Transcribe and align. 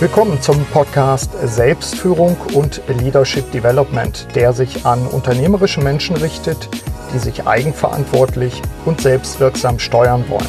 Willkommen 0.00 0.40
zum 0.40 0.64
Podcast 0.66 1.32
Selbstführung 1.42 2.36
und 2.54 2.80
Leadership 2.86 3.50
Development, 3.50 4.28
der 4.36 4.52
sich 4.52 4.86
an 4.86 5.04
unternehmerische 5.08 5.80
Menschen 5.80 6.14
richtet, 6.14 6.68
die 7.12 7.18
sich 7.18 7.48
eigenverantwortlich 7.48 8.62
und 8.84 9.00
selbstwirksam 9.00 9.80
steuern 9.80 10.24
wollen. 10.28 10.46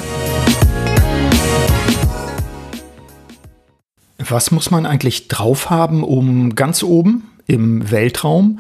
Was 4.20 4.52
muss 4.52 4.70
man 4.70 4.86
eigentlich 4.86 5.30
drauf 5.30 5.71
haben, 5.71 6.04
um 6.04 6.54
ganz 6.54 6.84
oben 6.84 7.31
im 7.47 7.89
Weltraum 7.89 8.59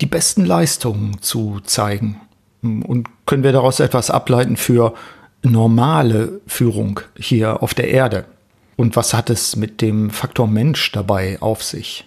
die 0.00 0.06
besten 0.06 0.44
Leistungen 0.44 1.20
zu 1.20 1.58
zeigen? 1.64 2.20
Und 2.62 3.08
können 3.26 3.42
wir 3.42 3.50
daraus 3.50 3.80
etwas 3.80 4.08
ableiten 4.08 4.56
für 4.56 4.94
normale 5.42 6.40
Führung 6.46 7.00
hier 7.16 7.60
auf 7.60 7.74
der 7.74 7.88
Erde? 7.88 8.26
Und 8.78 8.94
was 8.94 9.12
hat 9.12 9.28
es 9.28 9.56
mit 9.56 9.80
dem 9.82 10.08
Faktor 10.08 10.46
Mensch 10.46 10.92
dabei 10.92 11.42
auf 11.42 11.64
sich? 11.64 12.04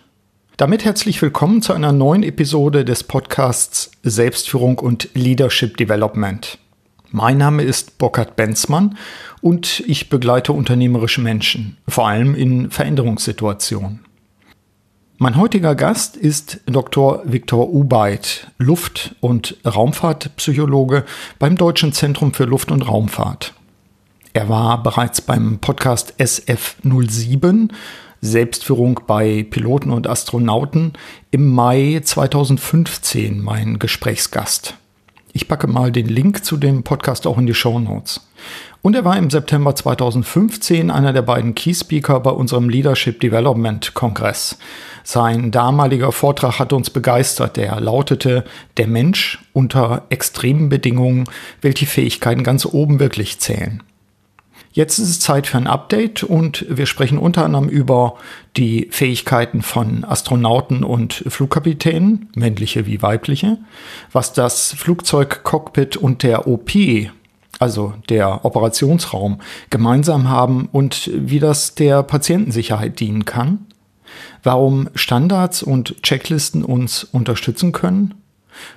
Damit 0.55 0.85
herzlich 0.85 1.21
willkommen 1.21 1.61
zu 1.61 1.73
einer 1.73 1.91
neuen 1.91 2.23
Episode 2.23 2.85
des 2.85 3.03
Podcasts 3.03 3.91
Selbstführung 4.03 4.80
und 4.80 5.09
Leadership 5.13 5.75
Development. 5.75 6.57
Mein 7.09 7.38
Name 7.38 7.63
ist 7.63 7.97
Burkhard 7.97 8.38
Benzmann 8.38 8.97
und 9.41 9.81
ich 9.85 10.07
begleite 10.07 10.53
unternehmerische 10.53 11.20
Menschen, 11.20 11.75
vor 11.89 12.07
allem 12.07 12.35
in 12.35 12.72
Veränderungssituationen. 12.72 14.05
Mein 15.17 15.35
heutiger 15.35 15.75
Gast 15.75 16.16
ist 16.16 16.61
Dr. 16.67 17.22
Viktor 17.25 17.69
Ubeit, 17.69 18.47
Luft- 18.58 19.17
und 19.19 19.58
Raumfahrtpsychologe 19.66 21.03
beim 21.38 21.58
Deutschen 21.58 21.91
Zentrum 21.91 22.33
für 22.33 22.45
Luft- 22.45 22.72
und 22.72 22.88
Raumfahrt. 22.88 23.55
Er 24.34 24.48
war 24.48 24.81
bereits 24.81 25.20
beim 25.20 25.59
Podcast 25.59 26.13
SF07 26.17 27.70
Selbstführung 28.22 29.02
bei 29.08 29.45
Piloten 29.50 29.89
und 29.89 30.08
Astronauten 30.08 30.94
im 31.31 31.53
Mai 31.53 32.02
2015 32.03 33.41
mein 33.41 33.78
Gesprächsgast. 33.78 34.75
Ich 35.33 35.47
packe 35.47 35.67
mal 35.67 35.91
den 35.91 36.08
Link 36.08 36.45
zu 36.45 36.56
dem 36.56 36.83
Podcast 36.83 37.25
auch 37.25 37.38
in 37.38 37.45
die 37.45 37.53
Show 37.53 37.80
Notes. 37.80 38.28
Und 38.81 38.95
er 38.95 39.06
war 39.06 39.17
im 39.17 39.30
September 39.30 39.75
2015 39.75 40.91
einer 40.91 41.13
der 41.13 41.22
beiden 41.23 41.56
Key 41.56 41.73
Speaker 41.73 42.19
bei 42.19 42.31
unserem 42.31 42.69
Leadership 42.69 43.19
Development 43.19 43.94
Kongress. 43.94 44.58
Sein 45.03 45.52
damaliger 45.52 46.11
Vortrag 46.11 46.59
hat 46.59 46.73
uns 46.73 46.89
begeistert. 46.89 47.58
Der 47.58 47.80
lautete, 47.81 48.45
der 48.78 48.88
Mensch 48.88 49.39
unter 49.53 50.03
extremen 50.09 50.69
Bedingungen 50.69 51.25
will 51.61 51.73
die 51.73 51.86
Fähigkeiten 51.86 52.44
ganz 52.44 52.66
oben 52.66 53.00
wirklich 53.00 53.39
zählen. 53.39 53.84
Jetzt 54.73 55.00
ist 55.00 55.09
es 55.09 55.19
Zeit 55.19 55.47
für 55.47 55.58
ein 55.58 55.67
Update 55.67 56.23
und 56.23 56.66
wir 56.69 56.86
sprechen 56.86 57.17
unter 57.17 57.44
anderem 57.44 57.67
über 57.67 58.16
die 58.55 58.88
Fähigkeiten 58.89 59.61
von 59.61 60.05
Astronauten 60.05 60.86
und 60.86 61.25
Flugkapitänen, 61.28 62.30
männliche 62.36 62.86
wie 62.86 63.02
weibliche, 63.02 63.58
was 64.13 64.31
das 64.31 64.73
Flugzeugcockpit 64.73 65.97
und 65.97 66.23
der 66.23 66.47
OP, 66.47 66.72
also 67.59 67.94
der 68.08 68.45
Operationsraum, 68.45 69.41
gemeinsam 69.69 70.30
haben 70.30 70.69
und 70.72 71.11
wie 71.13 71.39
das 71.39 71.75
der 71.75 72.02
Patientensicherheit 72.03 73.02
dienen 73.02 73.25
kann, 73.25 73.66
warum 74.41 74.89
Standards 74.95 75.63
und 75.63 76.02
Checklisten 76.02 76.63
uns 76.63 77.03
unterstützen 77.03 77.73
können, 77.73 78.13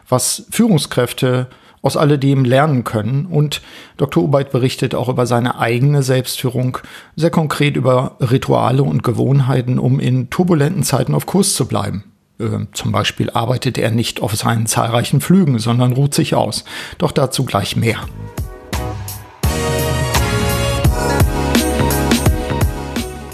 was 0.08 0.46
Führungskräfte 0.50 1.48
aus 1.84 1.98
alledem 1.98 2.44
lernen 2.44 2.82
können. 2.82 3.26
Und 3.26 3.60
Dr. 3.98 4.24
Ubeit 4.24 4.50
berichtet 4.50 4.94
auch 4.94 5.10
über 5.10 5.26
seine 5.26 5.58
eigene 5.58 6.02
Selbstführung, 6.02 6.78
sehr 7.14 7.30
konkret 7.30 7.76
über 7.76 8.16
Rituale 8.20 8.82
und 8.82 9.02
Gewohnheiten, 9.02 9.78
um 9.78 10.00
in 10.00 10.30
turbulenten 10.30 10.82
Zeiten 10.82 11.14
auf 11.14 11.26
Kurs 11.26 11.54
zu 11.54 11.68
bleiben. 11.68 12.04
Äh, 12.40 12.66
zum 12.72 12.90
Beispiel 12.90 13.28
arbeitet 13.30 13.76
er 13.76 13.90
nicht 13.90 14.22
auf 14.22 14.34
seinen 14.34 14.66
zahlreichen 14.66 15.20
Flügen, 15.20 15.58
sondern 15.58 15.92
ruht 15.92 16.14
sich 16.14 16.34
aus. 16.34 16.64
Doch 16.96 17.12
dazu 17.12 17.44
gleich 17.44 17.76
mehr. 17.76 17.98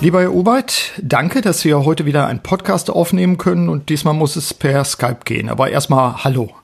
Lieber 0.01 0.23
Herr 0.23 0.35
Ubeit, 0.35 0.93
danke, 1.01 1.41
dass 1.41 1.65
wir 1.65 1.85
heute 1.85 2.05
wieder 2.05 2.27
einen 2.27 2.41
Podcast 2.41 2.91
aufnehmen 2.91 3.39
können 3.39 3.69
und 3.69 3.91
diesmal 3.91 4.15
muss 4.15 4.35
es 4.35 4.55
per 4.55 4.85
Skype 4.85 5.21
gehen. 5.25 5.49
Aber 5.49 5.71
erstmal 5.71 6.25
Hallo. 6.25 6.60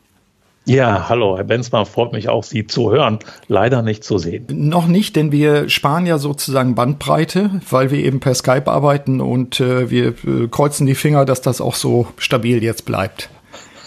Ja, 0.68 1.08
hallo, 1.08 1.36
Herr 1.36 1.44
Benzmann, 1.44 1.86
freut 1.86 2.12
mich 2.12 2.28
auch, 2.28 2.42
Sie 2.42 2.66
zu 2.66 2.90
hören, 2.90 3.20
leider 3.46 3.82
nicht 3.82 4.02
zu 4.02 4.18
sehen. 4.18 4.46
Noch 4.50 4.88
nicht, 4.88 5.14
denn 5.14 5.30
wir 5.30 5.68
sparen 5.68 6.06
ja 6.06 6.18
sozusagen 6.18 6.74
Bandbreite, 6.74 7.50
weil 7.70 7.92
wir 7.92 8.00
eben 8.00 8.18
per 8.18 8.34
Skype 8.34 8.66
arbeiten 8.66 9.20
und 9.20 9.60
äh, 9.60 9.90
wir 9.90 10.08
äh, 10.08 10.48
kreuzen 10.50 10.84
die 10.88 10.96
Finger, 10.96 11.24
dass 11.24 11.40
das 11.40 11.60
auch 11.60 11.76
so 11.76 12.08
stabil 12.18 12.64
jetzt 12.64 12.84
bleibt. 12.84 13.30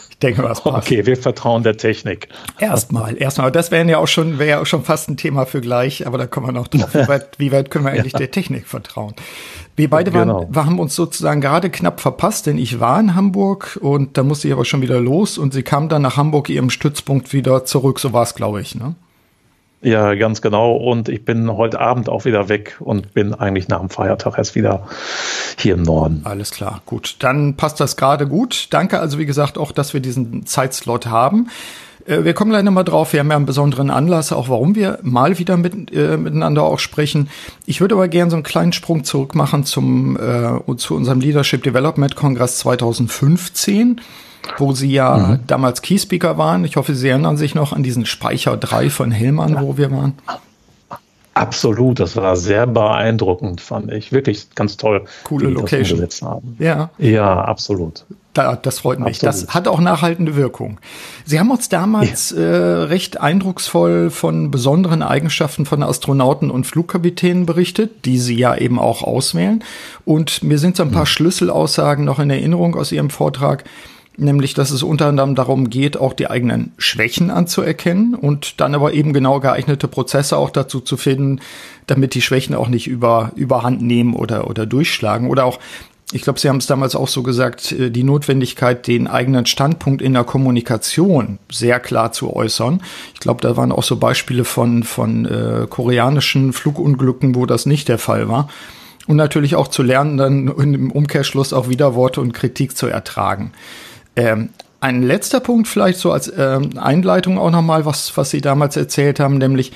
Ich 0.10 0.20
denke, 0.20 0.42
was 0.44 0.62
passt. 0.62 0.88
Okay, 0.88 1.06
wir 1.06 1.18
vertrauen 1.18 1.64
der 1.64 1.76
Technik. 1.76 2.30
Erstmal, 2.60 3.22
erstmal. 3.22 3.52
Das 3.52 3.72
wäre 3.72 3.86
ja 3.90 3.98
auch 3.98 4.08
schon, 4.08 4.40
wäre 4.40 4.50
ja 4.50 4.62
auch 4.62 4.66
schon 4.66 4.84
fast 4.84 5.10
ein 5.10 5.18
Thema 5.18 5.46
für 5.46 5.60
gleich, 5.60 6.08
aber 6.08 6.18
da 6.18 6.28
kommen 6.28 6.48
wir 6.48 6.54
noch 6.54 6.68
drauf. 6.68 6.94
Wie 6.94 7.08
weit, 7.10 7.28
wie 7.38 7.52
weit 7.52 7.72
können 7.72 7.84
wir 7.86 7.92
eigentlich 7.92 8.14
ja. 8.14 8.20
der 8.20 8.32
Technik 8.32 8.68
vertrauen? 8.68 9.16
Wir 9.80 9.90
beide 9.90 10.14
waren, 10.14 10.28
genau. 10.28 10.48
wir 10.52 10.66
haben 10.66 10.78
uns 10.78 10.94
sozusagen 10.94 11.40
gerade 11.40 11.70
knapp 11.70 12.02
verpasst, 12.02 12.48
denn 12.48 12.58
ich 12.58 12.82
war 12.82 13.00
in 13.00 13.16
Hamburg 13.16 13.80
und 13.82 14.18
da 14.18 14.24
musste 14.24 14.50
ich 14.50 14.54
aber 14.54 14.66
schon 14.66 14.82
wieder 14.82 15.00
los 15.00 15.38
und 15.38 15.54
sie 15.54 15.64
kam 15.64 15.88
dann 15.88 16.02
nach 16.02 16.18
Hamburg 16.18 16.50
ihrem 16.50 16.70
Stützpunkt 16.70 17.32
wieder 17.32 17.64
zurück. 17.64 18.02
So 18.02 18.12
war 18.12 18.24
es, 18.24 18.36
glaube 18.36 18.60
ich. 18.60 18.76
Ne? 18.76 18.96
Ja, 19.82 20.16
ganz 20.16 20.42
genau. 20.42 20.76
Und 20.76 21.08
ich 21.08 21.24
bin 21.24 21.50
heute 21.56 21.80
Abend 21.80 22.10
auch 22.10 22.26
wieder 22.26 22.50
weg 22.50 22.76
und 22.82 23.14
bin 23.14 23.34
eigentlich 23.34 23.70
nach 23.70 23.80
dem 23.80 23.90
Feiertag 23.90 24.38
erst 24.38 24.54
wieder 24.56 24.86
hier 25.58 25.76
im 25.76 25.84
Norden. 25.84 26.24
Alles 26.26 26.52
klar, 26.52 26.82
gut. 26.86 27.16
Dann 27.20 27.56
passt 27.56 27.80
das 27.80 27.96
gerade 27.96 28.28
gut. 28.28 28.68
Danke 28.72 29.00
also, 29.00 29.18
wie 29.18 29.26
gesagt, 29.26 29.58
auch, 29.58 29.72
dass 29.72 29.94
wir 29.94 30.02
diesen 30.02 30.46
Zeitslot 30.46 31.06
haben. 31.06 31.48
Äh, 32.10 32.24
wir 32.24 32.34
kommen 32.34 32.52
gleich 32.52 32.64
nochmal 32.64 32.84
drauf. 32.84 33.14
Wir 33.14 33.20
haben 33.20 33.30
ja 33.30 33.36
einen 33.36 33.46
besonderen 33.46 33.90
Anlass, 33.90 34.32
auch 34.34 34.50
warum 34.50 34.76
wir 34.76 35.00
mal 35.04 35.38
wieder 35.38 35.58
mit, 35.58 35.94
äh, 35.94 36.18
miteinander 36.18 36.64
auch 36.64 36.80
sprechen. 36.80 37.30
Ich 37.66 37.80
würde 37.80 37.96
aber 37.96 38.08
gerne 38.08 38.32
so 38.32 38.38
einen 38.38 38.44
kleinen 38.44 38.74
Sprung 38.74 39.04
zurück 39.04 39.36
machen 39.36 39.64
zum, 39.64 40.18
äh, 40.18 40.76
zu 40.78 40.96
unserem 40.96 41.20
Leadership 41.20 41.64
Development 41.64 42.16
Kongress 42.16 42.58
2015 42.60 44.02
wo 44.58 44.72
Sie 44.72 44.92
ja 44.92 45.18
mhm. 45.18 45.40
damals 45.48 45.82
Keyspeaker 45.82 46.38
waren. 46.38 46.64
Ich 46.64 46.78
hoffe, 46.78 46.96
Sie 46.96 47.10
erinnern 47.10 47.38
sich 47.38 47.56
noch 47.56 47.74
an 47.74 47.84
diesen 47.84 48.06
Speicher 48.06 48.56
3 48.58 48.90
von 48.90 49.12
Hillmann, 49.12 49.56
ja. 49.56 49.62
wo 49.62 49.78
wir 49.78 49.92
waren. 49.92 50.14
Absolut, 51.34 52.00
das 52.00 52.16
war 52.16 52.36
sehr 52.36 52.66
beeindruckend, 52.66 53.62
fand 53.62 53.92
ich. 53.92 54.12
Wirklich 54.12 54.48
ganz 54.56 54.78
toll. 54.78 55.06
Coole 55.24 55.50
Location. 55.50 56.08
haben. 56.22 56.56
Ja. 56.58 56.90
Ja, 56.98 57.42
absolut. 57.42 58.06
Da, 58.34 58.56
das 58.56 58.80
freut 58.80 59.00
mich. 59.00 59.24
Absolut. 59.26 59.48
Das 59.48 59.54
hat 59.54 59.68
auch 59.68 59.80
nachhaltende 59.80 60.36
Wirkung. 60.36 60.80
Sie 61.26 61.40
haben 61.40 61.50
uns 61.50 61.68
damals 61.68 62.30
ja. 62.30 62.38
äh, 62.38 62.84
recht 62.84 63.20
eindrucksvoll 63.20 64.12
von 64.12 64.52
besonderen 64.52 65.02
Eigenschaften 65.02 65.66
von 65.66 65.82
Astronauten 65.82 66.52
und 66.52 66.68
Flugkapitänen 66.68 67.46
berichtet, 67.48 68.06
die 68.06 68.20
Sie 68.20 68.36
ja 68.36 68.56
eben 68.56 68.78
auch 68.78 69.04
auswählen. 69.04 69.64
Und 70.06 70.44
mir 70.44 70.60
sind 70.60 70.78
so 70.78 70.84
ein 70.84 70.92
paar 70.92 71.02
mhm. 71.02 71.08
Schlüsselaussagen 71.08 72.06
noch 72.06 72.20
in 72.20 72.30
Erinnerung 72.30 72.76
aus 72.76 72.92
Ihrem 72.92 73.10
Vortrag 73.10 73.64
nämlich 74.20 74.54
dass 74.54 74.72
es 74.72 74.84
unter 74.84 75.08
anderem 75.08 75.36
darum 75.36 75.70
geht, 75.70 75.98
auch 75.98 76.14
die 76.14 76.30
eigenen 76.30 76.74
Schwächen 76.78 77.32
anzuerkennen 77.32 78.16
und 78.16 78.60
dann 78.60 78.76
aber 78.76 78.94
eben 78.94 79.14
genau 79.14 79.40
geeignete 79.40 79.88
Prozesse 79.88 80.38
auch 80.38 80.50
dazu 80.50 80.82
zu 80.82 80.98
finden, 80.98 81.40
damit 81.88 82.14
die 82.14 82.22
Schwächen 82.22 82.54
auch 82.54 82.68
nicht 82.68 82.88
über, 82.88 83.32
überhand 83.36 83.82
nehmen 83.82 84.14
oder, 84.14 84.50
oder 84.50 84.66
durchschlagen. 84.66 85.30
Oder 85.30 85.46
auch, 85.46 85.60
ich 86.12 86.24
glaube, 86.24 86.40
Sie 86.40 86.50
haben 86.50 86.58
es 86.58 86.66
damals 86.66 86.96
auch 86.96 87.08
so 87.08 87.22
gesagt, 87.22 87.72
äh, 87.72 87.92
die 87.92 88.04
Notwendigkeit, 88.04 88.88
den 88.88 89.08
eigenen 89.08 89.46
Standpunkt 89.46 90.02
in 90.02 90.14
der 90.14 90.24
Kommunikation 90.24 91.40
sehr 91.52 91.80
klar 91.80 92.12
zu 92.12 92.36
äußern. 92.36 92.82
Ich 93.14 93.20
glaube, 93.20 93.42
da 93.42 93.56
waren 93.58 93.72
auch 93.72 93.84
so 93.84 93.98
Beispiele 93.98 94.44
von, 94.44 94.84
von 94.84 95.26
äh, 95.26 95.68
koreanischen 95.70 96.54
Flugunglücken, 96.54 97.36
wo 97.36 97.46
das 97.46 97.66
nicht 97.66 97.88
der 97.90 98.00
Fall 98.00 98.28
war. 98.28 98.50
Und 99.08 99.18
natürlich 99.18 99.56
auch 99.56 99.68
zu 99.68 99.82
lernen, 99.82 100.18
dann 100.18 100.48
im 100.48 100.92
Umkehrschluss 100.92 101.54
auch 101.54 101.68
Widerworte 101.68 102.22
und 102.22 102.34
Kritik 102.34 102.78
zu 102.78 102.88
ertragen. 102.88 103.52
Ähm, 104.16 104.50
ein 104.82 105.04
letzter 105.04 105.40
Punkt 105.40 105.68
vielleicht 105.68 106.00
so 106.00 106.12
als 106.12 106.32
ähm, 106.36 106.78
Einleitung 106.78 107.38
auch 107.38 107.52
nochmal, 107.52 107.86
was, 107.86 108.16
was 108.16 108.30
Sie 108.30 108.42
damals 108.42 108.78
erzählt 108.78 109.20
haben, 109.20 109.38
nämlich 109.38 109.74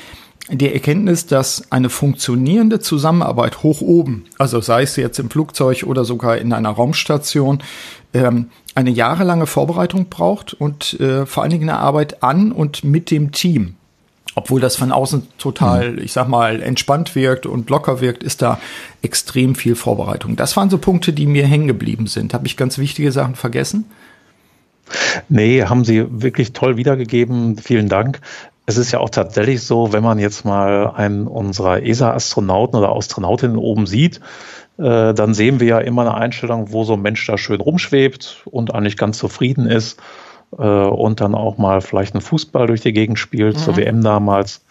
die 0.50 0.74
Erkenntnis, 0.74 1.26
dass 1.26 1.72
eine 1.72 1.90
funktionierende 1.90 2.80
Zusammenarbeit 2.80 3.64
hoch 3.64 3.82
oben, 3.82 4.26
also 4.38 4.60
sei 4.60 4.84
es 4.84 4.96
jetzt 4.98 5.20
im 5.20 5.30
Flugzeug 5.30 5.84
oder 5.84 6.04
sogar 6.04 6.38
in 6.38 6.52
einer 6.52 6.70
Raumstation, 6.70 7.64
ähm, 8.14 8.50
eine 8.76 8.90
jahrelange 8.90 9.48
Vorbereitung 9.48 10.10
braucht 10.10 10.54
und 10.54 11.00
äh, 11.00 11.26
vor 11.26 11.44
allen 11.44 11.52
Dingen 11.52 11.70
eine 11.70 11.80
Arbeit 11.80 12.24
an 12.24 12.52
und 12.52 12.84
mit 12.84 13.10
dem 13.10 13.32
Team. 13.32 13.76
Obwohl 14.36 14.60
das 14.60 14.76
von 14.76 14.92
außen 14.92 15.28
total, 15.38 15.92
mhm. 15.92 16.00
ich 16.00 16.12
sag 16.12 16.28
mal, 16.28 16.62
entspannt 16.62 17.16
wirkt 17.16 17.46
und 17.46 17.70
locker 17.70 18.02
wirkt, 18.02 18.24
ist 18.24 18.42
da 18.42 18.60
extrem 19.02 19.56
viel 19.56 19.76
Vorbereitung. 19.76 20.36
Das 20.36 20.58
waren 20.58 20.70
so 20.70 20.78
Punkte, 20.78 21.14
die 21.14 21.28
mir 21.28 21.46
hängen 21.46 21.68
geblieben 21.68 22.08
sind. 22.08 22.34
Habe 22.34 22.48
ich 22.48 22.58
ganz 22.58 22.78
wichtige 22.78 23.12
Sachen 23.12 23.36
vergessen? 23.36 23.86
Nee, 25.30 25.64
haben 25.64 25.86
Sie 25.86 26.06
wirklich 26.10 26.54
toll 26.54 26.78
wiedergegeben. 26.78 27.58
Vielen 27.58 27.90
Dank. 27.90 28.20
Es 28.66 28.78
ist 28.78 28.92
ja 28.92 29.00
auch 29.00 29.10
tatsächlich 29.10 29.64
so, 29.64 29.92
wenn 29.92 30.04
man 30.04 30.20
jetzt 30.20 30.46
mal 30.46 30.92
einen 30.96 31.28
unserer 31.28 31.84
ESA-Astronauten 31.84 32.78
oder 32.78 32.96
Astronautinnen 32.96 33.58
oben 33.58 33.86
sieht, 33.86 34.22
äh, 34.78 35.14
dann 35.14 35.34
sehen 35.34 35.60
wir 35.60 35.68
ja 35.68 35.80
immer 35.80 36.02
eine 36.02 36.14
Einstellung, 36.14 36.72
wo 36.72 36.84
so 36.84 36.94
ein 36.94 37.02
Mensch 37.02 37.26
da 37.28 37.38
schön 37.38 37.60
rumschwebt 37.60 38.44
und 38.46 38.74
eigentlich 38.74 38.98
ganz 38.98 39.18
zufrieden 39.18 39.68
ist 39.68 40.00
äh, 40.58 40.64
und 40.64 41.22
dann 41.22 41.36
auch 41.36 41.58
mal 41.58 41.82
vielleicht 41.82 42.14
einen 42.14 42.22
Fußball 42.22 42.68
durch 42.68 42.82
die 42.82 42.94
Gegend 42.94 43.20
spielt, 43.20 43.56
mhm. 43.58 43.60
zur 43.60 43.78
WM 43.78 44.02
damals. 44.02 44.64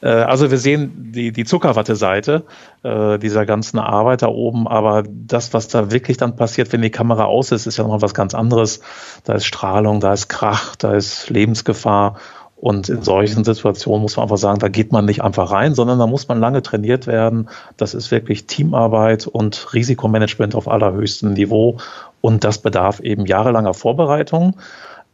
Äh, 0.00 0.08
also 0.08 0.50
wir 0.50 0.58
sehen 0.58 1.12
die, 1.12 1.32
die 1.32 1.44
Zuckerwatte-Seite 1.44 2.44
äh, 2.82 3.18
dieser 3.18 3.46
ganzen 3.46 3.78
Arbeit 3.78 4.22
da 4.22 4.28
oben, 4.28 4.68
aber 4.68 5.02
das, 5.06 5.52
was 5.52 5.68
da 5.68 5.90
wirklich 5.90 6.16
dann 6.16 6.36
passiert, 6.36 6.72
wenn 6.72 6.82
die 6.82 6.90
Kamera 6.90 7.24
aus 7.24 7.52
ist, 7.52 7.66
ist 7.66 7.76
ja 7.76 7.84
nochmal 7.84 8.02
was 8.02 8.14
ganz 8.14 8.34
anderes. 8.34 8.80
Da 9.24 9.34
ist 9.34 9.46
Strahlung, 9.46 10.00
da 10.00 10.12
ist 10.12 10.28
Krach, 10.28 10.76
da 10.76 10.94
ist 10.94 11.28
Lebensgefahr. 11.30 12.16
Und 12.60 12.90
in 12.90 13.02
solchen 13.02 13.42
Situationen 13.42 14.02
muss 14.02 14.16
man 14.16 14.24
einfach 14.24 14.36
sagen, 14.36 14.58
da 14.58 14.68
geht 14.68 14.92
man 14.92 15.06
nicht 15.06 15.22
einfach 15.22 15.50
rein, 15.50 15.74
sondern 15.74 15.98
da 15.98 16.06
muss 16.06 16.28
man 16.28 16.40
lange 16.40 16.60
trainiert 16.62 17.06
werden. 17.06 17.48
Das 17.78 17.94
ist 17.94 18.10
wirklich 18.10 18.46
Teamarbeit 18.46 19.26
und 19.26 19.72
Risikomanagement 19.72 20.54
auf 20.54 20.68
allerhöchstem 20.68 21.32
Niveau. 21.32 21.78
Und 22.20 22.44
das 22.44 22.58
bedarf 22.58 23.00
eben 23.00 23.24
jahrelanger 23.24 23.72
Vorbereitung 23.72 24.56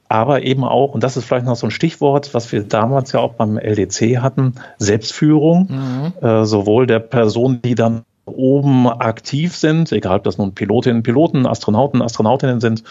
aber 0.08 0.43
eben 0.43 0.64
auch, 0.64 0.94
und 0.94 1.02
das 1.02 1.16
ist 1.16 1.25
vielleicht 1.25 1.46
noch 1.46 1.56
so 1.56 1.66
ein 1.66 1.72
Stichwort, 1.72 2.32
was 2.32 2.52
wir 2.52 2.62
damals 2.62 3.12
ja 3.12 3.20
auch 3.20 3.34
beim 3.34 3.58
LDC 3.58 4.19
hatten, 4.19 4.54
Selbstführung, 4.78 6.12
mhm. 6.22 6.26
äh, 6.26 6.44
sowohl 6.44 6.87
der 6.87 7.00
Personen, 7.00 7.60
die 7.62 7.75
dann 7.75 8.04
oben 8.26 8.88
aktiv 8.88 9.56
sind, 9.56 9.93
egal 9.93 10.19
ob 10.19 10.25
das 10.25 10.37
nun 10.37 10.52
Pilotinnen, 10.52 11.02
Piloten, 11.02 11.46
Astronauten, 11.46 12.02
Astronautinnen 12.02 12.61
sind 12.61 12.82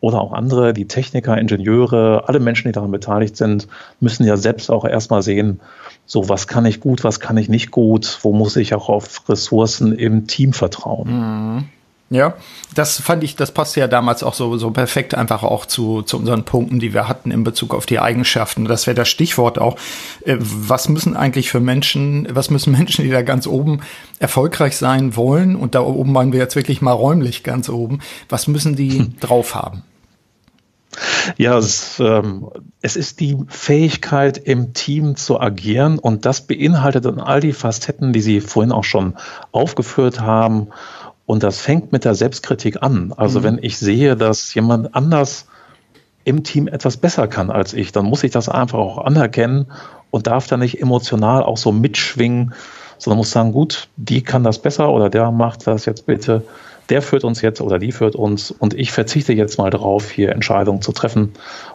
oder 0.00 0.20
auch 0.20 0.32
andere, 0.32 0.72
die 0.72 0.86
Techniker, 0.86 1.36
Ingenieure, 1.36 2.24
alle 2.28 2.40
Menschen, 2.40 2.68
die 2.68 2.72
daran 2.72 2.92
beteiligt 2.92 3.36
sind, 3.36 3.66
müssen 4.00 4.24
ja 4.24 4.36
selbst 4.36 4.70
auch 4.70 4.84
erstmal 4.84 5.22
sehen, 5.22 5.60
so 6.06 6.28
was 6.28 6.46
kann 6.46 6.64
ich 6.64 6.80
gut, 6.80 7.02
was 7.02 7.18
kann 7.18 7.36
ich 7.36 7.48
nicht 7.48 7.72
gut, 7.72 8.20
wo 8.22 8.32
muss 8.32 8.56
ich 8.56 8.74
auch 8.74 8.88
auf 8.88 9.28
Ressourcen 9.28 9.92
im 9.92 10.26
Team 10.26 10.52
vertrauen. 10.52 11.10
Mhm. 11.10 11.64
Ja, 12.10 12.34
das 12.74 13.00
fand 13.00 13.24
ich, 13.24 13.34
das 13.34 13.50
passte 13.52 13.80
ja 13.80 13.88
damals 13.88 14.22
auch 14.22 14.34
so, 14.34 14.58
so 14.58 14.70
perfekt 14.70 15.14
einfach 15.14 15.42
auch 15.42 15.64
zu, 15.64 16.02
zu 16.02 16.18
unseren 16.18 16.44
Punkten, 16.44 16.78
die 16.78 16.92
wir 16.92 17.08
hatten 17.08 17.30
in 17.30 17.44
Bezug 17.44 17.74
auf 17.74 17.86
die 17.86 17.98
Eigenschaften. 17.98 18.66
Das 18.66 18.86
wäre 18.86 18.94
das 18.94 19.08
Stichwort 19.08 19.58
auch. 19.58 19.76
Äh, 20.24 20.36
was 20.38 20.88
müssen 20.88 21.16
eigentlich 21.16 21.50
für 21.50 21.60
Menschen, 21.60 22.28
was 22.30 22.50
müssen 22.50 22.72
Menschen, 22.78 23.04
die 23.04 23.10
da 23.10 23.22
ganz 23.22 23.46
oben 23.46 23.80
erfolgreich 24.18 24.76
sein 24.76 25.16
wollen, 25.16 25.56
und 25.56 25.74
da 25.74 25.80
oben 25.80 26.12
meinen 26.12 26.32
wir 26.32 26.40
jetzt 26.40 26.56
wirklich 26.56 26.82
mal 26.82 26.92
räumlich 26.92 27.42
ganz 27.42 27.68
oben, 27.68 28.00
was 28.28 28.48
müssen 28.48 28.76
die 28.76 28.98
hm. 28.98 29.18
drauf 29.18 29.54
haben? 29.54 29.82
Ja, 31.36 31.58
es, 31.58 31.98
ähm, 31.98 32.48
es 32.80 32.96
ist 32.96 33.18
die 33.18 33.36
Fähigkeit, 33.48 34.38
im 34.38 34.74
Team 34.74 35.16
zu 35.16 35.40
agieren 35.40 35.98
und 35.98 36.24
das 36.24 36.46
beinhaltet 36.46 37.06
dann 37.06 37.18
all 37.18 37.40
die 37.40 37.52
Facetten, 37.52 38.12
die 38.12 38.20
Sie 38.20 38.40
vorhin 38.40 38.70
auch 38.70 38.84
schon 38.84 39.14
aufgeführt 39.50 40.20
haben 40.20 40.68
und 41.26 41.42
das 41.42 41.58
fängt 41.60 41.92
mit 41.92 42.04
der 42.04 42.14
Selbstkritik 42.14 42.82
an. 42.82 43.12
Also 43.16 43.40
mhm. 43.40 43.44
wenn 43.44 43.58
ich 43.62 43.78
sehe, 43.78 44.16
dass 44.16 44.52
jemand 44.54 44.94
anders 44.94 45.46
im 46.24 46.42
Team 46.42 46.68
etwas 46.68 46.96
besser 46.96 47.28
kann 47.28 47.50
als 47.50 47.74
ich, 47.74 47.92
dann 47.92 48.06
muss 48.06 48.24
ich 48.24 48.30
das 48.30 48.48
einfach 48.48 48.78
auch 48.78 48.98
anerkennen 48.98 49.66
und 50.10 50.26
darf 50.26 50.46
da 50.46 50.56
nicht 50.56 50.80
emotional 50.80 51.42
auch 51.42 51.56
so 51.56 51.72
mitschwingen, 51.72 52.54
sondern 52.98 53.18
muss 53.18 53.30
sagen, 53.30 53.52
gut, 53.52 53.88
die 53.96 54.22
kann 54.22 54.44
das 54.44 54.58
besser 54.58 54.90
oder 54.90 55.10
der 55.10 55.30
macht 55.30 55.66
das 55.66 55.84
jetzt 55.84 56.06
bitte, 56.06 56.42
der 56.88 57.02
führt 57.02 57.24
uns 57.24 57.40
jetzt 57.40 57.60
oder 57.60 57.78
die 57.78 57.92
führt 57.92 58.14
uns 58.14 58.50
und 58.50 58.74
ich 58.74 58.92
verzichte 58.92 59.32
jetzt 59.32 59.58
mal 59.58 59.70
darauf, 59.70 60.10
hier 60.10 60.32
Entscheidungen 60.32 60.82
zu 60.82 60.92
treffen. 60.92 61.32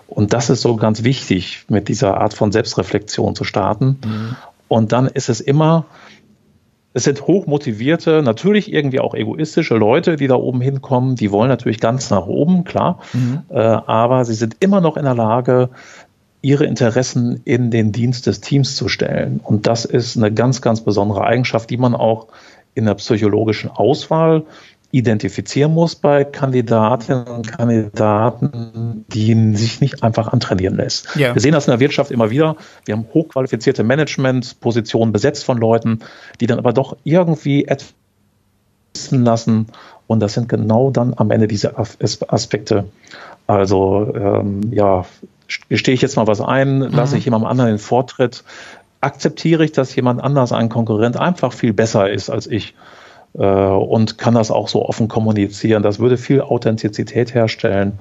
Und 0.08 0.34
das 0.34 0.50
ist 0.50 0.62
so 0.62 0.76
ganz 0.76 1.04
wichtig, 1.04 1.66
mit 1.68 1.88
dieser 1.88 2.18
Art 2.18 2.34
von 2.34 2.52
Selbstreflexion 2.52 3.36
zu 3.36 3.44
starten. 3.44 4.00
Mhm. 4.06 4.36
Und 4.68 4.92
dann 4.92 5.08
ist 5.08 5.30
es 5.30 5.42
immer, 5.42 5.86
es 6.94 7.04
sind 7.04 7.28
hochmotivierte, 7.28 8.24
natürlich 8.24 8.74
irgendwie 8.74 9.00
auch 9.00 9.14
egoistische 9.14 9.76
Leute, 9.76 10.16
die 10.16 10.28
da 10.28 10.36
oben 10.36 10.60
hinkommen. 10.60 11.16
Die 11.16 11.32
wollen 11.32 11.50
natürlich 11.50 11.80
ganz 11.80 12.10
nach 12.10 12.26
oben, 12.26 12.64
klar. 12.64 13.00
Mhm. 13.14 13.44
Äh, 13.50 13.60
aber 13.60 14.26
sie 14.26 14.34
sind 14.34 14.58
immer 14.60 14.82
noch 14.82 14.98
in 14.98 15.04
der 15.04 15.14
Lage, 15.14 15.70
ihre 16.42 16.66
Interessen 16.66 17.42
in 17.46 17.70
den 17.70 17.92
Dienst 17.92 18.26
des 18.26 18.42
Teams 18.42 18.76
zu 18.76 18.88
stellen. 18.88 19.40
Und 19.44 19.68
das 19.68 19.86
ist 19.86 20.18
eine 20.18 20.34
ganz, 20.34 20.62
ganz 20.62 20.82
besondere 20.82 21.24
Eigenschaft, 21.26 21.70
die 21.70 21.78
man 21.78 21.94
auch 21.94 22.28
in 22.74 22.86
der 22.86 22.96
psychologischen 22.96 23.70
Auswahl 23.70 24.46
identifizieren 24.92 25.74
muss 25.74 25.96
bei 25.96 26.24
Kandidatinnen 26.24 27.28
und 27.28 27.48
Kandidaten, 27.48 29.06
die 29.08 29.56
sich 29.56 29.82
nicht 29.82 30.04
einfach 30.04 30.30
antrainieren 30.30 30.76
lässt. 30.76 31.16
Ja. 31.16 31.36
Wir 31.36 31.42
sehen 31.42 31.52
das 31.52 31.68
in 31.68 31.72
der 31.72 31.80
Wirtschaft 31.80 32.10
immer 32.12 32.32
wieder. 32.32 32.56
Wir 32.86 32.96
haben 32.96 33.06
hochqualifizierte 33.14 33.84
Managementpositionen 33.84 35.12
besetzt 35.12 35.46
von 35.46 35.58
Leuten, 35.58 36.00
die 36.40 36.48
dann 36.48 36.58
aber 36.58 36.74
doch 36.74 36.98
irgendwie 37.04 37.66
etwas 37.66 37.94
lassen. 39.12 39.68
Und 40.08 40.22
das 40.22 40.34
sind 40.34 40.50
genau 40.50 40.90
dann 40.90 41.14
am 41.16 41.30
Ende 41.30 41.48
diese 41.48 41.78
Aspekte. 41.78 42.86
Also 43.46 44.12
ähm, 44.16 44.72
ja, 44.72 45.06
gestehe 45.70 45.94
ich 45.94 46.02
jetzt 46.02 46.16
mal 46.16 46.28
was 46.28 46.42
ein, 46.42 46.80
lasse 46.80 47.14
mhm. 47.14 47.20
ich 47.20 47.26
jemandem 47.26 47.50
anderen 47.50 47.72
den 47.72 47.80
Vortritt, 47.80 48.44
akzeptiere 49.02 49.64
ich, 49.64 49.72
dass 49.72 49.96
jemand 49.96 50.22
anders, 50.22 50.52
ein 50.52 50.70
Konkurrent, 50.70 51.18
einfach 51.18 51.54
viel 51.54 51.74
besser 51.74 52.10
ist 52.10 52.30
als 52.30 52.48
ich 52.48 52.74
äh, 53.34 53.44
und 53.44 54.18
kann 54.18 54.36
das 54.36 54.52
auch 54.52 54.68
so 54.68 54.86
offen 54.86 55.08
kommunizieren. 55.08 55.84
Das 55.84 56.00
würde 56.00 56.18
viel 56.18 56.42
Authentizität 56.42 57.34
herstellen 57.34 58.00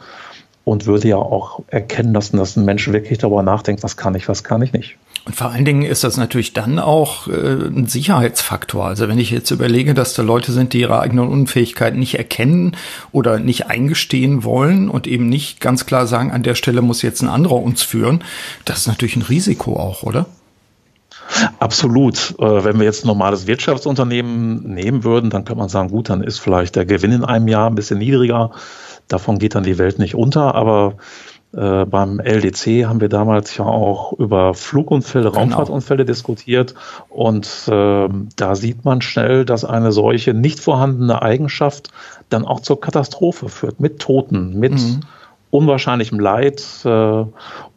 und 0.65 0.87
würde 0.87 1.09
ja 1.09 1.17
auch 1.17 1.63
erkennen 1.69 2.13
lassen, 2.13 2.37
dass 2.37 2.57
ein 2.57 2.65
Mensch 2.65 2.89
wirklich 2.89 3.19
darüber 3.19 3.43
nachdenkt, 3.43 3.83
was 3.83 3.97
kann 3.97 4.15
ich, 4.15 4.29
was 4.29 4.45
kann 4.45 4.61
ich 4.61 4.73
nicht. 4.73 4.97
Und 5.25 5.35
vor 5.35 5.51
allen 5.51 5.65
Dingen 5.65 5.83
ist 5.83 6.05
das 6.05 6.17
natürlich 6.17 6.53
dann 6.53 6.79
auch 6.79 7.27
äh, 7.29 7.33
ein 7.33 7.87
Sicherheitsfaktor. 7.87 8.87
Also 8.87 9.09
wenn 9.09 9.19
ich 9.19 9.31
jetzt 9.31 9.51
überlege, 9.51 9.95
dass 9.95 10.15
da 10.15 10.23
Leute 10.23 10.53
sind, 10.53 10.73
die 10.73 10.81
ihre 10.81 11.01
eigenen 11.01 11.29
Unfähigkeiten 11.29 11.99
nicht 11.99 12.17
erkennen 12.17 12.77
oder 13.13 13.39
nicht 13.39 13.67
eingestehen 13.67 14.45
wollen 14.45 14.89
und 14.89 15.07
eben 15.07 15.29
nicht 15.29 15.61
ganz 15.61 15.87
klar 15.87 16.07
sagen, 16.07 16.31
an 16.31 16.43
der 16.43 16.55
Stelle 16.55 16.83
muss 16.83 17.03
jetzt 17.03 17.23
ein 17.23 17.29
anderer 17.29 17.57
uns 17.57 17.83
führen, 17.83 18.25
das 18.65 18.79
ist 18.79 18.87
natürlich 18.87 19.17
ein 19.17 19.23
Risiko 19.23 19.77
auch, 19.77 20.03
oder? 20.03 20.27
Absolut. 21.59 22.35
Äh, 22.39 22.65
wenn 22.65 22.79
wir 22.79 22.85
jetzt 22.85 23.05
ein 23.05 23.09
normales 23.09 23.47
Wirtschaftsunternehmen 23.47 24.63
nehmen 24.63 25.05
würden, 25.05 25.31
dann 25.31 25.45
könnte 25.45 25.59
man 25.59 25.69
sagen, 25.69 25.91
gut, 25.91 26.09
dann 26.09 26.23
ist 26.23 26.39
vielleicht 26.39 26.77
der 26.77 26.87
Gewinn 26.87 27.13
in 27.13 27.25
einem 27.25 27.49
Jahr 27.49 27.69
ein 27.69 27.75
bisschen 27.75 27.99
niedriger. 27.99 28.51
Davon 29.09 29.39
geht 29.39 29.55
dann 29.55 29.65
die 29.65 29.79
Welt 29.79 29.99
nicht 29.99 30.15
unter. 30.15 30.55
Aber 30.55 30.97
äh, 31.55 31.85
beim 31.85 32.21
LDC 32.21 32.87
haben 32.87 33.01
wir 33.01 33.09
damals 33.09 33.57
ja 33.57 33.65
auch 33.65 34.13
über 34.15 34.55
Flugunfälle, 34.55 35.31
genau. 35.31 35.41
Raumfahrtunfälle 35.41 36.05
diskutiert. 36.05 36.75
Und 37.09 37.47
äh, 37.69 38.09
da 38.37 38.55
sieht 38.55 38.85
man 38.85 39.01
schnell, 39.01 39.45
dass 39.45 39.65
eine 39.65 39.93
solche 39.93 40.35
nicht 40.35 40.61
vorhandene 40.61 41.23
Eigenschaft 41.23 41.91
dann 42.29 42.45
auch 42.45 42.61
zur 42.61 42.81
Katastrophe 42.81 43.49
führt, 43.49 43.81
mit 43.81 43.99
Toten, 43.99 44.59
mit 44.59 44.73
mhm 44.73 45.01
unwahrscheinlichem 45.51 46.21
Leid 46.21 46.63
äh, 46.85 47.25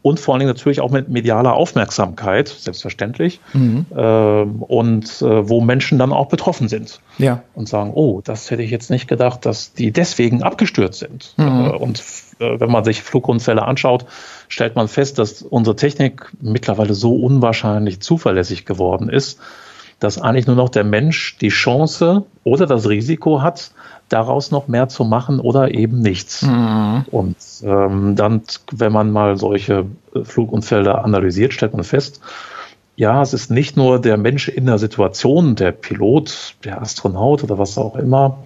und 0.02 0.20
vor 0.20 0.34
allen 0.34 0.40
Dingen 0.40 0.52
natürlich 0.52 0.82
auch 0.82 0.92
mit 0.92 1.10
medialer 1.10 1.54
Aufmerksamkeit, 1.54 2.48
selbstverständlich, 2.48 3.40
mhm. 3.54 3.86
äh, 3.96 4.42
und 4.42 5.22
äh, 5.22 5.50
wo 5.50 5.62
Menschen 5.62 6.00
dann 6.00 6.12
auch 6.12 6.28
betroffen 6.28 6.68
sind 6.68 7.00
ja. 7.18 7.44
und 7.54 7.70
sagen, 7.70 7.92
oh, 7.94 8.22
das 8.24 8.50
hätte 8.52 8.64
ich 8.64 8.72
jetzt 8.72 8.90
nicht 8.90 9.08
gedacht, 9.08 9.46
dass 9.46 9.74
die 9.74 9.92
deswegen 9.92 10.44
abgestürzt 10.44 11.00
sind. 11.00 11.34
Mhm. 11.38 11.66
Äh, 11.66 11.70
und 11.70 12.04
äh, 12.40 12.60
wenn 12.60 12.72
man 12.72 12.84
sich 12.84 13.04
Flugunfälle 13.04 13.64
anschaut, 13.64 14.06
stellt 14.48 14.76
man 14.76 14.88
fest, 14.88 15.20
dass 15.20 15.42
unsere 15.42 15.76
Technik 15.76 16.32
mittlerweile 16.42 16.94
so 16.94 17.16
unwahrscheinlich 17.16 18.02
zuverlässig 18.02 18.66
geworden 18.66 19.08
ist, 19.08 19.40
dass 20.02 20.20
eigentlich 20.20 20.48
nur 20.48 20.56
noch 20.56 20.70
der 20.70 20.84
Mensch 20.84 21.38
die 21.40 21.50
Chance 21.50 22.24
oder 22.44 22.66
das 22.66 22.90
Risiko 22.90 23.42
hat, 23.42 23.72
daraus 24.10 24.50
noch 24.52 24.68
mehr 24.68 24.90
zu 24.90 25.06
machen 25.06 25.40
oder 25.40 25.74
eben 25.74 26.02
nichts. 26.02 26.42
Mhm. 26.42 27.06
Und 27.12 27.38
ähm, 27.64 28.16
dann, 28.16 28.42
wenn 28.72 28.92
man 28.92 29.12
mal 29.12 29.38
solche 29.38 29.86
äh, 30.14 30.24
Flugunfälle 30.24 31.04
analysiert, 31.04 31.54
stellt 31.54 31.74
man 31.74 31.84
fest, 31.84 32.20
ja, 32.96 33.22
es 33.22 33.34
ist 33.34 33.52
nicht 33.52 33.78
nur 33.78 34.02
der 34.02 34.18
Mensch 34.18 34.50
in 34.50 34.66
der 34.66 34.80
Situation, 34.80 35.56
der 35.56 35.72
Pilot, 35.72 36.56
der 36.64 36.82
Astronaut 36.82 37.44
oder 37.44 37.60
was 37.60 37.78
auch 37.78 37.96
immer, 37.96 38.40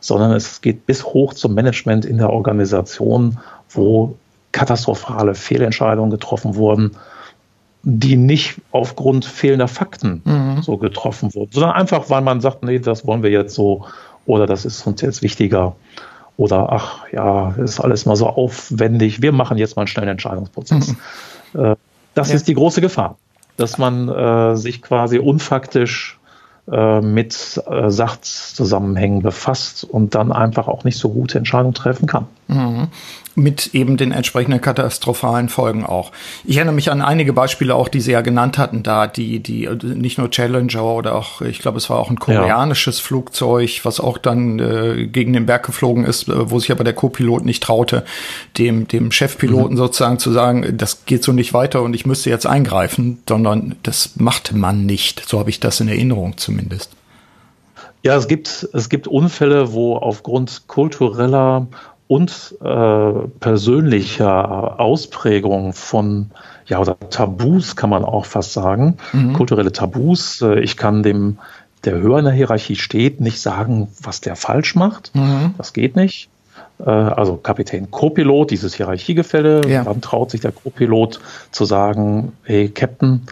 sondern 0.00 0.32
es 0.32 0.60
geht 0.60 0.86
bis 0.86 1.04
hoch 1.04 1.34
zum 1.34 1.54
Management 1.54 2.04
in 2.04 2.18
der 2.18 2.30
Organisation, 2.30 3.38
wo 3.70 4.16
katastrophale 4.50 5.36
Fehlentscheidungen 5.36 6.10
getroffen 6.10 6.56
wurden, 6.56 6.96
die 7.88 8.16
nicht 8.16 8.60
aufgrund 8.72 9.24
fehlender 9.24 9.68
Fakten 9.68 10.20
mhm. 10.24 10.60
so 10.60 10.76
getroffen 10.76 11.32
wurden, 11.36 11.52
sondern 11.52 11.70
einfach, 11.70 12.10
weil 12.10 12.20
man 12.20 12.40
sagt, 12.40 12.64
nee, 12.64 12.80
das 12.80 13.06
wollen 13.06 13.22
wir 13.22 13.30
jetzt 13.30 13.54
so 13.54 13.84
oder 14.26 14.48
das 14.48 14.64
ist 14.64 14.84
uns 14.88 15.00
jetzt 15.02 15.22
wichtiger 15.22 15.76
oder 16.36 16.72
ach 16.72 17.04
ja, 17.12 17.50
ist 17.52 17.78
alles 17.78 18.04
mal 18.04 18.16
so 18.16 18.26
aufwendig, 18.26 19.22
wir 19.22 19.30
machen 19.30 19.56
jetzt 19.56 19.76
mal 19.76 19.82
einen 19.82 19.86
schnellen 19.86 20.08
Entscheidungsprozess. 20.08 20.94
Mhm. 21.52 21.60
Äh, 21.60 21.76
das 22.14 22.30
ja. 22.30 22.34
ist 22.34 22.48
die 22.48 22.54
große 22.54 22.80
Gefahr, 22.80 23.18
dass 23.56 23.78
man 23.78 24.08
äh, 24.08 24.56
sich 24.56 24.82
quasi 24.82 25.20
unfaktisch 25.20 26.18
äh, 26.68 27.00
mit 27.00 27.62
äh, 27.70 27.88
Sachzusammenhängen 27.88 29.22
befasst 29.22 29.84
und 29.84 30.16
dann 30.16 30.32
einfach 30.32 30.66
auch 30.66 30.82
nicht 30.82 30.98
so 30.98 31.10
gute 31.10 31.38
Entscheidungen 31.38 31.74
treffen 31.74 32.08
kann. 32.08 32.26
Mhm. 32.48 32.88
Mit 33.36 33.74
eben 33.74 33.98
den 33.98 34.12
entsprechenden 34.12 34.60
katastrophalen 34.60 35.50
Folgen 35.50 35.84
auch. 35.84 36.10
Ich 36.44 36.56
erinnere 36.56 36.74
mich 36.74 36.90
an 36.90 37.02
einige 37.02 37.34
Beispiele 37.34 37.74
auch, 37.74 37.88
die 37.88 38.00
Sie 38.00 38.12
ja 38.12 38.22
genannt 38.22 38.56
hatten, 38.56 38.82
da 38.82 39.06
die, 39.06 39.40
die 39.40 39.68
nicht 39.82 40.16
nur 40.16 40.30
Challenger 40.30 40.82
oder 40.82 41.14
auch, 41.14 41.42
ich 41.42 41.58
glaube, 41.58 41.76
es 41.76 41.90
war 41.90 41.98
auch 41.98 42.08
ein 42.10 42.18
koreanisches 42.18 42.98
ja. 42.98 43.04
Flugzeug, 43.04 43.80
was 43.84 44.00
auch 44.00 44.16
dann 44.16 44.58
äh, 44.58 45.06
gegen 45.06 45.34
den 45.34 45.44
Berg 45.44 45.66
geflogen 45.66 46.04
ist, 46.04 46.28
äh, 46.28 46.50
wo 46.50 46.58
sich 46.58 46.72
aber 46.72 46.82
der 46.82 46.94
Co-Pilot 46.94 47.44
nicht 47.44 47.62
traute, 47.62 48.04
dem, 48.56 48.88
dem 48.88 49.12
Chefpiloten 49.12 49.74
mhm. 49.74 49.78
sozusagen 49.78 50.18
zu 50.18 50.32
sagen, 50.32 50.76
das 50.78 51.04
geht 51.04 51.22
so 51.22 51.32
nicht 51.32 51.52
weiter 51.52 51.82
und 51.82 51.92
ich 51.92 52.06
müsste 52.06 52.30
jetzt 52.30 52.46
eingreifen, 52.46 53.22
sondern 53.28 53.76
das 53.82 54.16
macht 54.16 54.54
man 54.54 54.86
nicht. 54.86 55.28
So 55.28 55.38
habe 55.38 55.50
ich 55.50 55.60
das 55.60 55.78
in 55.80 55.88
Erinnerung 55.88 56.38
zumindest. 56.38 56.90
Ja, 58.02 58.16
es 58.16 58.28
gibt, 58.28 58.68
es 58.72 58.88
gibt 58.88 59.08
Unfälle, 59.08 59.72
wo 59.72 59.96
aufgrund 59.96 60.68
kultureller 60.68 61.66
und 62.08 62.54
äh, 62.62 63.12
persönlicher 63.40 64.80
Ausprägung 64.80 65.72
von 65.72 66.30
ja 66.66 66.80
oder 66.80 66.96
Tabus 67.10 67.76
kann 67.76 67.90
man 67.90 68.04
auch 68.04 68.26
fast 68.26 68.52
sagen, 68.52 68.98
mhm. 69.12 69.32
kulturelle 69.32 69.72
Tabus. 69.72 70.42
Äh, 70.42 70.60
ich 70.60 70.76
kann 70.76 71.02
dem 71.02 71.38
der 71.84 71.98
höher 71.98 72.18
in 72.18 72.24
der 72.24 72.34
Hierarchie 72.34 72.76
steht, 72.76 73.20
nicht 73.20 73.40
sagen, 73.40 73.88
was 74.02 74.20
der 74.20 74.34
falsch 74.34 74.74
macht. 74.74 75.14
Mhm. 75.14 75.54
Das 75.56 75.72
geht 75.72 75.94
nicht. 75.94 76.28
Äh, 76.78 76.90
also 76.90 77.36
Kapitän 77.36 77.90
Co-Pilot, 77.90 78.50
dieses 78.50 78.74
Hierarchiegefälle. 78.74 79.62
Ja. 79.68 79.86
Wann 79.86 80.00
traut 80.00 80.30
sich 80.30 80.40
der 80.40 80.52
Co-Pilot 80.52 81.20
zu 81.52 81.64
sagen, 81.64 82.32
hey 82.42 82.68
Captain, 82.68 83.22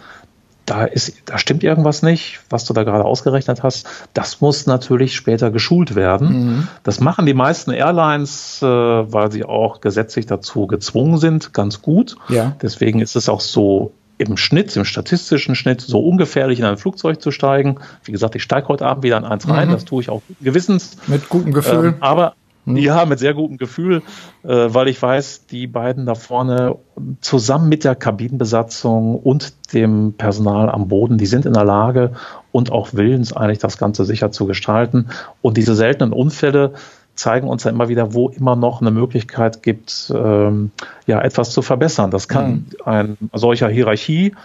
da 0.65 0.85
ist, 0.85 1.13
da 1.25 1.37
stimmt 1.37 1.63
irgendwas 1.63 2.01
nicht, 2.01 2.39
was 2.49 2.65
du 2.65 2.73
da 2.73 2.83
gerade 2.83 3.05
ausgerechnet 3.05 3.63
hast. 3.63 3.87
Das 4.13 4.41
muss 4.41 4.65
natürlich 4.65 5.15
später 5.15 5.51
geschult 5.51 5.95
werden. 5.95 6.27
Mhm. 6.27 6.67
Das 6.83 6.99
machen 6.99 7.25
die 7.25 7.33
meisten 7.33 7.71
Airlines, 7.71 8.61
äh, 8.61 8.65
weil 8.65 9.31
sie 9.31 9.45
auch 9.45 9.81
gesetzlich 9.81 10.25
dazu 10.25 10.67
gezwungen 10.67 11.17
sind, 11.17 11.53
ganz 11.53 11.81
gut. 11.81 12.15
Ja. 12.29 12.55
Deswegen 12.61 12.99
ist 12.99 13.15
es 13.15 13.29
auch 13.29 13.41
so 13.41 13.91
im 14.17 14.37
Schnitt, 14.37 14.75
im 14.75 14.85
statistischen 14.85 15.55
Schnitt, 15.55 15.81
so 15.81 15.99
ungefährlich 15.99 16.59
in 16.59 16.65
ein 16.65 16.77
Flugzeug 16.77 17.21
zu 17.21 17.31
steigen. 17.31 17.79
Wie 18.03 18.11
gesagt, 18.11 18.35
ich 18.35 18.43
steige 18.43 18.67
heute 18.69 18.85
Abend 18.85 19.03
wieder 19.03 19.17
in 19.17 19.25
eins 19.25 19.47
rein, 19.47 19.67
mhm. 19.67 19.73
das 19.73 19.85
tue 19.85 20.01
ich 20.01 20.09
auch 20.09 20.21
gewissens. 20.41 20.97
Mit 21.07 21.29
gutem 21.29 21.53
Gefühl. 21.53 21.87
Ähm, 21.87 21.95
aber 21.99 22.33
hm. 22.65 22.77
Ja, 22.77 23.05
mit 23.05 23.19
sehr 23.19 23.33
gutem 23.33 23.57
Gefühl, 23.57 24.01
äh, 24.43 24.47
weil 24.47 24.87
ich 24.87 25.01
weiß, 25.01 25.45
die 25.47 25.67
beiden 25.67 26.05
da 26.05 26.15
vorne 26.15 26.77
zusammen 27.21 27.69
mit 27.69 27.83
der 27.83 27.95
Kabinenbesatzung 27.95 29.15
und 29.19 29.73
dem 29.73 30.13
Personal 30.17 30.69
am 30.69 30.87
Boden, 30.87 31.17
die 31.17 31.25
sind 31.25 31.45
in 31.45 31.53
der 31.53 31.65
Lage 31.65 32.13
und 32.51 32.71
auch 32.71 32.89
willens, 32.93 33.33
eigentlich 33.33 33.59
das 33.59 33.77
Ganze 33.77 34.05
sicher 34.05 34.31
zu 34.31 34.45
gestalten. 34.45 35.07
Und 35.41 35.57
diese 35.57 35.75
seltenen 35.75 36.13
Unfälle 36.13 36.73
zeigen 37.15 37.47
uns 37.47 37.63
ja 37.63 37.71
immer 37.71 37.87
wieder, 37.87 38.13
wo 38.13 38.29
immer 38.29 38.55
noch 38.55 38.81
eine 38.81 38.91
Möglichkeit 38.91 39.63
gibt, 39.63 40.11
ähm, 40.13 40.71
ja, 41.07 41.21
etwas 41.21 41.51
zu 41.51 41.61
verbessern. 41.61 42.11
Das 42.11 42.27
kann 42.27 42.51
mhm. 42.51 42.65
ein 42.85 43.17
solcher 43.33 43.69
Hierarchie 43.69 44.35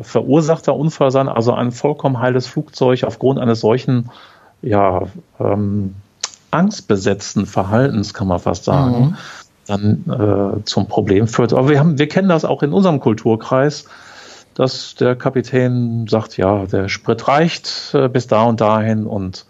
verursachter 0.00 0.74
Unfall 0.74 1.10
sein, 1.10 1.28
also 1.28 1.52
ein 1.52 1.72
vollkommen 1.72 2.18
heiles 2.18 2.46
Flugzeug 2.46 3.04
aufgrund 3.04 3.38
eines 3.38 3.60
solchen 3.60 4.10
ja, 4.62 5.02
ähm, 5.38 5.94
angstbesetzten 6.54 7.46
Verhaltens, 7.46 8.14
kann 8.14 8.28
man 8.28 8.38
fast 8.38 8.64
sagen, 8.64 9.00
mhm. 9.00 9.16
dann 9.66 10.60
äh, 10.60 10.64
zum 10.64 10.86
Problem 10.86 11.26
führt. 11.28 11.52
Aber 11.52 11.68
wir, 11.68 11.78
haben, 11.78 11.98
wir 11.98 12.08
kennen 12.08 12.28
das 12.28 12.44
auch 12.44 12.62
in 12.62 12.72
unserem 12.72 13.00
Kulturkreis, 13.00 13.86
dass 14.54 14.94
der 14.94 15.16
Kapitän 15.16 16.06
sagt, 16.08 16.36
ja, 16.36 16.66
der 16.66 16.88
Sprit 16.88 17.26
reicht 17.28 17.90
äh, 17.92 18.08
bis 18.08 18.26
da 18.26 18.44
und 18.44 18.60
dahin 18.60 19.06
und 19.06 19.46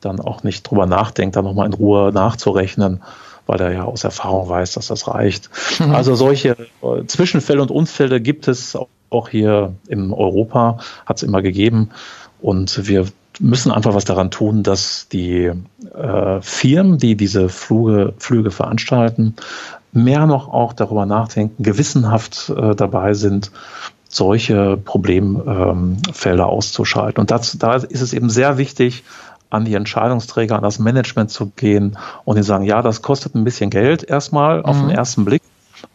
dann 0.00 0.20
auch 0.20 0.42
nicht 0.42 0.64
drüber 0.64 0.86
nachdenkt, 0.86 1.36
da 1.36 1.42
nochmal 1.42 1.66
in 1.66 1.72
Ruhe 1.72 2.12
nachzurechnen, 2.12 3.02
weil 3.46 3.60
er 3.60 3.72
ja 3.72 3.84
aus 3.84 4.04
Erfahrung 4.04 4.48
weiß, 4.48 4.72
dass 4.72 4.88
das 4.88 5.08
reicht. 5.08 5.48
Mhm. 5.80 5.94
Also 5.94 6.14
solche 6.14 6.56
äh, 6.82 7.06
Zwischenfälle 7.06 7.62
und 7.62 7.70
Unfälle 7.70 8.20
gibt 8.20 8.48
es 8.48 8.76
auch 9.10 9.28
hier 9.28 9.74
in 9.88 10.12
Europa, 10.12 10.78
hat 11.06 11.16
es 11.18 11.22
immer 11.22 11.42
gegeben. 11.42 11.90
Und 12.40 12.88
wir 12.88 13.06
müssen 13.40 13.72
einfach 13.72 13.94
was 13.94 14.04
daran 14.04 14.30
tun, 14.30 14.62
dass 14.62 15.08
die 15.10 15.52
äh, 15.94 16.40
Firmen, 16.40 16.98
die 16.98 17.16
diese 17.16 17.48
Flüge, 17.48 18.14
Flüge 18.18 18.50
veranstalten, 18.50 19.34
mehr 19.92 20.26
noch 20.26 20.48
auch 20.48 20.72
darüber 20.72 21.06
nachdenken, 21.06 21.62
gewissenhaft 21.62 22.50
äh, 22.56 22.74
dabei 22.74 23.14
sind, 23.14 23.50
solche 24.08 24.76
Problemfelder 24.76 26.44
ähm, 26.44 26.50
auszuschalten. 26.50 27.20
Und 27.20 27.30
das, 27.30 27.56
da 27.58 27.76
ist 27.76 28.00
es 28.00 28.12
eben 28.12 28.30
sehr 28.30 28.58
wichtig, 28.58 29.04
an 29.48 29.64
die 29.64 29.74
Entscheidungsträger, 29.74 30.56
an 30.56 30.62
das 30.62 30.78
Management 30.78 31.30
zu 31.30 31.46
gehen 31.46 31.98
und 32.24 32.36
die 32.36 32.42
sagen, 32.42 32.64
ja, 32.64 32.80
das 32.80 33.02
kostet 33.02 33.34
ein 33.34 33.44
bisschen 33.44 33.68
Geld 33.68 34.02
erstmal 34.02 34.60
mhm. 34.60 34.64
auf 34.64 34.80
den 34.80 34.90
ersten 34.90 35.24
Blick, 35.24 35.42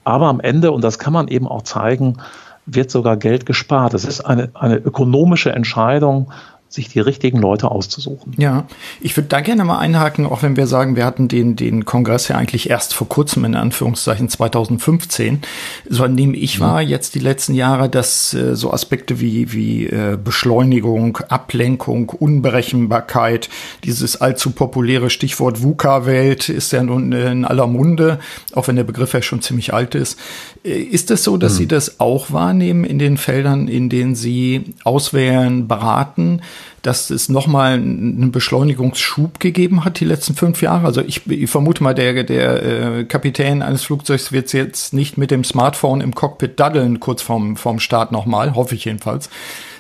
aber 0.03 0.27
am 0.27 0.39
Ende, 0.39 0.72
und 0.72 0.84
das 0.84 1.00
kann 1.00 1.13
man 1.13 1.27
eben 1.27 1.48
auch 1.48 1.63
zeigen, 1.63 2.17
wird 2.65 2.91
sogar 2.91 3.17
Geld 3.17 3.46
gespart. 3.46 3.94
Es 3.94 4.06
ist 4.06 4.22
eine, 4.22 4.51
eine 4.53 4.75
ökonomische 4.75 5.51
Entscheidung, 5.51 6.32
sich 6.69 6.89
die 6.89 7.00
richtigen 7.00 7.39
Leute 7.39 7.71
auszusuchen. 7.71 8.33
Ja, 8.38 8.67
ich 9.00 9.15
würde 9.15 9.29
da 9.29 9.39
gerne 9.39 9.63
mal 9.63 9.79
einhaken, 9.79 10.25
auch 10.25 10.43
wenn 10.43 10.57
wir 10.57 10.67
sagen, 10.67 10.95
wir 10.95 11.05
hatten 11.05 11.27
den, 11.27 11.55
den 11.55 11.86
Kongress 11.86 12.27
ja 12.27 12.36
eigentlich 12.36 12.69
erst 12.69 12.93
vor 12.93 13.07
kurzem, 13.07 13.45
in 13.45 13.55
Anführungszeichen 13.55 14.27
2015. 14.27 15.41
So 15.89 16.07
nehme 16.07 16.36
ich 16.36 16.59
mhm. 16.59 16.63
wahr 16.63 16.81
jetzt 16.81 17.15
die 17.15 17.19
letzten 17.19 17.53
Jahre, 17.53 17.89
dass 17.89 18.33
äh, 18.33 18.55
so 18.55 18.74
Aspekte 18.74 19.21
wie, 19.21 19.53
wie 19.53 19.88
äh, 19.88 20.17
Beschleunigung, 20.21 21.17
Ablenkung, 21.29 22.09
Unberechenbarkeit, 22.09 23.50
dieses 23.86 24.19
allzu 24.19 24.51
populäre 24.51 25.09
Stichwort 25.09 25.63
VUCA-Welt 25.63 26.50
ist 26.50 26.74
ja 26.74 26.83
nun 26.83 27.13
in 27.13 27.45
aller 27.45 27.67
Munde, 27.67 28.19
auch 28.53 28.67
wenn 28.67 28.75
der 28.75 28.83
Begriff 28.83 29.13
ja 29.13 29.21
schon 29.21 29.41
ziemlich 29.41 29.74
alt 29.74 29.95
ist. 29.95 30.19
Äh, 30.65 30.81
ist 30.81 31.12
es 31.12 31.24
so, 31.24 31.38
dass 31.38 31.53
mhm. 31.53 31.57
Sie 31.57 31.67
das 31.67 32.00
auch 32.01 32.31
wahrnehmen 32.31 32.83
in 32.83 33.00
den 33.00 33.15
Feldern, 33.15 33.69
in 33.69 33.88
denen 33.88 34.15
Sie 34.15 34.74
auswählen, 34.83 35.67
beraten? 35.67 36.41
Dass 36.81 37.09
es 37.09 37.27
nochmal 37.27 37.73
einen 37.73 38.31
Beschleunigungsschub 38.31 39.39
gegeben 39.39 39.83
hat 39.83 39.99
die 39.99 40.05
letzten 40.05 40.35
fünf 40.35 40.61
Jahre. 40.61 40.85
Also 40.85 41.01
ich, 41.01 41.27
ich 41.27 41.49
vermute 41.49 41.83
mal, 41.83 41.93
der, 41.93 42.23
der 42.23 42.63
äh, 42.63 43.03
Kapitän 43.03 43.61
eines 43.61 43.83
Flugzeugs 43.83 44.31
wird 44.31 44.53
jetzt 44.53 44.93
nicht 44.93 45.17
mit 45.17 45.31
dem 45.31 45.43
Smartphone 45.43 46.01
im 46.01 46.15
Cockpit 46.15 46.59
daddeln, 46.59 46.99
kurz 46.99 47.21
vorm, 47.21 47.57
vorm 47.57 47.79
Start 47.79 48.11
nochmal, 48.11 48.55
hoffe 48.55 48.75
ich 48.75 48.85
jedenfalls. 48.85 49.29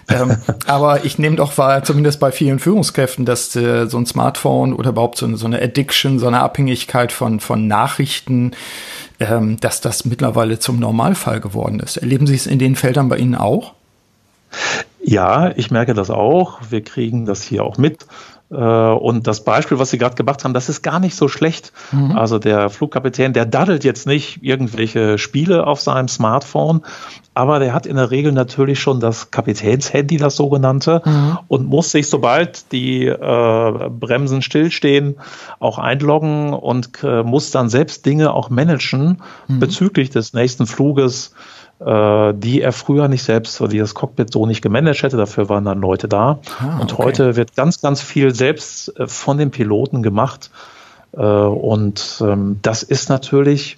ähm, 0.09 0.37
aber 0.65 1.05
ich 1.05 1.17
nehme 1.17 1.35
doch 1.35 1.57
wahr, 1.57 1.83
zumindest 1.83 2.19
bei 2.19 2.31
vielen 2.31 2.59
Führungskräften, 2.59 3.25
dass 3.25 3.55
äh, 3.55 3.87
so 3.87 3.97
ein 3.97 4.05
Smartphone 4.05 4.73
oder 4.73 4.89
überhaupt 4.89 5.17
so, 5.17 5.33
so 5.37 5.45
eine 5.45 5.61
Addiction, 5.61 6.19
so 6.19 6.27
eine 6.27 6.41
Abhängigkeit 6.41 7.11
von, 7.11 7.39
von 7.39 7.67
Nachrichten, 7.67 8.51
ähm, 9.19 9.57
dass 9.59 9.81
das 9.81 10.05
mittlerweile 10.05 10.59
zum 10.59 10.79
Normalfall 10.79 11.39
geworden 11.39 11.79
ist. 11.79 11.97
Erleben 11.97 12.27
Sie 12.27 12.35
es 12.35 12.47
in 12.47 12.59
den 12.59 12.75
Feldern 12.75 13.07
bei 13.07 13.17
Ihnen 13.17 13.35
auch? 13.35 13.73
Ja, 15.07 15.53
ich 15.55 15.71
merke 15.71 15.93
das 15.93 16.09
auch. 16.09 16.59
Wir 16.69 16.83
kriegen 16.83 17.25
das 17.25 17.41
hier 17.41 17.63
auch 17.63 17.77
mit. 17.77 18.05
Äh, 18.51 18.55
und 18.55 19.25
das 19.25 19.45
Beispiel, 19.45 19.79
was 19.79 19.89
Sie 19.89 19.97
gerade 19.97 20.15
gemacht 20.15 20.43
haben, 20.43 20.53
das 20.53 20.67
ist 20.67 20.81
gar 20.81 20.99
nicht 20.99 21.15
so 21.15 21.29
schlecht. 21.29 21.71
Mhm. 21.93 22.11
Also 22.11 22.39
der 22.39 22.69
Flugkapitän, 22.69 23.31
der 23.31 23.45
daddelt 23.45 23.85
jetzt 23.85 24.05
nicht 24.05 24.43
irgendwelche 24.43 25.17
Spiele 25.17 25.65
auf 25.65 25.79
seinem 25.79 26.09
Smartphone, 26.09 26.81
aber 27.33 27.59
der 27.59 27.73
hat 27.73 27.85
in 27.85 27.95
der 27.95 28.11
Regel 28.11 28.33
natürlich 28.33 28.81
schon 28.81 28.99
das 28.99 29.31
Kapitänshandy, 29.31 30.17
das 30.17 30.35
sogenannte, 30.35 31.01
mhm. 31.05 31.39
und 31.47 31.67
muss 31.67 31.91
sich, 31.91 32.09
sobald 32.09 32.73
die 32.73 33.05
äh, 33.05 33.89
Bremsen 33.89 34.41
stillstehen, 34.41 35.15
auch 35.59 35.77
einloggen 35.77 36.53
und 36.53 37.01
äh, 37.01 37.23
muss 37.23 37.51
dann 37.51 37.69
selbst 37.69 38.05
Dinge 38.05 38.33
auch 38.33 38.49
managen 38.49 39.21
mhm. 39.47 39.59
bezüglich 39.59 40.09
des 40.09 40.33
nächsten 40.33 40.67
Fluges 40.67 41.33
die 41.79 42.61
er 42.61 42.71
früher 42.71 43.07
nicht 43.07 43.23
selbst, 43.23 43.61
die 43.71 43.77
das 43.77 43.93
Cockpit 43.93 44.33
so 44.33 44.45
nicht 44.47 44.61
gemanagt 44.61 45.03
hätte. 45.03 45.17
Dafür 45.17 45.47
waren 45.49 45.65
dann 45.65 45.79
Leute 45.79 46.07
da. 46.07 46.39
Ah, 46.59 46.79
und 46.79 46.93
okay. 46.93 47.03
heute 47.03 47.35
wird 47.35 47.55
ganz, 47.55 47.81
ganz 47.81 48.01
viel 48.01 48.33
selbst 48.33 48.97
äh, 48.99 49.07
von 49.07 49.37
den 49.37 49.51
Piloten 49.51 50.01
gemacht. 50.01 50.49
Äh, 51.13 51.21
und 51.21 52.21
ähm, 52.21 52.59
das 52.61 52.83
ist 52.83 53.09
natürlich 53.09 53.77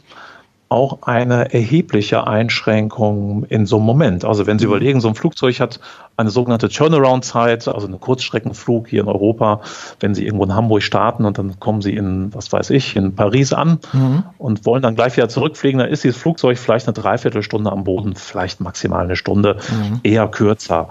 auch 0.69 1.01
eine 1.01 1.51
erhebliche 1.51 2.27
Einschränkung 2.27 3.43
in 3.45 3.65
so 3.65 3.77
einem 3.77 3.85
Moment. 3.85 4.23
Also 4.23 4.45
wenn 4.45 4.59
Sie 4.59 4.67
mhm. 4.67 4.73
überlegen, 4.73 5.01
so 5.01 5.07
ein 5.07 5.15
Flugzeug 5.15 5.59
hat 5.59 5.79
eine 6.15 6.29
sogenannte 6.29 6.69
Turnaround-Zeit, 6.69 7.67
also 7.67 7.87
einen 7.87 7.99
Kurzstreckenflug 7.99 8.87
hier 8.87 9.01
in 9.01 9.07
Europa, 9.07 9.61
wenn 9.99 10.13
Sie 10.13 10.25
irgendwo 10.25 10.45
in 10.45 10.53
Hamburg 10.53 10.83
starten 10.83 11.25
und 11.25 11.39
dann 11.39 11.59
kommen 11.59 11.81
Sie 11.81 11.95
in, 11.95 12.33
was 12.35 12.53
weiß 12.53 12.69
ich, 12.69 12.95
in 12.95 13.15
Paris 13.15 13.51
an 13.51 13.79
mhm. 13.93 14.23
und 14.37 14.65
wollen 14.67 14.83
dann 14.83 14.95
gleich 14.95 15.17
wieder 15.17 15.27
zurückfliegen, 15.27 15.79
dann 15.79 15.89
ist 15.89 16.03
dieses 16.03 16.21
Flugzeug 16.21 16.59
vielleicht 16.59 16.87
eine 16.87 16.93
Dreiviertelstunde 16.93 17.71
am 17.71 17.83
Boden, 17.83 18.15
vielleicht 18.15 18.61
maximal 18.61 19.03
eine 19.03 19.15
Stunde, 19.15 19.57
mhm. 19.71 20.01
eher 20.03 20.27
kürzer. 20.27 20.89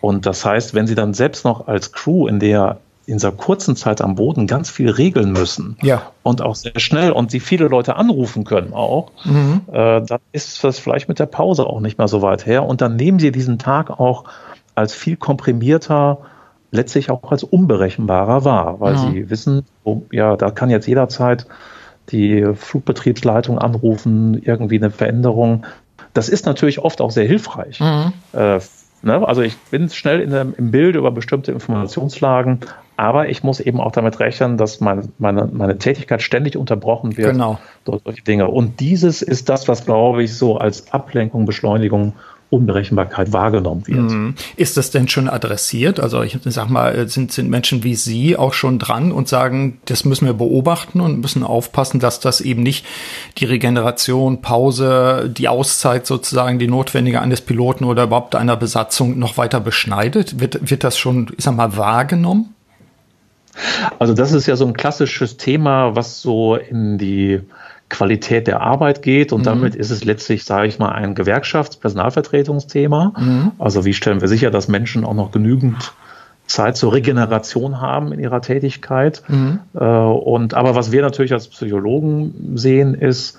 Und 0.00 0.24
das 0.24 0.44
heißt, 0.44 0.74
wenn 0.74 0.86
Sie 0.86 0.94
dann 0.94 1.12
selbst 1.12 1.44
noch 1.44 1.66
als 1.66 1.92
Crew 1.92 2.28
in 2.28 2.40
der 2.40 2.78
in 3.08 3.14
dieser 3.14 3.32
kurzen 3.32 3.74
Zeit 3.74 4.02
am 4.02 4.16
Boden 4.16 4.46
ganz 4.46 4.68
viel 4.68 4.90
regeln 4.90 5.32
müssen 5.32 5.78
ja. 5.80 6.02
und 6.22 6.42
auch 6.42 6.54
sehr 6.54 6.78
schnell 6.78 7.10
und 7.10 7.30
sie 7.30 7.40
viele 7.40 7.66
Leute 7.66 7.96
anrufen 7.96 8.44
können 8.44 8.74
auch, 8.74 9.12
mhm. 9.24 9.62
äh, 9.72 10.02
dann 10.02 10.18
ist 10.32 10.62
das 10.62 10.78
vielleicht 10.78 11.08
mit 11.08 11.18
der 11.18 11.24
Pause 11.24 11.66
auch 11.66 11.80
nicht 11.80 11.96
mehr 11.96 12.06
so 12.06 12.20
weit 12.20 12.44
her. 12.44 12.66
Und 12.66 12.82
dann 12.82 12.96
nehmen 12.96 13.18
sie 13.18 13.32
diesen 13.32 13.58
Tag 13.58 13.98
auch 13.98 14.24
als 14.74 14.92
viel 14.92 15.16
komprimierter, 15.16 16.18
letztlich 16.70 17.10
auch 17.10 17.30
als 17.30 17.44
unberechenbarer 17.44 18.44
wahr, 18.44 18.78
weil 18.80 18.92
mhm. 18.92 18.98
sie 18.98 19.30
wissen, 19.30 19.64
oh, 19.84 20.02
ja, 20.12 20.36
da 20.36 20.50
kann 20.50 20.68
jetzt 20.68 20.86
jederzeit 20.86 21.46
die 22.10 22.44
Flugbetriebsleitung 22.54 23.58
anrufen, 23.58 24.38
irgendwie 24.42 24.76
eine 24.76 24.90
Veränderung. 24.90 25.64
Das 26.12 26.28
ist 26.28 26.44
natürlich 26.44 26.78
oft 26.78 27.00
auch 27.00 27.10
sehr 27.10 27.26
hilfreich. 27.26 27.80
Mhm. 27.80 28.12
Äh, 28.34 28.60
ne? 29.00 29.26
Also 29.26 29.40
ich 29.40 29.56
bin 29.70 29.88
schnell 29.88 30.26
der, 30.26 30.46
im 30.58 30.70
Bild 30.70 30.94
über 30.94 31.10
bestimmte 31.10 31.52
Informationslagen, 31.52 32.60
aber 32.98 33.28
ich 33.28 33.44
muss 33.44 33.60
eben 33.60 33.80
auch 33.80 33.92
damit 33.92 34.18
rechnen, 34.18 34.56
dass 34.56 34.80
meine, 34.80 35.08
meine, 35.18 35.48
meine 35.52 35.78
Tätigkeit 35.78 36.20
ständig 36.20 36.56
unterbrochen 36.56 37.16
wird 37.16 37.30
genau. 37.30 37.60
durch 37.84 38.02
solche 38.04 38.24
Dinge. 38.24 38.48
Und 38.48 38.80
dieses 38.80 39.22
ist 39.22 39.48
das, 39.48 39.68
was, 39.68 39.84
glaube 39.84 40.24
ich, 40.24 40.34
so 40.34 40.58
als 40.58 40.92
Ablenkung, 40.92 41.46
Beschleunigung 41.46 42.14
Unberechenbarkeit 42.50 43.32
wahrgenommen 43.32 43.86
wird. 43.86 44.10
Mhm. 44.10 44.34
Ist 44.56 44.78
das 44.78 44.90
denn 44.90 45.06
schon 45.06 45.28
adressiert? 45.28 46.00
Also 46.00 46.22
ich 46.22 46.38
sag 46.46 46.70
mal, 46.70 47.08
sind, 47.08 47.30
sind 47.30 47.50
Menschen 47.50 47.84
wie 47.84 47.94
Sie 47.94 48.36
auch 48.36 48.54
schon 48.54 48.80
dran 48.80 49.12
und 49.12 49.28
sagen, 49.28 49.78
das 49.84 50.04
müssen 50.04 50.26
wir 50.26 50.32
beobachten 50.32 51.00
und 51.00 51.20
müssen 51.20 51.44
aufpassen, 51.44 52.00
dass 52.00 52.18
das 52.18 52.40
eben 52.40 52.62
nicht 52.62 52.84
die 53.36 53.44
Regeneration, 53.44 54.40
Pause, 54.40 55.32
die 55.32 55.46
Auszeit 55.46 56.06
sozusagen, 56.06 56.58
die 56.58 56.68
notwendige 56.68 57.20
eines 57.20 57.42
Piloten 57.42 57.84
oder 57.84 58.04
überhaupt 58.04 58.34
einer 58.34 58.56
Besatzung 58.56 59.18
noch 59.18 59.36
weiter 59.36 59.60
beschneidet? 59.60 60.40
Wird, 60.40 60.70
wird 60.70 60.82
das 60.82 60.98
schon, 60.98 61.30
ich 61.36 61.44
sag 61.44 61.54
mal, 61.54 61.76
wahrgenommen? 61.76 62.54
Also 63.98 64.14
das 64.14 64.32
ist 64.32 64.46
ja 64.46 64.56
so 64.56 64.66
ein 64.66 64.74
klassisches 64.74 65.36
Thema, 65.36 65.96
was 65.96 66.20
so 66.20 66.56
in 66.56 66.98
die 66.98 67.40
Qualität 67.88 68.46
der 68.46 68.60
Arbeit 68.60 69.02
geht 69.02 69.32
und 69.32 69.40
mhm. 69.40 69.44
damit 69.44 69.74
ist 69.74 69.90
es 69.90 70.04
letztlich, 70.04 70.44
sage 70.44 70.68
ich 70.68 70.78
mal, 70.78 70.90
ein 70.90 71.14
Gewerkschafts-Personalvertretungsthema. 71.14 73.14
Mhm. 73.18 73.52
Also 73.58 73.84
wie 73.84 73.94
stellen 73.94 74.20
wir 74.20 74.28
sicher, 74.28 74.50
dass 74.50 74.68
Menschen 74.68 75.04
auch 75.04 75.14
noch 75.14 75.30
genügend 75.30 75.92
Zeit 76.46 76.76
zur 76.76 76.92
Regeneration 76.92 77.80
haben 77.80 78.12
in 78.12 78.20
ihrer 78.20 78.42
Tätigkeit. 78.42 79.22
Mhm. 79.28 79.60
Äh, 79.74 79.84
und 79.84 80.54
aber 80.54 80.74
was 80.74 80.92
wir 80.92 81.02
natürlich 81.02 81.32
als 81.32 81.48
Psychologen 81.48 82.56
sehen, 82.56 82.94
ist, 82.94 83.38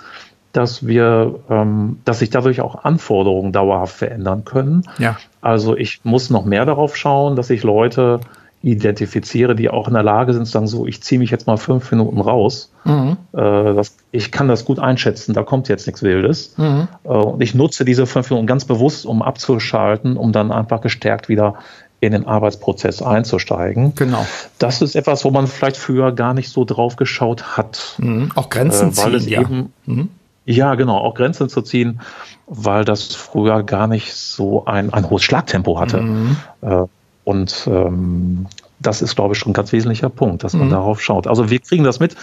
dass 0.54 0.88
wir, 0.88 1.40
ähm, 1.50 2.00
dass 2.06 2.20
sich 2.20 2.30
dadurch 2.30 2.62
auch 2.62 2.84
Anforderungen 2.84 3.52
dauerhaft 3.52 3.96
verändern 3.96 4.46
können. 4.46 4.84
Ja. 4.98 5.18
Also 5.42 5.78
ich 5.78 6.02
muss 6.04 6.30
noch 6.30 6.46
mehr 6.46 6.66
darauf 6.66 6.96
schauen, 6.96 7.36
dass 7.36 7.50
ich 7.50 7.64
Leute 7.64 8.20
identifiziere, 8.62 9.56
die 9.56 9.70
auch 9.70 9.88
in 9.88 9.94
der 9.94 10.04
Lage 10.04 10.34
sind 10.34 10.46
zu 10.46 10.52
sagen, 10.52 10.68
so, 10.68 10.86
ich 10.86 11.02
ziehe 11.02 11.20
mich 11.20 11.32
jetzt 11.32 11.48
mal 11.48 11.58
fünf 11.58 11.92
Minuten 11.92 12.20
raus. 12.20 12.72
Mhm. 12.84 13.18
Äh, 13.32 13.38
das, 13.74 13.96
ich 14.12 14.32
kann 14.32 14.48
das 14.48 14.66
gut 14.66 14.80
einschätzen, 14.80 15.34
da 15.34 15.44
kommt 15.44 15.70
jetzt 15.70 15.88
nichts 15.88 16.04
Wildes. 16.04 16.56
Mhm. 16.58 16.88
Äh, 17.04 17.08
und 17.08 17.42
ich 17.42 17.56
nutze 17.56 17.86
diese 17.86 18.06
fünf 18.06 18.30
Minuten 18.30 18.48
ganz 18.48 18.66
bewusst, 18.66 19.06
um 19.06 19.22
abzuschalten, 19.22 20.18
um 20.18 20.34
dann 20.34 20.52
einfach 20.52 20.82
gestärkt 20.82 21.30
wieder 21.30 21.56
in 22.02 22.12
den 22.12 22.28
Arbeitsprozess 22.28 23.02
einzusteigen. 23.02 23.94
Genau. 23.96 24.26
Das 24.58 24.82
ist 24.82 24.96
etwas, 24.96 25.26
wo 25.26 25.32
man 25.32 25.48
vielleicht 25.48 25.78
früher 25.78 26.12
gar 26.12 26.34
nicht 26.34 26.50
so 26.50 26.66
drauf 26.66 26.96
geschaut 26.96 27.58
hat. 27.58 27.96
Mhm. 27.98 28.32
Auch 28.36 28.50
Grenzen 28.50 28.92
äh, 28.92 28.98
weil 28.98 29.20
ziehen, 29.20 29.30
ja. 29.30 29.42
Eben, 29.42 29.74
mhm. 29.86 30.10
ja, 30.46 30.76
genau, 30.76 30.98
auch 30.98 31.14
Grenzen 31.14 31.50
zu 31.50 31.62
ziehen, 31.62 32.02
weil 32.48 32.84
das 32.84 33.16
früher 33.16 33.64
gar 33.64 33.88
nicht 33.88 34.14
so 34.14 34.66
ein, 34.66 34.92
ein 34.94 35.10
hohes 35.10 35.24
Schlagtempo 35.24 35.80
hatte. 35.80 36.02
Mhm. 36.02 36.38
Äh, 36.62 36.86
und 37.30 37.70
ähm, 37.72 38.48
das 38.80 39.04
ist, 39.04 39.16
glaube 39.16 39.36
ich, 39.36 39.40
schon 39.40 39.52
ein 39.52 39.54
ganz 39.54 39.72
wesentlicher 39.72 40.10
Punkt, 40.10 40.44
dass 40.44 40.54
man 40.54 40.68
mhm. 40.68 40.72
darauf 40.72 41.00
schaut. 41.00 41.28
Also 41.28 41.52
wir 41.52 41.60
kriegen 41.60 41.84
das 41.84 42.00
mit. 42.00 42.16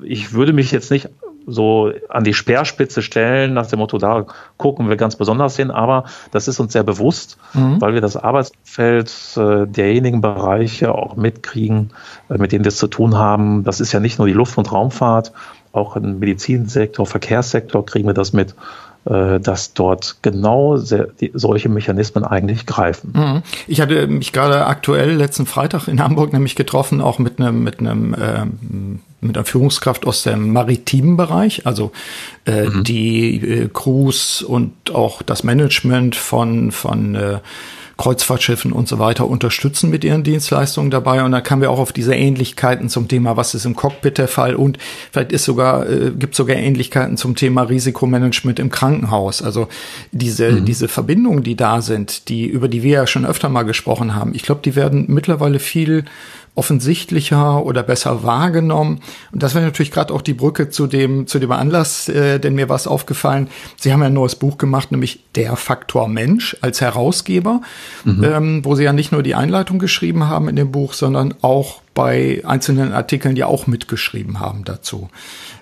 Ich 0.00 0.32
würde 0.32 0.52
mich 0.52 0.70
jetzt 0.70 0.92
nicht 0.92 1.08
so 1.44 1.90
an 2.08 2.22
die 2.22 2.34
Speerspitze 2.34 3.02
stellen, 3.02 3.52
nach 3.52 3.66
dem 3.66 3.80
Motto, 3.80 3.98
da 3.98 4.26
gucken 4.56 4.88
wir 4.88 4.96
ganz 4.96 5.16
besonders 5.16 5.56
hin, 5.56 5.72
aber 5.72 6.04
das 6.30 6.46
ist 6.46 6.60
uns 6.60 6.72
sehr 6.72 6.84
bewusst, 6.84 7.36
mhm. 7.52 7.80
weil 7.80 7.94
wir 7.94 8.00
das 8.00 8.16
Arbeitsfeld 8.16 9.10
äh, 9.36 9.66
derjenigen 9.66 10.20
Bereiche 10.20 10.94
auch 10.94 11.16
mitkriegen, 11.16 11.90
äh, 12.28 12.38
mit 12.38 12.52
denen 12.52 12.64
wir 12.64 12.68
es 12.68 12.76
zu 12.76 12.86
tun 12.86 13.16
haben. 13.16 13.64
Das 13.64 13.80
ist 13.80 13.90
ja 13.90 13.98
nicht 13.98 14.18
nur 14.18 14.28
die 14.28 14.34
Luft- 14.34 14.56
und 14.56 14.70
Raumfahrt, 14.70 15.32
auch 15.72 15.96
im 15.96 16.20
Medizinsektor, 16.20 17.06
Verkehrssektor 17.06 17.84
kriegen 17.84 18.06
wir 18.06 18.14
das 18.14 18.32
mit. 18.32 18.54
Äh, 19.04 19.40
dass 19.40 19.72
dort 19.72 20.16
genau 20.20 20.76
solche 20.76 21.68
Mechanismen 21.70 22.24
eigentlich 22.24 22.66
greifen. 22.66 23.12
Mhm. 23.14 23.42
Ich 23.66 23.80
hatte 23.80 24.06
mich 24.06 24.32
gerade 24.32 24.66
aktuell 24.66 25.12
letzten 25.12 25.46
Freitag 25.46 25.88
in 25.88 26.02
Hamburg 26.02 26.32
nämlich 26.34 26.56
getroffen, 26.56 27.00
auch 27.00 27.18
mit 27.18 27.40
einem 27.40 27.62
mit 27.62 27.78
einem 27.78 28.14
ähm, 28.20 29.00
mit 29.22 29.38
einer 29.38 29.46
Führungskraft 29.46 30.06
aus 30.06 30.24
dem 30.24 30.52
maritimen 30.52 31.16
Bereich, 31.16 31.64
also 31.64 31.92
äh, 32.44 32.64
mhm. 32.64 32.84
die 32.84 33.36
äh, 33.36 33.68
Crews 33.72 34.42
und 34.42 34.72
auch 34.92 35.22
das 35.22 35.42
Management 35.42 36.14
von 36.14 36.70
von 36.70 37.14
äh, 37.14 37.38
Kreuzfahrtschiffen 37.98 38.72
und 38.72 38.88
so 38.88 39.00
weiter 39.00 39.28
unterstützen 39.28 39.90
mit 39.90 40.04
ihren 40.04 40.22
Dienstleistungen 40.22 40.90
dabei. 40.90 41.24
Und 41.24 41.32
da 41.32 41.40
kamen 41.40 41.62
wir 41.62 41.70
auch 41.70 41.80
auf 41.80 41.92
diese 41.92 42.14
Ähnlichkeiten 42.14 42.88
zum 42.88 43.08
Thema, 43.08 43.36
was 43.36 43.54
ist 43.54 43.66
im 43.66 43.74
Cockpit 43.74 44.18
der 44.18 44.28
Fall 44.28 44.54
und 44.54 44.78
vielleicht 45.10 45.32
ist 45.32 45.44
sogar, 45.44 45.88
äh, 45.88 46.12
gibt 46.12 46.36
sogar 46.36 46.56
Ähnlichkeiten 46.56 47.16
zum 47.16 47.34
Thema 47.34 47.62
Risikomanagement 47.62 48.60
im 48.60 48.70
Krankenhaus. 48.70 49.42
Also 49.42 49.68
diese, 50.12 50.52
mhm. 50.52 50.64
diese 50.64 50.86
Verbindungen, 50.86 51.42
die 51.42 51.56
da 51.56 51.82
sind, 51.82 52.28
die, 52.28 52.46
über 52.46 52.68
die 52.68 52.84
wir 52.84 52.92
ja 52.92 53.06
schon 53.08 53.26
öfter 53.26 53.48
mal 53.48 53.64
gesprochen 53.64 54.14
haben, 54.14 54.32
ich 54.32 54.44
glaube, 54.44 54.60
die 54.64 54.76
werden 54.76 55.06
mittlerweile 55.08 55.58
viel 55.58 56.04
offensichtlicher 56.54 57.64
oder 57.64 57.82
besser 57.82 58.22
wahrgenommen. 58.24 59.00
Und 59.32 59.42
das 59.42 59.54
wäre 59.54 59.64
natürlich 59.64 59.92
gerade 59.92 60.12
auch 60.12 60.22
die 60.22 60.34
Brücke 60.34 60.70
zu 60.70 60.86
dem, 60.86 61.26
zu 61.26 61.38
dem 61.38 61.52
Anlass, 61.52 62.08
äh, 62.08 62.38
denn 62.38 62.54
mir 62.54 62.68
war 62.68 62.76
es 62.76 62.86
aufgefallen, 62.86 63.48
Sie 63.76 63.92
haben 63.92 64.00
ja 64.00 64.06
ein 64.06 64.14
neues 64.14 64.36
Buch 64.36 64.58
gemacht, 64.58 64.90
nämlich 64.90 65.24
Der 65.34 65.56
Faktor 65.56 66.08
Mensch 66.08 66.56
als 66.60 66.80
Herausgeber, 66.80 67.60
mhm. 68.04 68.24
ähm, 68.24 68.64
wo 68.64 68.74
Sie 68.74 68.84
ja 68.84 68.92
nicht 68.92 69.12
nur 69.12 69.22
die 69.22 69.34
Einleitung 69.34 69.78
geschrieben 69.78 70.28
haben 70.28 70.48
in 70.48 70.56
dem 70.56 70.72
Buch, 70.72 70.94
sondern 70.94 71.34
auch 71.42 71.80
bei 71.94 72.42
einzelnen 72.44 72.92
Artikeln, 72.92 73.34
die 73.34 73.44
auch 73.44 73.66
mitgeschrieben 73.66 74.40
haben 74.40 74.64
dazu. 74.64 75.08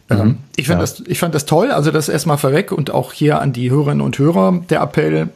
Ähm, 0.08 0.18
mhm. 0.18 0.38
ich, 0.56 0.66
fand 0.66 0.78
ja. 0.78 0.82
das, 0.82 1.02
ich 1.06 1.18
fand 1.18 1.34
das 1.34 1.46
toll, 1.46 1.70
also 1.70 1.90
das 1.90 2.08
erstmal 2.08 2.38
vorweg 2.38 2.72
und 2.72 2.90
auch 2.90 3.12
hier 3.12 3.40
an 3.40 3.52
die 3.52 3.70
Hörerinnen 3.70 4.00
und 4.00 4.18
Hörer 4.18 4.62
der 4.70 4.80
Appell, 4.80 5.30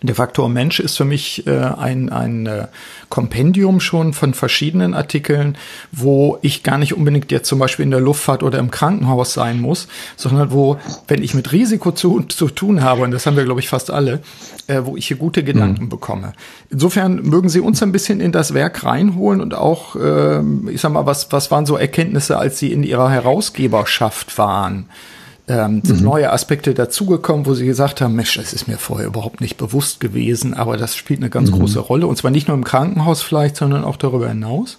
der 0.00 0.14
Faktor 0.14 0.48
Mensch 0.48 0.78
ist 0.78 0.96
für 0.96 1.04
mich 1.04 1.46
äh, 1.46 1.50
ein, 1.50 2.10
ein 2.10 2.46
äh, 2.46 2.66
Kompendium 3.08 3.80
schon 3.80 4.12
von 4.12 4.32
verschiedenen 4.32 4.94
Artikeln, 4.94 5.56
wo 5.90 6.38
ich 6.42 6.62
gar 6.62 6.78
nicht 6.78 6.94
unbedingt 6.94 7.32
jetzt 7.32 7.48
zum 7.48 7.58
Beispiel 7.58 7.84
in 7.84 7.90
der 7.90 8.00
Luftfahrt 8.00 8.42
oder 8.42 8.58
im 8.58 8.70
Krankenhaus 8.70 9.32
sein 9.32 9.60
muss, 9.60 9.88
sondern 10.16 10.52
wo, 10.52 10.78
wenn 11.08 11.22
ich 11.22 11.34
mit 11.34 11.50
Risiko 11.52 11.90
zu, 11.90 12.22
zu 12.22 12.48
tun 12.48 12.82
habe, 12.82 13.02
und 13.02 13.10
das 13.10 13.26
haben 13.26 13.36
wir, 13.36 13.44
glaube 13.44 13.60
ich, 13.60 13.68
fast 13.68 13.90
alle, 13.90 14.20
äh, 14.68 14.82
wo 14.84 14.96
ich 14.96 15.08
hier 15.08 15.16
gute 15.16 15.42
Gedanken 15.42 15.84
mhm. 15.84 15.88
bekomme. 15.88 16.32
Insofern 16.70 17.22
mögen 17.22 17.48
Sie 17.48 17.60
uns 17.60 17.82
ein 17.82 17.92
bisschen 17.92 18.20
in 18.20 18.30
das 18.30 18.54
Werk 18.54 18.84
reinholen 18.84 19.40
und 19.40 19.54
auch, 19.54 19.96
äh, 19.96 20.40
ich 20.70 20.80
sag 20.80 20.92
mal, 20.92 21.06
was, 21.06 21.32
was 21.32 21.50
waren 21.50 21.66
so 21.66 21.76
Erkenntnisse, 21.76 22.38
als 22.38 22.58
Sie 22.58 22.72
in 22.72 22.84
Ihrer 22.84 23.10
Herausgeberschaft 23.10 24.38
waren? 24.38 24.86
Ähm, 25.48 25.80
sind 25.84 26.00
mhm. 26.00 26.06
neue 26.06 26.32
Aspekte 26.32 26.74
dazugekommen, 26.74 27.46
wo 27.46 27.54
sie 27.54 27.66
gesagt 27.66 28.00
haben, 28.00 28.14
Mensch, 28.14 28.36
das 28.36 28.52
ist 28.52 28.68
mir 28.68 28.78
vorher 28.78 29.06
überhaupt 29.06 29.40
nicht 29.40 29.56
bewusst 29.56 30.00
gewesen, 30.00 30.54
aber 30.54 30.76
das 30.76 30.96
spielt 30.96 31.20
eine 31.20 31.30
ganz 31.30 31.50
mhm. 31.50 31.56
große 31.58 31.80
Rolle. 31.80 32.06
Und 32.06 32.16
zwar 32.16 32.30
nicht 32.30 32.48
nur 32.48 32.56
im 32.56 32.64
Krankenhaus 32.64 33.22
vielleicht, 33.22 33.56
sondern 33.56 33.84
auch 33.84 33.96
darüber 33.96 34.28
hinaus. 34.28 34.78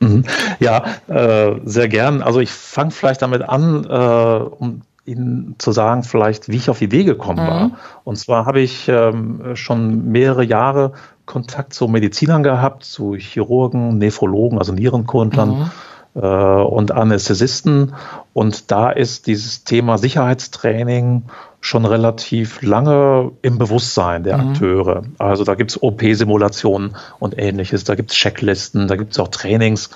Mhm. 0.00 0.24
Ja, 0.60 0.84
äh, 1.08 1.60
sehr 1.64 1.88
gern. 1.88 2.22
Also 2.22 2.40
ich 2.40 2.50
fange 2.50 2.90
vielleicht 2.90 3.22
damit 3.22 3.42
an, 3.42 3.84
äh, 3.84 4.44
um 4.58 4.82
Ihnen 5.04 5.56
zu 5.58 5.72
sagen, 5.72 6.04
vielleicht, 6.04 6.48
wie 6.48 6.56
ich 6.56 6.70
auf 6.70 6.78
die 6.78 6.84
Idee 6.84 7.04
gekommen 7.04 7.44
mhm. 7.44 7.48
war. 7.48 7.70
Und 8.04 8.16
zwar 8.16 8.46
habe 8.46 8.60
ich 8.60 8.88
ähm, 8.88 9.54
schon 9.54 10.12
mehrere 10.12 10.44
Jahre 10.44 10.92
Kontakt 11.26 11.72
zu 11.72 11.88
Medizinern 11.88 12.42
gehabt, 12.42 12.84
zu 12.84 13.14
Chirurgen, 13.14 13.98
Nephrologen, 13.98 14.58
also 14.58 14.72
Nierenkundlern 14.72 15.48
mhm 15.48 15.70
und 16.14 16.92
Anästhesisten. 16.92 17.94
Und 18.34 18.70
da 18.70 18.90
ist 18.90 19.26
dieses 19.26 19.64
Thema 19.64 19.98
Sicherheitstraining 19.98 21.24
schon 21.60 21.84
relativ 21.84 22.60
lange 22.60 23.30
im 23.40 23.56
Bewusstsein 23.56 24.24
der 24.24 24.36
mhm. 24.36 24.50
Akteure. 24.50 25.02
Also 25.18 25.44
da 25.44 25.54
gibt's 25.54 25.80
OP-Simulationen 25.80 26.96
und 27.20 27.38
ähnliches, 27.38 27.84
da 27.84 27.94
gibt's 27.94 28.14
Checklisten, 28.14 28.88
da 28.88 28.96
gibt's 28.96 29.18
auch 29.20 29.28
Trainings, 29.28 29.90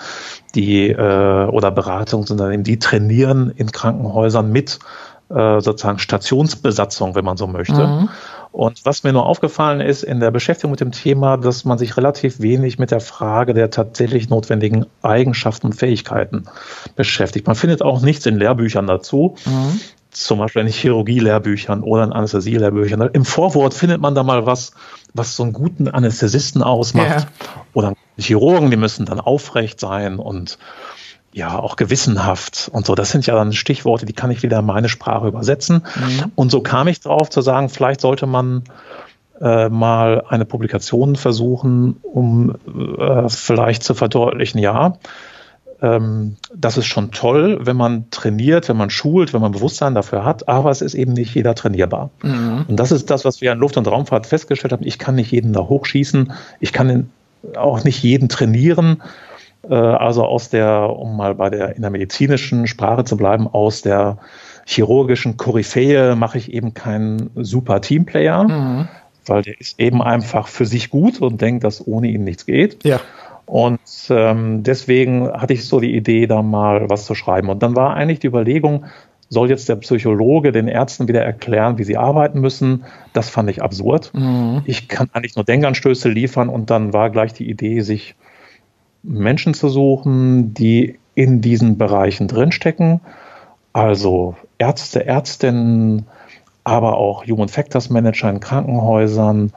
die 0.55 0.91
äh, 0.91 1.47
oder 1.47 1.73
Beratungsunternehmen, 1.73 2.63
die 2.63 2.79
trainieren 2.79 3.51
in 3.51 3.73
Krankenhäusern 3.73 4.51
mit 4.51 4.79
äh, 5.29 5.61
sozusagen 5.61 5.99
Stationsbesatzung, 5.99 7.17
wenn 7.17 7.25
man 7.25 7.37
so 7.37 7.49
möchte. 7.49 7.85
Mhm. 7.85 8.09
Und 8.57 8.87
was 8.87 9.03
mir 9.03 9.13
nur 9.13 9.27
aufgefallen 9.27 9.83
ist 9.83 10.03
in 10.03 10.19
der 10.19 10.31
Beschäftigung 10.31 10.71
mit 10.71 10.81
dem 10.81 10.91
Thema, 10.91 11.37
dass 11.37 11.67
man 11.67 11.77
sich 11.77 11.99
relativ 11.99 12.41
wenig 12.41 12.79
mit 12.79 12.91
der 12.91 13.01
Frage 13.01 13.53
der 13.53 13.71
tatsächlich 13.71 14.31
notwendigen 14.31 14.87
Eigenschaften 15.03 15.67
und 15.67 15.75
Fähigkeiten 15.75 16.45
beschäftigt. 16.95 17.47
Man 17.47 17.55
findet 17.55 17.83
auch 17.83 18.01
nichts 18.01 18.25
in 18.25 18.39
Lehrbüchern 18.39 18.87
dazu. 18.87 19.35
Mhm. 19.45 19.79
Zum 20.11 20.39
Beispiel 20.39 20.63
in 20.63 20.69
Chirurgie-Lehrbüchern 20.69 21.83
oder 21.83 22.05
in 22.05 22.13
Anästhesie-Lehrbüchern. 22.15 23.11
Im 23.13 23.27
Vorwort 23.27 23.75
findet 23.75 24.01
man 24.01 24.15
da 24.15 24.23
mal 24.23 24.47
was, 24.47 24.73
was 25.13 25.37
so 25.37 25.43
einen 25.43 25.53
guten 25.53 25.89
Anästhesisten 25.89 26.63
ausmacht. 26.63 27.27
Ja. 27.29 27.61
Oder 27.75 27.93
Chirurgen, 28.17 28.71
die 28.71 28.79
müssen 28.79 29.05
dann 29.05 29.21
aufrecht 29.21 29.79
sein 29.81 30.19
und 30.19 30.57
ja, 31.37 31.59
auch 31.59 31.77
gewissenhaft 31.77 32.71
und 32.73 32.87
so. 32.87 32.95
Das 32.95 33.11
sind 33.11 33.27
ja 33.27 33.35
dann 33.35 33.53
Stichworte, 33.53 34.07
die 34.07 34.15
kann 34.15 34.31
ich 34.31 34.43
wieder 34.43 34.61
in 34.61 34.65
meine 34.65 34.89
Sprache 34.89 35.29
übersetzen. 35.29 35.83
Mhm. 35.95 36.33
Und 36.35 36.51
so 36.51 36.63
kam 36.63 36.89
ich 36.89 37.01
drauf 37.01 37.29
zu 37.29 37.43
sagen, 37.43 37.69
vielleicht 37.69 38.01
sollte 38.01 38.27
man 38.27 38.65
äh, 39.43 39.69
mal 39.69 40.25
eine 40.27 40.47
Publikation 40.47 41.15
versuchen, 41.15 41.99
um 42.03 42.55
äh, 42.99 43.29
vielleicht 43.29 43.83
zu 43.83 43.93
verdeutlichen, 43.93 44.59
ja, 44.59 44.97
ähm, 45.83 46.37
das 46.55 46.79
ist 46.79 46.87
schon 46.87 47.11
toll, 47.11 47.59
wenn 47.61 47.77
man 47.77 48.09
trainiert, 48.11 48.71
wenn 48.71 48.79
man 48.79 48.89
schult, 48.89 49.35
wenn 49.35 49.43
man 49.43 49.53
Bewusstsein 49.53 49.95
dafür 49.95 50.25
hat, 50.25 50.49
aber 50.49 50.71
es 50.71 50.81
ist 50.81 50.95
eben 50.95 51.13
nicht 51.13 51.35
jeder 51.35 51.55
trainierbar. 51.55 52.09
Mhm. 52.23 52.65
Und 52.67 52.77
das 52.81 52.93
ist 52.93 53.11
das, 53.11 53.27
was 53.27 53.43
wir 53.43 53.53
in 53.53 53.59
Luft- 53.59 53.77
und 53.77 53.87
Raumfahrt 53.87 54.27
festgestellt 54.27 54.73
haben. 54.73 54.87
Ich 54.87 54.99
kann 54.99 55.17
nicht 55.17 55.33
jeden 55.33 55.53
da 55.53 55.61
hochschießen, 55.61 56.33
ich 56.61 56.73
kann 56.73 57.11
auch 57.57 57.85
nicht 57.85 58.03
jeden 58.03 58.31
trainieren. 58.31 59.03
Äh, 59.69 59.75
also 59.75 60.25
aus 60.25 60.49
der, 60.51 60.91
um 60.91 61.17
mal 61.17 61.35
bei 61.35 61.51
der 61.51 61.77
in 61.77 61.83
der 61.83 61.91
medizinischen 61.91 62.67
Sprache 62.67 63.05
zu 63.05 63.17
bleiben, 63.17 63.49
aus 63.49 63.83
der 63.83 64.19
chirurgischen 64.67 65.37
Koryphäe 65.37 66.17
mache 66.17 66.39
ich 66.39 66.53
eben 66.53 66.75
keinen 66.75 67.31
super 67.37 67.81
Teamplayer, 67.81 68.45
mhm. 68.45 68.89
weil 69.27 69.43
der 69.43 69.61
ist 69.61 69.79
eben 69.79 70.03
einfach 70.03 70.49
für 70.49 70.67
sich 70.67 70.91
gut 70.91 71.21
und 71.21 71.41
denkt, 71.41 71.65
dass 71.65 71.87
ohne 71.87 72.09
ihn 72.09 72.25
nichts 72.25 72.47
geht. 72.47 72.85
Ja. 72.85 73.01
Und 73.47 73.81
ähm, 74.11 74.65
deswegen 74.65 75.31
hatte 75.31 75.53
ich 75.53 75.69
so 75.69 75.79
die 75.79 75.95
Idee, 75.95 76.27
da 76.27 76.43
mal 76.43 76.91
was 76.91 77.07
zu 77.07 77.15
schreiben. 77.15 77.49
Und 77.49 77.63
dann 77.63 77.77
war 77.77 77.95
eigentlich 77.95 78.19
die 78.19 78.27
Überlegung, 78.27 78.87
soll 79.29 79.51
jetzt 79.51 79.69
der 79.69 79.77
Psychologe 79.77 80.51
den 80.51 80.67
Ärzten 80.67 81.07
wieder 81.07 81.25
erklären, 81.25 81.79
wie 81.79 81.85
sie 81.85 81.97
arbeiten 81.97 82.41
müssen? 82.41 82.85
Das 83.13 83.29
fand 83.29 83.49
ich 83.51 83.63
absurd. 83.63 84.13
Mhm. 84.15 84.63
Ich 84.65 84.89
kann 84.89 85.09
eigentlich 85.13 85.37
nur 85.37 85.45
Denkanstöße 85.45 86.09
liefern 86.09 86.49
und 86.49 86.71
dann 86.71 86.93
war 86.93 87.11
gleich 87.11 87.33
die 87.33 87.49
Idee, 87.49 87.81
sich 87.81 88.17
Menschen 89.07 89.55
zu 89.55 89.69
suchen, 89.69 90.55
die 90.55 90.99
in 91.15 91.41
diesen 91.41 91.79
Bereichen 91.79 92.29
drinstecken. 92.29 93.01
Also 93.73 94.37
Ärzte, 94.59 95.07
Ärztinnen, 95.07 96.07
aber 96.65 96.97
auch 96.97 97.27
Human 97.27 97.49
Factors 97.49 97.91
Manager 97.91 98.29
in 98.31 98.41
Krankenhäusern, 98.41 99.53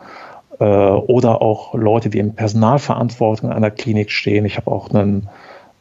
äh, 0.59 0.63
oder 0.63 1.41
auch 1.41 1.73
Leute, 1.73 2.09
die 2.09 2.19
in 2.19 2.35
Personalverantwortung 2.35 3.51
einer 3.51 3.71
Klinik 3.71 4.11
stehen. 4.11 4.45
Ich 4.45 4.57
habe 4.57 4.69
auch 4.69 4.89
einen 4.89 5.29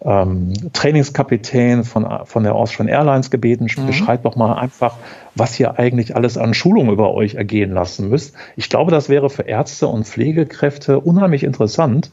ähm, 0.04 0.52
Trainingskapitän 0.72 1.82
von, 1.84 2.06
von 2.24 2.44
der 2.44 2.54
Austrian 2.54 2.88
Airlines 2.88 3.30
gebeten, 3.30 3.66
mhm. 3.76 3.86
beschreibt 3.86 4.24
doch 4.24 4.36
mal 4.36 4.54
einfach, 4.54 4.96
was 5.34 5.58
ihr 5.58 5.78
eigentlich 5.78 6.14
alles 6.14 6.38
an 6.38 6.54
Schulung 6.54 6.90
über 6.90 7.12
euch 7.12 7.34
ergehen 7.34 7.72
lassen 7.72 8.08
müsst. 8.08 8.34
Ich 8.56 8.68
glaube, 8.68 8.92
das 8.92 9.08
wäre 9.08 9.28
für 9.28 9.42
Ärzte 9.42 9.88
und 9.88 10.06
Pflegekräfte 10.06 11.00
unheimlich 11.00 11.42
interessant, 11.42 12.12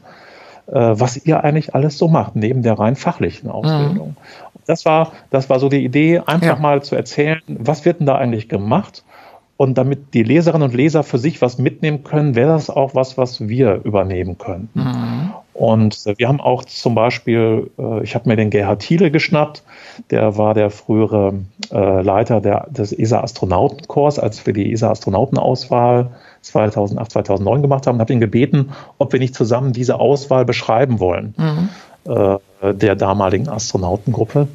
was 0.68 1.16
ihr 1.24 1.44
eigentlich 1.44 1.74
alles 1.74 1.96
so 1.96 2.08
macht, 2.08 2.34
neben 2.34 2.62
der 2.62 2.78
rein 2.78 2.96
fachlichen 2.96 3.50
Ausbildung. 3.50 4.08
Mhm. 4.08 4.16
Das 4.66 4.84
war, 4.84 5.12
das 5.30 5.48
war 5.48 5.60
so 5.60 5.68
die 5.68 5.84
Idee, 5.84 6.20
einfach 6.26 6.56
ja. 6.56 6.56
mal 6.56 6.82
zu 6.82 6.96
erzählen, 6.96 7.40
was 7.46 7.84
wird 7.84 8.00
denn 8.00 8.06
da 8.06 8.16
eigentlich 8.16 8.48
gemacht? 8.48 9.04
Und 9.56 9.78
damit 9.78 10.12
die 10.12 10.22
Leserinnen 10.22 10.68
und 10.68 10.74
Leser 10.74 11.02
für 11.02 11.18
sich 11.18 11.40
was 11.40 11.56
mitnehmen 11.56 12.04
können, 12.04 12.34
wäre 12.34 12.48
das 12.48 12.68
auch 12.68 12.94
was, 12.94 13.16
was 13.16 13.48
wir 13.48 13.80
übernehmen 13.84 14.36
können. 14.36 14.68
Mhm. 14.74 15.32
Und 15.54 16.04
wir 16.18 16.28
haben 16.28 16.42
auch 16.42 16.66
zum 16.66 16.94
Beispiel, 16.94 17.70
äh, 17.78 18.02
ich 18.02 18.14
habe 18.14 18.28
mir 18.28 18.36
den 18.36 18.50
Gerhard 18.50 18.80
Thiele 18.80 19.10
geschnappt, 19.10 19.62
der 20.10 20.36
war 20.36 20.52
der 20.52 20.68
frühere 20.68 21.32
äh, 21.72 22.02
Leiter 22.02 22.42
der, 22.42 22.66
des 22.68 22.92
ESA-Astronautenkorps, 22.92 24.18
als 24.18 24.44
wir 24.44 24.52
die 24.52 24.70
ESA-Astronautenauswahl 24.72 26.10
2008, 26.46 27.12
2009 27.12 27.62
gemacht 27.62 27.86
haben, 27.86 28.00
habe 28.00 28.12
ihn 28.12 28.20
gebeten, 28.20 28.70
ob 28.98 29.12
wir 29.12 29.20
nicht 29.20 29.34
zusammen 29.34 29.72
diese 29.72 29.98
Auswahl 30.00 30.44
beschreiben 30.44 31.00
wollen, 31.00 31.34
mhm. 31.36 31.68
Äh, 32.08 32.38
der 32.72 32.94
damaligen 32.94 33.48
Astronautengruppe. 33.48 34.46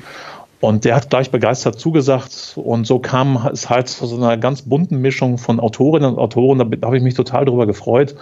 Und 0.61 0.85
der 0.85 0.95
hat 0.95 1.09
gleich 1.09 1.31
begeistert 1.31 1.79
zugesagt. 1.79 2.53
Und 2.55 2.85
so 2.85 2.99
kam 2.99 3.47
es 3.51 3.69
halt 3.69 3.89
zu 3.89 4.05
so 4.05 4.15
einer 4.15 4.37
ganz 4.37 4.61
bunten 4.61 5.01
Mischung 5.01 5.37
von 5.37 5.59
Autorinnen 5.59 6.13
und 6.13 6.19
Autoren. 6.19 6.59
Da 6.59 6.87
habe 6.87 6.97
ich 6.97 7.03
mich 7.03 7.15
total 7.15 7.45
darüber 7.45 7.65
gefreut, 7.65 8.15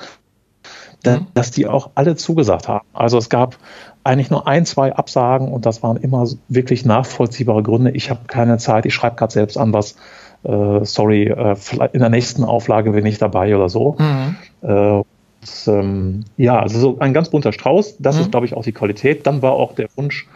mhm. 1.05 1.27
dass 1.33 1.51
die 1.51 1.67
auch 1.67 1.91
alle 1.95 2.15
zugesagt 2.15 2.67
haben. 2.67 2.87
Also 2.93 3.17
es 3.17 3.29
gab 3.29 3.57
eigentlich 4.05 4.31
nur 4.31 4.47
ein, 4.47 4.65
zwei 4.65 4.95
Absagen 4.95 5.51
und 5.51 5.65
das 5.65 5.83
waren 5.83 5.97
immer 5.97 6.25
wirklich 6.47 6.85
nachvollziehbare 6.85 7.61
Gründe. 7.61 7.91
Ich 7.91 8.09
habe 8.09 8.21
keine 8.27 8.57
Zeit, 8.57 8.85
ich 8.85 8.93
schreibe 8.93 9.17
gerade 9.17 9.33
selbst 9.33 9.57
an 9.57 9.73
was. 9.73 9.95
Äh, 10.43 10.85
sorry, 10.85 11.25
äh, 11.25 11.55
in 11.93 11.99
der 11.99 12.09
nächsten 12.09 12.43
Auflage 12.43 12.91
bin 12.91 13.05
ich 13.05 13.17
dabei 13.17 13.55
oder 13.55 13.69
so. 13.69 13.97
Mhm. 13.99 14.35
Äh, 14.61 15.03
und, 15.41 15.67
ähm, 15.67 16.25
ja, 16.37 16.59
also 16.59 16.79
so 16.79 16.99
ein 16.99 17.13
ganz 17.13 17.29
bunter 17.29 17.53
Strauß. 17.53 17.97
Das 17.99 18.15
mhm. 18.15 18.21
ist, 18.21 18.31
glaube 18.31 18.45
ich, 18.45 18.53
auch 18.55 18.63
die 18.63 18.71
Qualität. 18.71 19.25
Dann 19.25 19.41
war 19.41 19.53
auch 19.53 19.73
der 19.73 19.87
Wunsch, 19.95 20.27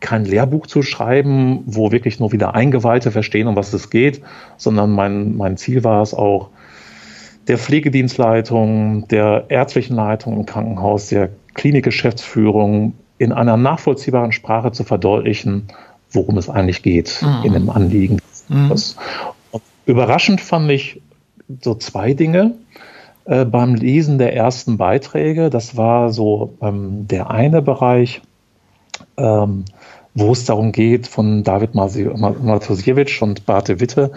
kein 0.00 0.24
Lehrbuch 0.24 0.66
zu 0.66 0.82
schreiben, 0.82 1.62
wo 1.66 1.92
wirklich 1.92 2.20
nur 2.20 2.32
wieder 2.32 2.54
Eingeweihte 2.54 3.10
verstehen, 3.10 3.46
um 3.46 3.56
was 3.56 3.72
es 3.74 3.90
geht, 3.90 4.22
sondern 4.56 4.90
mein, 4.90 5.36
mein 5.36 5.56
Ziel 5.58 5.84
war 5.84 6.02
es 6.02 6.14
auch, 6.14 6.48
der 7.48 7.58
Pflegedienstleitung, 7.58 9.08
der 9.08 9.46
ärztlichen 9.48 9.96
Leitung 9.96 10.36
im 10.36 10.46
Krankenhaus, 10.46 11.08
der 11.08 11.30
Klinikgeschäftsführung 11.54 12.94
in 13.18 13.32
einer 13.32 13.56
nachvollziehbaren 13.56 14.32
Sprache 14.32 14.72
zu 14.72 14.84
verdeutlichen, 14.84 15.68
worum 16.12 16.38
es 16.38 16.48
eigentlich 16.48 16.82
geht 16.82 17.20
mhm. 17.22 17.44
in 17.44 17.52
dem 17.52 17.70
Anliegen. 17.70 18.18
Mhm. 18.48 18.72
Überraschend 19.90 20.40
fand 20.40 20.70
ich 20.70 21.00
so 21.60 21.74
zwei 21.74 22.14
Dinge 22.14 22.54
äh, 23.24 23.44
beim 23.44 23.74
Lesen 23.74 24.18
der 24.18 24.34
ersten 24.34 24.76
Beiträge. 24.76 25.50
Das 25.50 25.76
war 25.76 26.10
so 26.10 26.54
ähm, 26.62 27.06
der 27.08 27.30
eine 27.30 27.60
Bereich, 27.60 28.22
ähm, 29.16 29.64
wo 30.14 30.32
es 30.32 30.44
darum 30.44 30.72
geht, 30.72 31.06
von 31.06 31.44
David 31.44 31.74
Matosiewicz 31.74 33.20
und 33.22 33.46
Barte 33.46 33.80
Witte, 33.80 34.12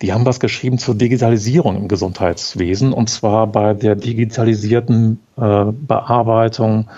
die 0.00 0.12
haben 0.12 0.26
was 0.26 0.40
geschrieben 0.40 0.78
zur 0.78 0.94
Digitalisierung 0.94 1.76
im 1.76 1.88
Gesundheitswesen 1.88 2.92
und 2.92 3.10
zwar 3.10 3.46
bei 3.46 3.74
der 3.74 3.94
digitalisierten 3.94 5.20
äh, 5.36 5.64
Bearbeitung 5.66 6.88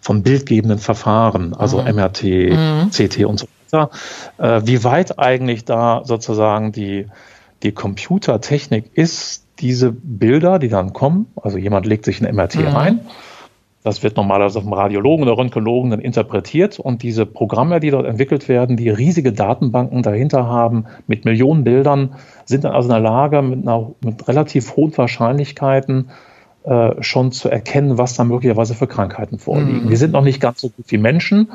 von 0.00 0.22
bildgebenden 0.22 0.78
Verfahren, 0.78 1.54
also 1.54 1.82
mhm. 1.82 1.94
MRT, 1.94 2.22
mhm. 2.24 2.90
CT 2.90 3.24
und 3.24 3.38
so 3.38 3.46
weiter. 3.70 3.90
Äh, 4.38 4.62
wie 4.64 4.82
weit 4.82 5.18
eigentlich 5.18 5.64
da 5.64 6.02
sozusagen 6.04 6.72
die, 6.72 7.06
die 7.62 7.72
Computertechnik 7.72 8.90
ist, 8.94 9.46
diese 9.58 9.92
Bilder, 9.92 10.58
die 10.58 10.68
dann 10.68 10.92
kommen, 10.92 11.26
also 11.36 11.58
jemand 11.58 11.86
legt 11.86 12.04
sich 12.04 12.20
ein 12.22 12.34
MRT 12.34 12.56
mhm. 12.56 12.66
rein, 12.66 13.00
das 13.82 14.02
wird 14.02 14.16
normalerweise 14.16 14.60
vom 14.60 14.72
Radiologen 14.74 15.26
oder 15.26 15.38
Röntgenologen 15.38 15.90
dann 15.90 16.00
interpretiert 16.00 16.78
und 16.78 17.02
diese 17.02 17.24
Programme, 17.24 17.80
die 17.80 17.90
dort 17.90 18.06
entwickelt 18.06 18.46
werden, 18.48 18.76
die 18.76 18.90
riesige 18.90 19.32
Datenbanken 19.32 20.02
dahinter 20.02 20.46
haben 20.46 20.84
mit 21.06 21.24
Millionen 21.24 21.64
Bildern, 21.64 22.14
sind 22.44 22.64
dann 22.64 22.72
also 22.72 22.88
in 22.88 22.94
der 22.94 23.00
Lage, 23.00 23.40
mit, 23.40 23.66
einer, 23.66 23.92
mit 24.04 24.28
relativ 24.28 24.76
hohen 24.76 24.96
Wahrscheinlichkeiten 24.96 26.10
äh, 26.64 27.02
schon 27.02 27.32
zu 27.32 27.48
erkennen, 27.48 27.96
was 27.96 28.14
da 28.14 28.24
möglicherweise 28.24 28.74
für 28.74 28.86
Krankheiten 28.86 29.38
vorliegen. 29.38 29.84
Mhm. 29.84 29.88
Wir 29.88 29.96
sind 29.96 30.12
noch 30.12 30.24
nicht 30.24 30.40
ganz 30.40 30.60
so 30.60 30.68
gut 30.68 30.84
wie 30.88 30.98
Menschen, 30.98 31.50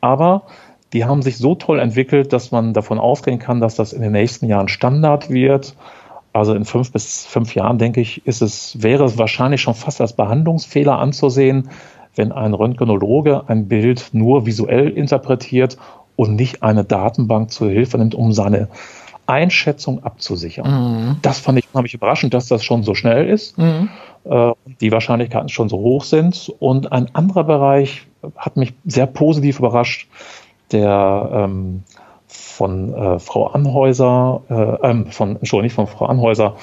aber 0.00 0.46
die 0.92 1.04
haben 1.04 1.22
sich 1.22 1.36
so 1.38 1.54
toll 1.54 1.78
entwickelt, 1.78 2.32
dass 2.32 2.50
man 2.50 2.72
davon 2.72 2.98
ausgehen 2.98 3.38
kann, 3.38 3.60
dass 3.60 3.74
das 3.74 3.92
in 3.92 4.02
den 4.02 4.12
nächsten 4.12 4.46
Jahren 4.46 4.68
Standard 4.68 5.30
wird 5.30 5.74
also 6.32 6.54
in 6.54 6.64
fünf 6.64 6.92
bis 6.92 7.26
fünf 7.26 7.54
Jahren, 7.54 7.78
denke 7.78 8.00
ich, 8.00 8.26
ist 8.26 8.42
es, 8.42 8.82
wäre 8.82 9.04
es 9.04 9.18
wahrscheinlich 9.18 9.60
schon 9.60 9.74
fast 9.74 10.00
als 10.00 10.12
Behandlungsfehler 10.12 10.98
anzusehen, 10.98 11.70
wenn 12.14 12.32
ein 12.32 12.54
Röntgenologe 12.54 13.48
ein 13.48 13.68
Bild 13.68 14.10
nur 14.12 14.46
visuell 14.46 14.90
interpretiert 14.90 15.78
und 16.16 16.36
nicht 16.36 16.62
eine 16.62 16.84
Datenbank 16.84 17.50
zur 17.50 17.70
Hilfe 17.70 17.98
nimmt, 17.98 18.14
um 18.14 18.32
seine 18.32 18.68
Einschätzung 19.26 20.04
abzusichern. 20.04 20.66
Mhm. 21.10 21.16
Das 21.22 21.38
fand 21.38 21.58
ich 21.58 21.68
unheimlich 21.72 21.94
überraschend, 21.94 22.34
dass 22.34 22.48
das 22.48 22.64
schon 22.64 22.82
so 22.82 22.94
schnell 22.94 23.28
ist, 23.28 23.58
mhm. 23.58 23.88
äh, 24.24 24.52
die 24.80 24.90
Wahrscheinlichkeiten 24.90 25.48
schon 25.48 25.68
so 25.68 25.78
hoch 25.78 26.04
sind. 26.04 26.52
Und 26.58 26.92
ein 26.92 27.14
anderer 27.14 27.44
Bereich 27.44 28.06
hat 28.36 28.56
mich 28.56 28.74
sehr 28.84 29.06
positiv 29.06 29.58
überrascht, 29.58 30.08
der 30.72 31.30
ähm, 31.32 31.82
von 32.26 32.94
äh, 32.94 33.18
Frau 33.18 33.46
Anhäuser, 33.48 34.42
äh, 34.48 34.88
ähm, 34.88 35.06
von, 35.06 35.36
Entschuldigung, 35.36 35.62
nicht 35.62 35.74
von 35.74 35.86
Frau 35.86 36.06
Anhäuser, 36.06 36.56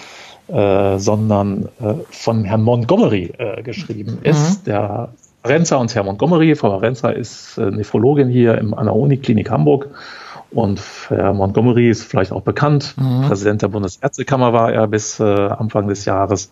äh, 0.48 1.00
sondern 1.00 1.70
äh, 1.82 1.96
von 2.12 2.44
Herrn 2.44 2.62
Montgomery 2.62 3.34
äh, 3.38 3.64
geschrieben 3.64 4.20
mhm. 4.20 4.30
ist. 4.30 4.68
Der 4.68 5.10
Renzer 5.44 5.80
und 5.80 5.94
Herr 5.96 6.04
Montgomery. 6.04 6.56
Frau 6.56 6.76
Renzer 6.78 7.16
ist 7.16 7.58
äh, 7.58 7.72
Nephrologin 7.72 8.30
hier 8.30 8.58
im, 8.58 8.74
an 8.74 8.86
der 8.86 8.96
Uniklinik 8.96 9.50
Hamburg. 9.50 9.90
Und 10.52 10.82
Herr 11.10 11.34
Montgomery 11.34 11.90
ist 11.90 12.04
vielleicht 12.04 12.32
auch 12.32 12.44
bekannt. 12.44 12.96
Mhm. 12.98 13.28
Präsident 13.28 13.62
der 13.62 13.70
Bundesärztekammer 13.70 14.54
war 14.54 14.72
er 14.72 14.88
bis 14.88 15.20
Anfang 15.20 15.88
des 15.88 16.06
Jahres 16.06 16.52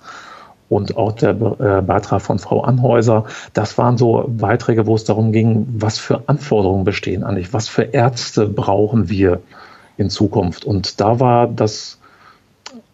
und 0.74 0.98
auch 0.98 1.12
der 1.12 1.30
äh, 1.32 1.82
Beitrag 1.82 2.22
von 2.22 2.40
Frau 2.40 2.62
Anhäuser. 2.62 3.26
Das 3.54 3.78
waren 3.78 3.98
so 3.98 4.26
Beiträge, 4.28 4.88
wo 4.88 4.96
es 4.96 5.04
darum 5.04 5.32
ging, 5.32 5.68
was 5.78 6.00
für 6.00 6.28
Anforderungen 6.28 6.84
bestehen 6.84 7.24
eigentlich, 7.24 7.54
was 7.54 7.68
für 7.68 7.84
Ärzte 7.84 8.48
brauchen 8.48 9.08
wir 9.08 9.40
in 9.98 10.10
Zukunft. 10.10 10.66
Und 10.66 11.00
da 11.00 11.20
war 11.20 11.48
das 11.48 12.00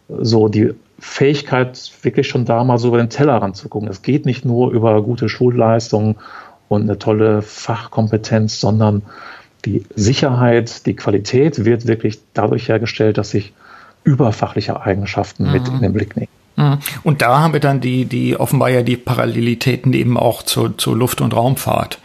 so 0.09 0.49
die 0.49 0.73
Fähigkeit, 0.99 1.91
wirklich 2.01 2.27
schon 2.27 2.43
da 2.43 2.65
mal 2.65 2.77
so 2.77 2.89
über 2.89 2.97
den 2.97 3.09
Teller 3.09 3.37
ranzugucken. 3.37 3.87
Es 3.87 4.01
geht 4.01 4.25
nicht 4.25 4.43
nur 4.43 4.71
über 4.71 5.01
gute 5.01 5.29
Schulleistungen 5.29 6.17
und 6.67 6.81
eine 6.81 6.99
tolle 6.99 7.41
Fachkompetenz, 7.41 8.59
sondern 8.59 9.03
die 9.63 9.85
Sicherheit, 9.95 10.85
die 10.85 10.95
Qualität 10.95 11.63
wird 11.63 11.87
wirklich 11.87 12.19
dadurch 12.33 12.67
hergestellt, 12.67 13.17
dass 13.17 13.29
sich 13.29 13.53
überfachliche 14.03 14.81
Eigenschaften 14.81 15.45
mhm. 15.45 15.51
mit 15.53 15.67
in 15.69 15.79
den 15.79 15.93
Blick 15.93 16.17
nehmen. 16.17 16.38
Mhm. 16.59 16.79
Und 17.03 17.21
da 17.21 17.39
haben 17.39 17.53
wir 17.53 17.61
dann 17.61 17.79
die, 17.79 18.05
die 18.05 18.37
offenbar 18.37 18.69
ja 18.69 18.81
die 18.81 18.97
Parallelitäten 18.97 19.93
eben 19.93 20.17
auch 20.17 20.43
zur, 20.43 20.77
zur 20.77 20.95
Luft- 20.95 21.21
und 21.21 21.33
Raumfahrt. 21.33 21.99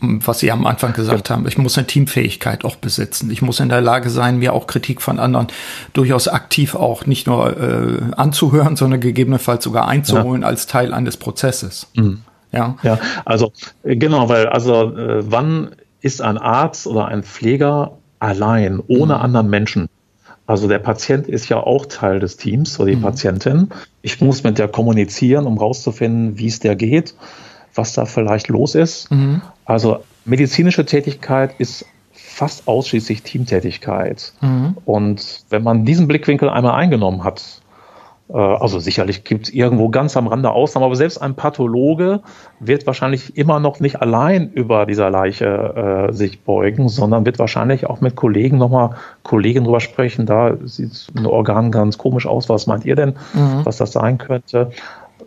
was 0.00 0.40
Sie 0.40 0.52
am 0.52 0.66
Anfang 0.66 0.92
gesagt 0.92 1.30
ja. 1.30 1.34
haben. 1.34 1.48
Ich 1.48 1.56
muss 1.56 1.78
eine 1.78 1.86
Teamfähigkeit 1.86 2.66
auch 2.66 2.76
besitzen. 2.76 3.30
Ich 3.30 3.40
muss 3.40 3.60
in 3.60 3.70
der 3.70 3.80
Lage 3.80 4.10
sein, 4.10 4.38
mir 4.38 4.52
auch 4.52 4.66
Kritik 4.66 5.00
von 5.00 5.18
anderen 5.18 5.46
durchaus 5.94 6.28
aktiv 6.28 6.74
auch 6.74 7.06
nicht 7.06 7.26
nur 7.26 7.56
äh, 7.56 8.14
anzuhören, 8.14 8.76
sondern 8.80 9.00
gegebenenfalls 9.00 9.64
sogar 9.64 9.88
einzuholen 9.88 10.42
ja. 10.42 10.48
als 10.48 10.66
Teil 10.66 10.92
eines 10.92 11.16
Prozesses. 11.16 11.86
Mhm. 11.94 12.20
Ja. 12.52 12.76
ja, 12.82 12.98
also 13.24 13.52
äh, 13.82 13.96
genau, 13.96 14.28
weil 14.28 14.46
also 14.46 14.96
äh, 14.96 15.24
wann 15.28 15.70
ist 16.02 16.20
ein 16.20 16.38
Arzt 16.38 16.86
oder 16.86 17.06
ein 17.06 17.24
Pfleger 17.24 17.98
allein, 18.20 18.80
ohne 18.86 19.14
mhm. 19.14 19.22
anderen 19.22 19.50
Menschen? 19.50 19.88
Also 20.46 20.68
der 20.68 20.78
Patient 20.78 21.26
ist 21.26 21.48
ja 21.48 21.58
auch 21.58 21.86
Teil 21.86 22.20
des 22.20 22.36
Teams 22.36 22.78
oder 22.78 22.90
die 22.90 22.96
mhm. 22.96 23.02
Patientin. 23.02 23.68
Ich 24.02 24.20
muss 24.20 24.42
mit 24.44 24.58
der 24.58 24.68
kommunizieren, 24.68 25.46
um 25.46 25.56
rauszufinden, 25.58 26.38
wie 26.38 26.48
es 26.48 26.60
der 26.60 26.76
geht, 26.76 27.14
was 27.74 27.94
da 27.94 28.04
vielleicht 28.04 28.48
los 28.48 28.74
ist. 28.74 29.10
Mhm. 29.10 29.40
Also 29.64 30.00
medizinische 30.24 30.84
Tätigkeit 30.84 31.54
ist 31.58 31.86
fast 32.12 32.68
ausschließlich 32.68 33.22
Teamtätigkeit. 33.22 34.32
Mhm. 34.40 34.76
Und 34.84 35.44
wenn 35.48 35.62
man 35.62 35.84
diesen 35.84 36.08
Blickwinkel 36.08 36.50
einmal 36.50 36.74
eingenommen 36.74 37.24
hat, 37.24 37.62
also 38.32 38.78
sicherlich 38.78 39.24
gibt 39.24 39.48
es 39.48 39.54
irgendwo 39.54 39.90
ganz 39.90 40.16
am 40.16 40.26
Rande 40.28 40.50
Ausnahmen, 40.50 40.86
aber 40.86 40.96
selbst 40.96 41.18
ein 41.18 41.34
Pathologe 41.34 42.20
wird 42.58 42.86
wahrscheinlich 42.86 43.36
immer 43.36 43.60
noch 43.60 43.80
nicht 43.80 44.00
allein 44.00 44.50
über 44.50 44.86
dieser 44.86 45.10
Leiche 45.10 46.08
äh, 46.08 46.12
sich 46.12 46.40
beugen, 46.40 46.88
sondern 46.88 47.26
wird 47.26 47.38
wahrscheinlich 47.38 47.86
auch 47.86 48.00
mit 48.00 48.16
Kollegen 48.16 48.56
nochmal 48.56 48.90
Kollegen 49.24 49.64
drüber 49.64 49.80
sprechen. 49.80 50.24
Da 50.24 50.56
sieht 50.64 51.08
ein 51.14 51.26
Organ 51.26 51.70
ganz 51.70 51.98
komisch 51.98 52.26
aus. 52.26 52.48
Was 52.48 52.66
meint 52.66 52.86
ihr 52.86 52.96
denn, 52.96 53.10
mhm. 53.34 53.60
was 53.64 53.76
das 53.76 53.92
sein 53.92 54.16
könnte? 54.16 54.70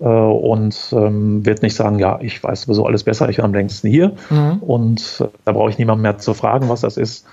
Äh, 0.01 0.05
und 0.05 0.75
ähm, 0.91 1.45
wird 1.45 1.61
nicht 1.61 1.75
sagen, 1.75 1.99
ja, 1.99 2.17
ich 2.19 2.43
weiß 2.43 2.63
sowieso 2.63 2.87
alles 2.87 3.03
besser, 3.03 3.29
ich 3.29 3.35
bin 3.35 3.45
am 3.45 3.53
längsten 3.53 3.89
hier. 3.89 4.13
Mhm. 4.31 4.57
Und 4.61 5.21
äh, 5.23 5.27
da 5.45 5.51
brauche 5.51 5.69
ich 5.69 5.77
niemanden 5.77 6.01
mehr 6.01 6.17
zu 6.17 6.33
fragen, 6.33 6.67
was 6.67 6.81
das 6.81 6.97
ist 6.97 7.25
äh, 7.25 7.29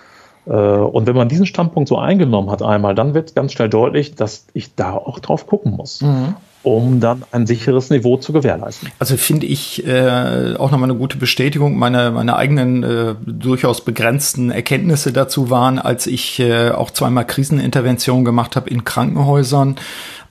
und 0.46 1.06
wenn 1.06 1.16
man 1.16 1.28
diesen 1.28 1.46
Standpunkt 1.46 1.88
so 1.88 1.96
eingenommen 1.96 2.50
hat 2.50 2.62
einmal, 2.62 2.94
dann 2.94 3.14
wird 3.14 3.34
ganz 3.34 3.52
schnell 3.52 3.68
deutlich, 3.68 4.14
dass 4.14 4.46
ich 4.52 4.74
da 4.74 4.92
auch 4.92 5.18
drauf 5.18 5.46
gucken 5.46 5.72
muss. 5.72 6.02
Mhm 6.02 6.34
um 6.64 6.98
dann 6.98 7.22
ein 7.30 7.46
sicheres 7.46 7.90
Niveau 7.90 8.16
zu 8.16 8.32
gewährleisten. 8.32 8.88
Also 8.98 9.16
finde 9.16 9.46
ich 9.46 9.86
äh, 9.86 10.54
auch 10.58 10.70
nochmal 10.70 10.90
eine 10.90 10.98
gute 10.98 11.18
Bestätigung. 11.18 11.78
Meine, 11.78 12.10
meine 12.10 12.36
eigenen 12.36 12.82
äh, 12.82 13.14
durchaus 13.24 13.84
begrenzten 13.84 14.50
Erkenntnisse 14.50 15.12
dazu 15.12 15.50
waren, 15.50 15.78
als 15.78 16.06
ich 16.06 16.40
äh, 16.40 16.70
auch 16.70 16.90
zweimal 16.90 17.26
Krisenintervention 17.26 18.24
gemacht 18.24 18.56
habe 18.56 18.70
in 18.70 18.82
Krankenhäusern 18.84 19.76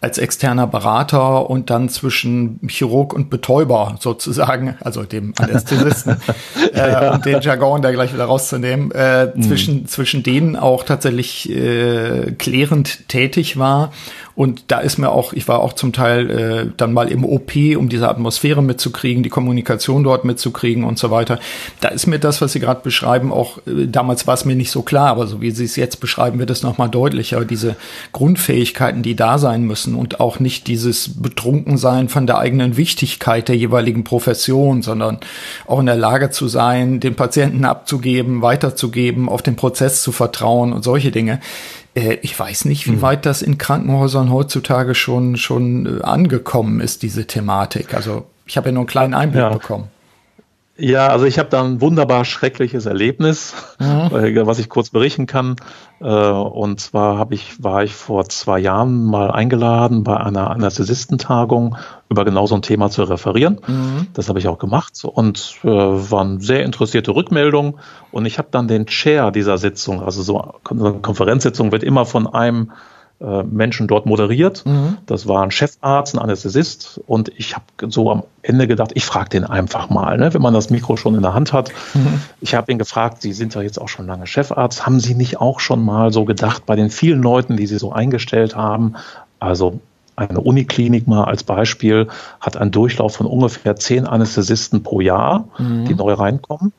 als 0.03 0.17
externer 0.17 0.67
Berater 0.67 1.49
und 1.49 1.69
dann 1.69 1.87
zwischen 1.87 2.59
Chirurg 2.67 3.13
und 3.13 3.29
Betäuber 3.29 3.95
sozusagen, 4.01 4.75
also 4.81 5.03
dem 5.03 5.33
Anästhesisten 5.37 6.17
äh, 6.73 6.91
ja. 6.91 7.13
und 7.13 7.25
den 7.25 7.39
Jargon 7.39 7.81
da 7.81 7.89
gleich 7.91 8.13
wieder 8.13 8.25
rauszunehmen, 8.25 8.91
äh, 8.91 9.27
mhm. 9.27 9.41
zwischen, 9.43 9.87
zwischen 9.87 10.21
denen 10.21 10.57
auch 10.57 10.83
tatsächlich 10.83 11.49
äh, 11.49 12.33
klärend 12.37 13.07
tätig 13.07 13.55
war 13.57 13.93
und 14.35 14.65
da 14.69 14.79
ist 14.79 14.97
mir 14.97 15.09
auch, 15.09 15.33
ich 15.33 15.47
war 15.47 15.59
auch 15.59 15.73
zum 15.73 15.93
Teil 15.93 16.29
äh, 16.31 16.71
dann 16.75 16.91
mal 16.91 17.07
im 17.11 17.23
OP, 17.23 17.55
um 17.77 17.87
diese 17.87 18.09
Atmosphäre 18.09 18.63
mitzukriegen, 18.63 19.21
die 19.21 19.29
Kommunikation 19.29 20.03
dort 20.03 20.25
mitzukriegen 20.25 20.83
und 20.83 20.97
so 20.97 21.11
weiter. 21.11 21.39
Da 21.81 21.89
ist 21.89 22.07
mir 22.07 22.17
das, 22.17 22.41
was 22.41 22.53
Sie 22.53 22.59
gerade 22.59 22.81
beschreiben, 22.81 23.31
auch 23.31 23.59
äh, 23.67 23.85
damals 23.87 24.25
war 24.25 24.33
es 24.33 24.45
mir 24.45 24.55
nicht 24.55 24.71
so 24.71 24.81
klar, 24.81 25.09
aber 25.09 25.27
so 25.27 25.39
wie 25.41 25.51
Sie 25.51 25.65
es 25.65 25.75
jetzt 25.75 25.99
beschreiben, 25.99 26.39
wird 26.39 26.49
es 26.49 26.63
nochmal 26.63 26.89
deutlicher. 26.89 27.45
Diese 27.45 27.75
Grundfähigkeiten, 28.11 29.03
die 29.03 29.15
da 29.15 29.37
sein 29.37 29.63
müssen 29.63 29.93
und 29.93 30.19
auch 30.19 30.39
nicht 30.39 30.65
dieses 30.65 31.21
Betrunkensein 31.21 32.09
von 32.09 32.25
der 32.25 32.39
eigenen 32.39 32.75
Wichtigkeit 32.75 33.47
der 33.47 33.57
jeweiligen 33.57 34.03
Profession, 34.03 34.81
sondern 34.81 35.19
auch 35.67 35.79
in 35.79 35.85
der 35.85 35.95
Lage 35.95 36.31
zu 36.31 36.47
sein, 36.47 36.99
den 36.99 37.13
Patienten 37.13 37.65
abzugeben, 37.65 38.41
weiterzugeben, 38.41 39.29
auf 39.29 39.43
den 39.43 39.55
Prozess 39.55 40.01
zu 40.01 40.11
vertrauen 40.11 40.73
und 40.73 40.83
solche 40.83 41.11
Dinge 41.11 41.39
ich 41.95 42.37
weiß 42.37 42.65
nicht, 42.65 42.87
wie 42.87 42.93
hm. 42.93 43.01
weit 43.01 43.25
das 43.25 43.41
in 43.41 43.57
Krankenhäusern 43.57 44.31
heutzutage 44.31 44.95
schon, 44.95 45.37
schon 45.37 45.99
äh, 45.99 46.01
angekommen 46.01 46.81
ist, 46.81 47.03
diese 47.03 47.27
Thematik. 47.27 47.93
Also 47.93 48.25
ich 48.45 48.57
habe 48.57 48.69
ja 48.69 48.71
nur 48.73 48.81
einen 48.81 48.87
kleinen 48.87 49.13
Einblick 49.13 49.41
ja. 49.41 49.49
bekommen. 49.49 49.89
Ja, 50.75 51.09
also 51.09 51.25
ich 51.25 51.37
habe 51.37 51.49
da 51.49 51.63
ein 51.63 51.81
wunderbar 51.81 52.25
schreckliches 52.25 52.87
Erlebnis, 52.87 53.53
mhm. 53.79 54.09
was 54.47 54.57
ich 54.57 54.69
kurz 54.69 54.89
berichten 54.89 55.27
kann. 55.27 55.55
Äh, 56.01 56.05
und 56.05 56.79
zwar 56.79 57.17
habe 57.19 57.35
ich, 57.35 57.61
war 57.61 57.83
ich 57.83 57.93
vor 57.93 58.27
zwei 58.29 58.57
Jahren 58.57 59.05
mal 59.05 59.29
eingeladen, 59.29 60.03
bei 60.03 60.17
einer 60.17 60.49
Anästhesistentagung 60.49 61.77
über 62.09 62.25
genau 62.25 62.47
so 62.47 62.55
ein 62.55 62.63
Thema 62.63 62.89
zu 62.89 63.03
referieren. 63.03 63.59
Mhm. 63.67 64.07
Das 64.13 64.29
habe 64.29 64.39
ich 64.39 64.47
auch 64.47 64.57
gemacht 64.57 65.03
und 65.05 65.59
äh, 65.63 65.67
waren 65.67 66.39
sehr 66.39 66.63
interessierte 66.63 67.11
Rückmeldungen. 67.11 67.75
Und 68.11 68.25
ich 68.25 68.39
habe 68.39 68.47
dann 68.49 68.67
den 68.67 68.87
Chair 68.87 69.29
dieser 69.29 69.59
Sitzung, 69.59 70.01
also 70.01 70.23
so 70.23 70.55
eine 70.67 70.93
Konferenzsitzung 70.93 71.71
wird 71.71 71.83
immer 71.83 72.07
von 72.07 72.25
einem 72.25 72.71
äh, 73.23 73.43
Menschen 73.43 73.87
dort 73.87 74.05
moderiert. 74.05 74.65
Mhm. 74.65 74.97
Das 75.05 75.27
war 75.27 75.43
ein 75.43 75.51
Chefarzt, 75.51 76.13
ein 76.13 76.19
Anästhesist 76.19 76.99
und 77.07 77.31
ich 77.37 77.55
habe 77.55 77.65
so 77.89 78.11
am 78.11 78.23
Ende 78.41 78.67
gedacht, 78.67 78.91
ich 78.95 79.05
frage 79.05 79.29
den 79.29 79.45
einfach 79.45 79.89
mal, 79.89 80.17
ne, 80.17 80.33
wenn 80.33 80.41
man 80.41 80.53
das 80.53 80.69
Mikro 80.69 80.97
schon 80.97 81.15
in 81.15 81.21
der 81.21 81.33
Hand 81.33 81.53
hat. 81.53 81.71
Mhm. 81.93 82.21
Ich 82.41 82.53
habe 82.53 82.71
ihn 82.71 82.77
gefragt, 82.77 83.21
Sie 83.21 83.33
sind 83.33 83.55
ja 83.55 83.61
jetzt 83.61 83.79
auch 83.79 83.87
schon 83.87 84.07
lange 84.07 84.27
Chefarzt, 84.27 84.85
haben 84.85 84.99
Sie 84.99 85.15
nicht 85.15 85.39
auch 85.39 85.59
schon 85.59 85.83
mal 85.83 86.11
so 86.11 86.25
gedacht 86.25 86.65
bei 86.65 86.75
den 86.75 86.89
vielen 86.89 87.21
Leuten, 87.21 87.55
die 87.55 87.65
Sie 87.65 87.77
so 87.77 87.93
eingestellt 87.93 88.55
haben, 88.55 88.95
also 89.39 89.79
eine 90.15 90.41
Uniklinik 90.41 91.07
mal 91.07 91.23
als 91.23 91.43
Beispiel 91.43 92.07
hat 92.39 92.57
einen 92.57 92.71
Durchlauf 92.71 93.15
von 93.15 93.25
ungefähr 93.25 93.75
zehn 93.75 94.05
Anästhesisten 94.05 94.83
pro 94.83 95.01
Jahr, 95.01 95.45
mhm. 95.57 95.85
die 95.85 95.95
neu 95.95 96.13
reinkommen. 96.13 96.71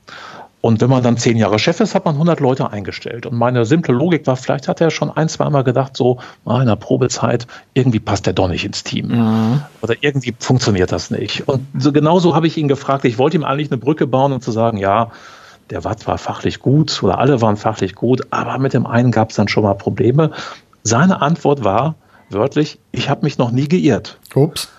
Und 0.64 0.80
wenn 0.80 0.88
man 0.88 1.02
dann 1.02 1.18
zehn 1.18 1.36
Jahre 1.36 1.58
Chef 1.58 1.78
ist, 1.80 1.94
hat 1.94 2.06
man 2.06 2.14
100 2.14 2.40
Leute 2.40 2.70
eingestellt. 2.70 3.26
Und 3.26 3.36
meine 3.36 3.66
simple 3.66 3.92
Logik 3.92 4.26
war, 4.26 4.34
vielleicht 4.34 4.66
hat 4.66 4.80
er 4.80 4.90
schon 4.90 5.10
ein, 5.10 5.28
zwei 5.28 5.50
Mal 5.50 5.62
gedacht, 5.62 5.94
so 5.94 6.20
ah, 6.46 6.58
in 6.62 6.66
der 6.66 6.76
Probezeit, 6.76 7.46
irgendwie 7.74 8.00
passt 8.00 8.24
der 8.24 8.32
doch 8.32 8.48
nicht 8.48 8.64
ins 8.64 8.82
Team. 8.82 9.08
Mhm. 9.08 9.60
Oder 9.82 9.96
irgendwie 10.00 10.34
funktioniert 10.38 10.90
das 10.90 11.10
nicht. 11.10 11.46
Und 11.48 11.66
so, 11.76 11.92
genauso 11.92 12.34
habe 12.34 12.46
ich 12.46 12.56
ihn 12.56 12.68
gefragt. 12.68 13.04
Ich 13.04 13.18
wollte 13.18 13.36
ihm 13.36 13.44
eigentlich 13.44 13.70
eine 13.70 13.76
Brücke 13.76 14.06
bauen 14.06 14.32
und 14.32 14.36
um 14.36 14.40
zu 14.40 14.52
sagen, 14.52 14.78
ja, 14.78 15.10
der 15.68 15.84
war 15.84 15.98
zwar 15.98 16.16
fachlich 16.16 16.60
gut 16.60 17.02
oder 17.02 17.18
alle 17.18 17.42
waren 17.42 17.58
fachlich 17.58 17.94
gut, 17.94 18.22
aber 18.30 18.56
mit 18.56 18.72
dem 18.72 18.86
einen 18.86 19.10
gab 19.10 19.32
es 19.32 19.36
dann 19.36 19.48
schon 19.48 19.64
mal 19.64 19.74
Probleme. 19.74 20.30
Seine 20.82 21.20
Antwort 21.20 21.62
war 21.62 21.96
wörtlich, 22.30 22.78
ich 22.90 23.10
habe 23.10 23.26
mich 23.26 23.36
noch 23.36 23.50
nie 23.50 23.68
geirrt. 23.68 24.18
Ups. 24.34 24.70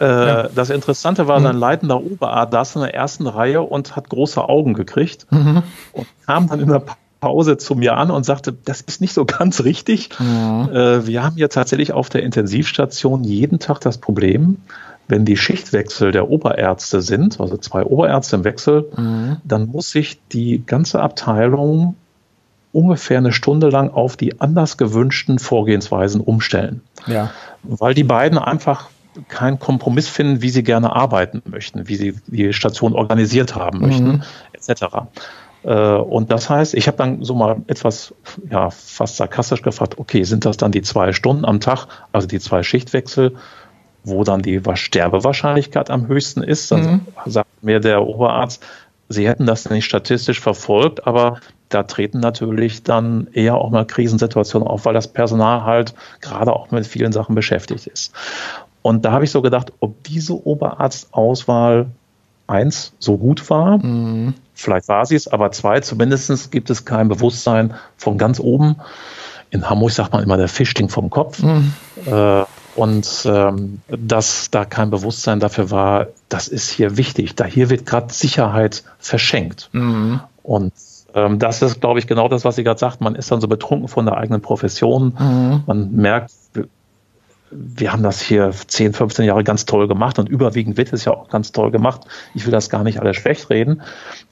Äh, 0.00 0.04
ja. 0.04 0.48
Das 0.54 0.70
Interessante 0.70 1.26
war, 1.28 1.38
mhm. 1.38 1.44
sein 1.44 1.56
leitender 1.56 2.02
Oberarzt 2.02 2.52
saß 2.52 2.76
in 2.76 2.82
der 2.82 2.94
ersten 2.94 3.26
Reihe 3.26 3.62
und 3.62 3.96
hat 3.96 4.08
große 4.08 4.42
Augen 4.42 4.74
gekriegt 4.74 5.26
mhm. 5.30 5.62
und 5.92 6.06
kam 6.26 6.48
dann 6.48 6.60
in 6.60 6.68
der 6.68 6.82
Pause 7.20 7.56
zu 7.56 7.74
mir 7.74 7.96
an 7.96 8.10
und 8.10 8.24
sagte, 8.24 8.52
das 8.52 8.80
ist 8.82 9.00
nicht 9.00 9.12
so 9.12 9.24
ganz 9.24 9.64
richtig. 9.64 10.10
Mhm. 10.18 10.68
Äh, 10.72 11.06
wir 11.06 11.22
haben 11.22 11.36
hier 11.36 11.48
tatsächlich 11.48 11.92
auf 11.92 12.08
der 12.08 12.22
Intensivstation 12.22 13.24
jeden 13.24 13.58
Tag 13.58 13.80
das 13.80 13.98
Problem, 13.98 14.58
wenn 15.08 15.24
die 15.24 15.36
Schichtwechsel 15.36 16.12
der 16.12 16.28
Oberärzte 16.28 17.00
sind, 17.00 17.40
also 17.40 17.56
zwei 17.56 17.84
Oberärzte 17.84 18.36
im 18.36 18.44
Wechsel, 18.44 18.86
mhm. 18.96 19.36
dann 19.44 19.68
muss 19.68 19.90
sich 19.90 20.20
die 20.32 20.64
ganze 20.64 21.00
Abteilung 21.00 21.96
ungefähr 22.72 23.18
eine 23.18 23.32
Stunde 23.32 23.70
lang 23.70 23.90
auf 23.90 24.16
die 24.16 24.40
anders 24.40 24.76
gewünschten 24.76 25.38
Vorgehensweisen 25.38 26.20
umstellen. 26.20 26.82
Ja. 27.06 27.30
Weil 27.62 27.94
die 27.94 28.04
beiden 28.04 28.38
einfach 28.38 28.90
keinen 29.28 29.58
Kompromiss 29.58 30.08
finden, 30.08 30.42
wie 30.42 30.50
sie 30.50 30.62
gerne 30.62 30.94
arbeiten 30.94 31.42
möchten, 31.46 31.88
wie 31.88 31.96
sie 31.96 32.14
die 32.26 32.52
Station 32.52 32.94
organisiert 32.94 33.54
haben 33.54 33.80
möchten, 33.80 34.06
mhm. 34.06 34.22
etc. 34.52 34.84
Äh, 35.64 35.74
und 35.74 36.30
das 36.30 36.48
heißt, 36.48 36.74
ich 36.74 36.86
habe 36.86 36.96
dann 36.96 37.24
so 37.24 37.34
mal 37.34 37.56
etwas, 37.66 38.14
ja, 38.50 38.70
fast 38.70 39.16
sarkastisch 39.16 39.62
gefragt, 39.62 39.98
okay, 39.98 40.22
sind 40.24 40.44
das 40.44 40.56
dann 40.56 40.72
die 40.72 40.82
zwei 40.82 41.12
Stunden 41.12 41.44
am 41.44 41.60
Tag, 41.60 41.86
also 42.12 42.26
die 42.26 42.40
zwei 42.40 42.62
Schichtwechsel, 42.62 43.36
wo 44.04 44.22
dann 44.22 44.42
die 44.42 44.60
Sterbewahrscheinlichkeit 44.74 45.90
am 45.90 46.06
höchsten 46.06 46.42
ist? 46.42 46.70
Dann 46.70 46.82
mhm. 46.82 47.00
sagt 47.26 47.62
mir 47.62 47.80
der 47.80 48.06
Oberarzt, 48.06 48.62
sie 49.08 49.28
hätten 49.28 49.46
das 49.46 49.68
nicht 49.68 49.84
statistisch 49.84 50.40
verfolgt, 50.40 51.06
aber 51.06 51.40
da 51.68 51.82
treten 51.82 52.20
natürlich 52.20 52.84
dann 52.84 53.26
eher 53.32 53.56
auch 53.56 53.70
mal 53.70 53.84
Krisensituationen 53.84 54.68
auf, 54.68 54.84
weil 54.84 54.94
das 54.94 55.08
Personal 55.08 55.64
halt 55.64 55.94
gerade 56.20 56.52
auch 56.52 56.70
mit 56.70 56.86
vielen 56.86 57.12
Sachen 57.12 57.34
beschäftigt 57.34 57.88
ist. 57.88 58.12
Und 58.86 59.04
da 59.04 59.10
habe 59.10 59.24
ich 59.24 59.32
so 59.32 59.42
gedacht, 59.42 59.72
ob 59.80 60.04
diese 60.04 60.46
Oberarztauswahl 60.46 61.86
eins 62.46 62.92
so 63.00 63.16
gut 63.16 63.50
war, 63.50 63.84
mhm. 63.84 64.34
vielleicht 64.54 64.86
war 64.86 65.04
sie 65.04 65.16
es, 65.16 65.26
aber 65.26 65.50
zwei, 65.50 65.80
zumindest 65.80 66.52
gibt 66.52 66.70
es 66.70 66.84
kein 66.84 67.08
Bewusstsein 67.08 67.74
von 67.96 68.16
ganz 68.16 68.38
oben. 68.38 68.76
In 69.50 69.68
Hamburg 69.68 69.90
sagt 69.90 70.12
man 70.12 70.22
immer 70.22 70.36
der 70.36 70.46
Fischling 70.46 70.88
vom 70.88 71.10
Kopf. 71.10 71.42
Mhm. 71.42 71.72
Äh, 72.06 72.44
und 72.76 73.28
ähm, 73.28 73.80
dass 73.88 74.52
da 74.52 74.64
kein 74.64 74.90
Bewusstsein 74.90 75.40
dafür 75.40 75.72
war, 75.72 76.06
das 76.28 76.46
ist 76.46 76.70
hier 76.70 76.96
wichtig. 76.96 77.34
Da 77.34 77.44
hier 77.44 77.70
wird 77.70 77.86
gerade 77.86 78.14
Sicherheit 78.14 78.84
verschenkt. 79.00 79.68
Mhm. 79.72 80.20
Und 80.44 80.72
ähm, 81.12 81.40
das 81.40 81.60
ist, 81.60 81.80
glaube 81.80 81.98
ich, 81.98 82.06
genau 82.06 82.28
das, 82.28 82.44
was 82.44 82.54
Sie 82.54 82.62
gerade 82.62 82.78
sagt. 82.78 83.00
Man 83.00 83.16
ist 83.16 83.32
dann 83.32 83.40
so 83.40 83.48
betrunken 83.48 83.88
von 83.88 84.06
der 84.06 84.16
eigenen 84.16 84.42
Profession. 84.42 85.16
Mhm. 85.18 85.64
Man 85.66 85.90
merkt, 85.90 86.30
wir 87.50 87.92
haben 87.92 88.02
das 88.02 88.20
hier 88.20 88.50
10, 88.50 88.92
15 88.92 89.24
Jahre 89.24 89.44
ganz 89.44 89.66
toll 89.66 89.86
gemacht 89.86 90.18
und 90.18 90.28
überwiegend 90.28 90.76
wird 90.76 90.92
es 90.92 91.04
ja 91.04 91.12
auch 91.12 91.28
ganz 91.28 91.52
toll 91.52 91.70
gemacht. 91.70 92.02
Ich 92.34 92.44
will 92.44 92.52
das 92.52 92.70
gar 92.70 92.82
nicht 92.82 93.00
alles 93.00 93.16
schlecht 93.16 93.50
reden. 93.50 93.82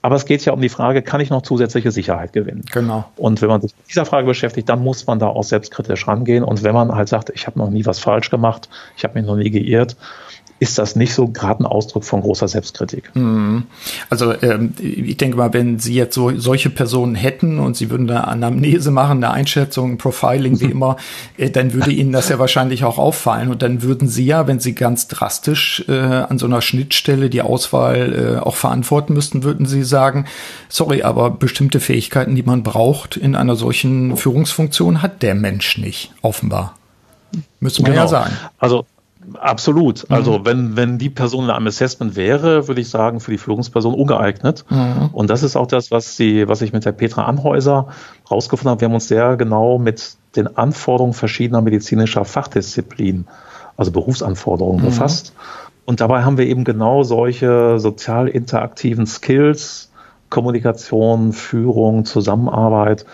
Aber 0.02 0.16
es 0.16 0.24
geht 0.24 0.44
ja 0.44 0.52
um 0.52 0.60
die 0.60 0.68
Frage, 0.68 1.02
kann 1.02 1.20
ich 1.20 1.30
noch 1.30 1.42
zusätzliche 1.42 1.92
Sicherheit 1.92 2.32
gewinnen? 2.32 2.64
Genau. 2.72 3.04
Und 3.16 3.40
wenn 3.40 3.48
man 3.48 3.60
sich 3.60 3.74
mit 3.76 3.88
dieser 3.88 4.04
Frage 4.04 4.26
beschäftigt, 4.26 4.68
dann 4.68 4.82
muss 4.82 5.06
man 5.06 5.18
da 5.18 5.28
auch 5.28 5.44
selbstkritisch 5.44 6.08
rangehen. 6.08 6.42
Und 6.42 6.62
wenn 6.62 6.74
man 6.74 6.92
halt 6.94 7.08
sagt, 7.08 7.30
ich 7.34 7.46
habe 7.46 7.58
noch 7.58 7.70
nie 7.70 7.86
was 7.86 8.00
falsch 8.00 8.30
gemacht, 8.30 8.68
ich 8.96 9.04
habe 9.04 9.18
mich 9.18 9.26
noch 9.26 9.36
nie 9.36 9.50
geirrt, 9.50 9.96
ist 10.64 10.78
das 10.78 10.96
nicht 10.96 11.12
so 11.12 11.28
gerade 11.28 11.62
ein 11.62 11.66
Ausdruck 11.66 12.04
von 12.04 12.22
großer 12.22 12.48
Selbstkritik. 12.48 13.14
Mhm. 13.14 13.64
Also 14.08 14.32
ähm, 14.40 14.72
ich 14.78 15.18
denke 15.18 15.36
mal, 15.36 15.52
wenn 15.52 15.78
Sie 15.78 15.94
jetzt 15.94 16.14
so 16.14 16.34
solche 16.38 16.70
Personen 16.70 17.14
hätten 17.14 17.58
und 17.58 17.76
Sie 17.76 17.90
würden 17.90 18.08
eine 18.08 18.26
Anamnese 18.26 18.90
machen, 18.90 19.22
eine 19.22 19.30
Einschätzung, 19.30 19.92
ein 19.92 19.98
Profiling, 19.98 20.60
wie 20.60 20.64
immer, 20.70 20.96
äh, 21.36 21.50
dann 21.50 21.74
würde 21.74 21.92
Ihnen 21.92 22.12
das 22.12 22.30
ja 22.30 22.38
wahrscheinlich 22.38 22.82
auch 22.84 22.96
auffallen. 22.96 23.50
Und 23.50 23.60
dann 23.60 23.82
würden 23.82 24.08
Sie 24.08 24.24
ja, 24.24 24.46
wenn 24.46 24.58
Sie 24.58 24.74
ganz 24.74 25.06
drastisch 25.06 25.84
äh, 25.86 25.92
an 25.92 26.38
so 26.38 26.46
einer 26.46 26.62
Schnittstelle 26.62 27.28
die 27.28 27.42
Auswahl 27.42 28.38
äh, 28.38 28.40
auch 28.40 28.56
verantworten 28.56 29.12
müssten, 29.12 29.42
würden 29.42 29.66
Sie 29.66 29.84
sagen, 29.84 30.24
sorry, 30.70 31.02
aber 31.02 31.30
bestimmte 31.30 31.78
Fähigkeiten, 31.78 32.34
die 32.36 32.42
man 32.42 32.62
braucht 32.62 33.18
in 33.18 33.36
einer 33.36 33.54
solchen 33.54 34.16
Führungsfunktion, 34.16 35.02
hat 35.02 35.22
der 35.22 35.34
Mensch 35.34 35.76
nicht, 35.76 36.14
offenbar. 36.22 36.78
Müssen 37.60 37.84
wir 37.84 37.92
genau. 37.92 38.04
ja 38.04 38.08
sagen. 38.08 38.32
Also 38.58 38.86
Absolut. 39.34 40.08
Mhm. 40.08 40.14
Also 40.14 40.44
wenn, 40.44 40.76
wenn 40.76 40.98
die 40.98 41.10
Person 41.10 41.44
in 41.44 41.50
einem 41.50 41.66
Assessment 41.66 42.16
wäre, 42.16 42.68
würde 42.68 42.80
ich 42.80 42.90
sagen, 42.90 43.20
für 43.20 43.30
die 43.30 43.38
Führungsperson 43.38 43.94
ungeeignet. 43.94 44.64
Mhm. 44.68 45.10
Und 45.12 45.30
das 45.30 45.42
ist 45.42 45.56
auch 45.56 45.66
das, 45.66 45.90
was, 45.90 46.16
die, 46.16 46.48
was 46.48 46.62
ich 46.62 46.72
mit 46.72 46.84
der 46.84 46.92
Petra 46.92 47.24
Anhäuser 47.24 47.88
rausgefunden 48.30 48.70
habe. 48.70 48.80
Wir 48.80 48.88
haben 48.88 48.94
uns 48.94 49.08
sehr 49.08 49.36
genau 49.36 49.78
mit 49.78 50.16
den 50.36 50.56
Anforderungen 50.56 51.14
verschiedener 51.14 51.62
medizinischer 51.62 52.24
Fachdisziplinen, 52.24 53.26
also 53.76 53.92
Berufsanforderungen 53.92 54.82
mhm. 54.82 54.86
befasst. 54.86 55.32
Und 55.86 56.00
dabei 56.00 56.24
haben 56.24 56.38
wir 56.38 56.46
eben 56.46 56.64
genau 56.64 57.02
solche 57.02 57.78
sozial 57.78 58.28
interaktiven 58.28 59.06
Skills, 59.06 59.90
Kommunikation, 60.30 61.32
Führung, 61.32 62.04
Zusammenarbeit, 62.04 63.04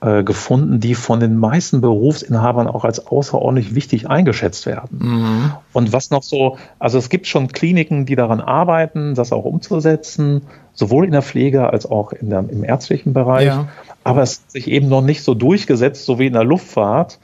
äh, 0.00 0.22
gefunden, 0.22 0.78
die 0.78 0.94
von 0.94 1.18
den 1.18 1.36
meisten 1.36 1.80
Berufsinhabern 1.80 2.68
auch 2.68 2.84
als 2.84 3.06
außerordentlich 3.06 3.74
wichtig 3.74 4.08
eingeschätzt 4.08 4.66
werden. 4.66 4.98
Mhm. 5.00 5.52
Und 5.72 5.92
was 5.92 6.10
noch 6.10 6.22
so, 6.22 6.56
also 6.78 6.98
es 6.98 7.08
gibt 7.08 7.26
schon 7.26 7.48
Kliniken, 7.48 8.06
die 8.06 8.14
daran 8.14 8.40
arbeiten, 8.40 9.14
das 9.14 9.32
auch 9.32 9.44
umzusetzen, 9.44 10.42
sowohl 10.72 11.04
in 11.04 11.12
der 11.12 11.22
Pflege 11.22 11.70
als 11.70 11.84
auch 11.84 12.12
in 12.12 12.30
der, 12.30 12.44
im 12.48 12.62
ärztlichen 12.62 13.12
Bereich. 13.12 13.46
Ja. 13.46 13.68
Aber 14.04 14.22
es 14.22 14.40
hat 14.40 14.52
sich 14.52 14.68
eben 14.68 14.88
noch 14.88 15.02
nicht 15.02 15.24
so 15.24 15.34
durchgesetzt, 15.34 16.04
so 16.04 16.18
wie 16.18 16.26
in 16.26 16.32
der 16.32 16.44
Luftfahrt 16.44 17.18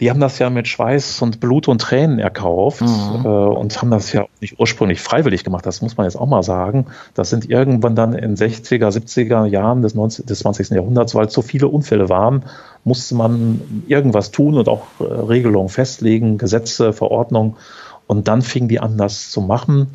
die 0.00 0.10
haben 0.10 0.20
das 0.20 0.38
ja 0.38 0.50
mit 0.50 0.66
Schweiß 0.66 1.22
und 1.22 1.38
Blut 1.38 1.68
und 1.68 1.80
Tränen 1.80 2.18
erkauft 2.18 2.80
mhm. 2.80 3.24
äh, 3.24 3.28
und 3.28 3.80
haben 3.80 3.90
das 3.90 4.12
ja 4.12 4.26
nicht 4.40 4.58
ursprünglich 4.58 5.00
freiwillig 5.00 5.44
gemacht, 5.44 5.64
das 5.64 5.82
muss 5.82 5.96
man 5.96 6.06
jetzt 6.06 6.16
auch 6.16 6.26
mal 6.26 6.42
sagen. 6.42 6.86
Das 7.14 7.30
sind 7.30 7.48
irgendwann 7.48 7.94
dann 7.94 8.14
in 8.14 8.36
60er, 8.36 8.88
70er 8.88 9.46
Jahren 9.46 9.82
des, 9.82 9.94
19, 9.94 10.26
des 10.26 10.40
20. 10.40 10.70
Jahrhunderts, 10.70 11.14
weil 11.14 11.30
so 11.30 11.42
viele 11.42 11.68
Unfälle 11.68 12.08
waren, 12.08 12.42
musste 12.84 13.14
man 13.14 13.84
irgendwas 13.86 14.32
tun 14.32 14.58
und 14.58 14.68
auch 14.68 14.86
äh, 14.98 15.04
Regelungen 15.04 15.68
festlegen, 15.68 16.38
Gesetze, 16.38 16.92
Verordnungen. 16.92 17.56
Und 18.06 18.28
dann 18.28 18.42
fing 18.42 18.68
die 18.68 18.80
an, 18.80 18.98
das 18.98 19.30
zu 19.30 19.40
machen. 19.40 19.88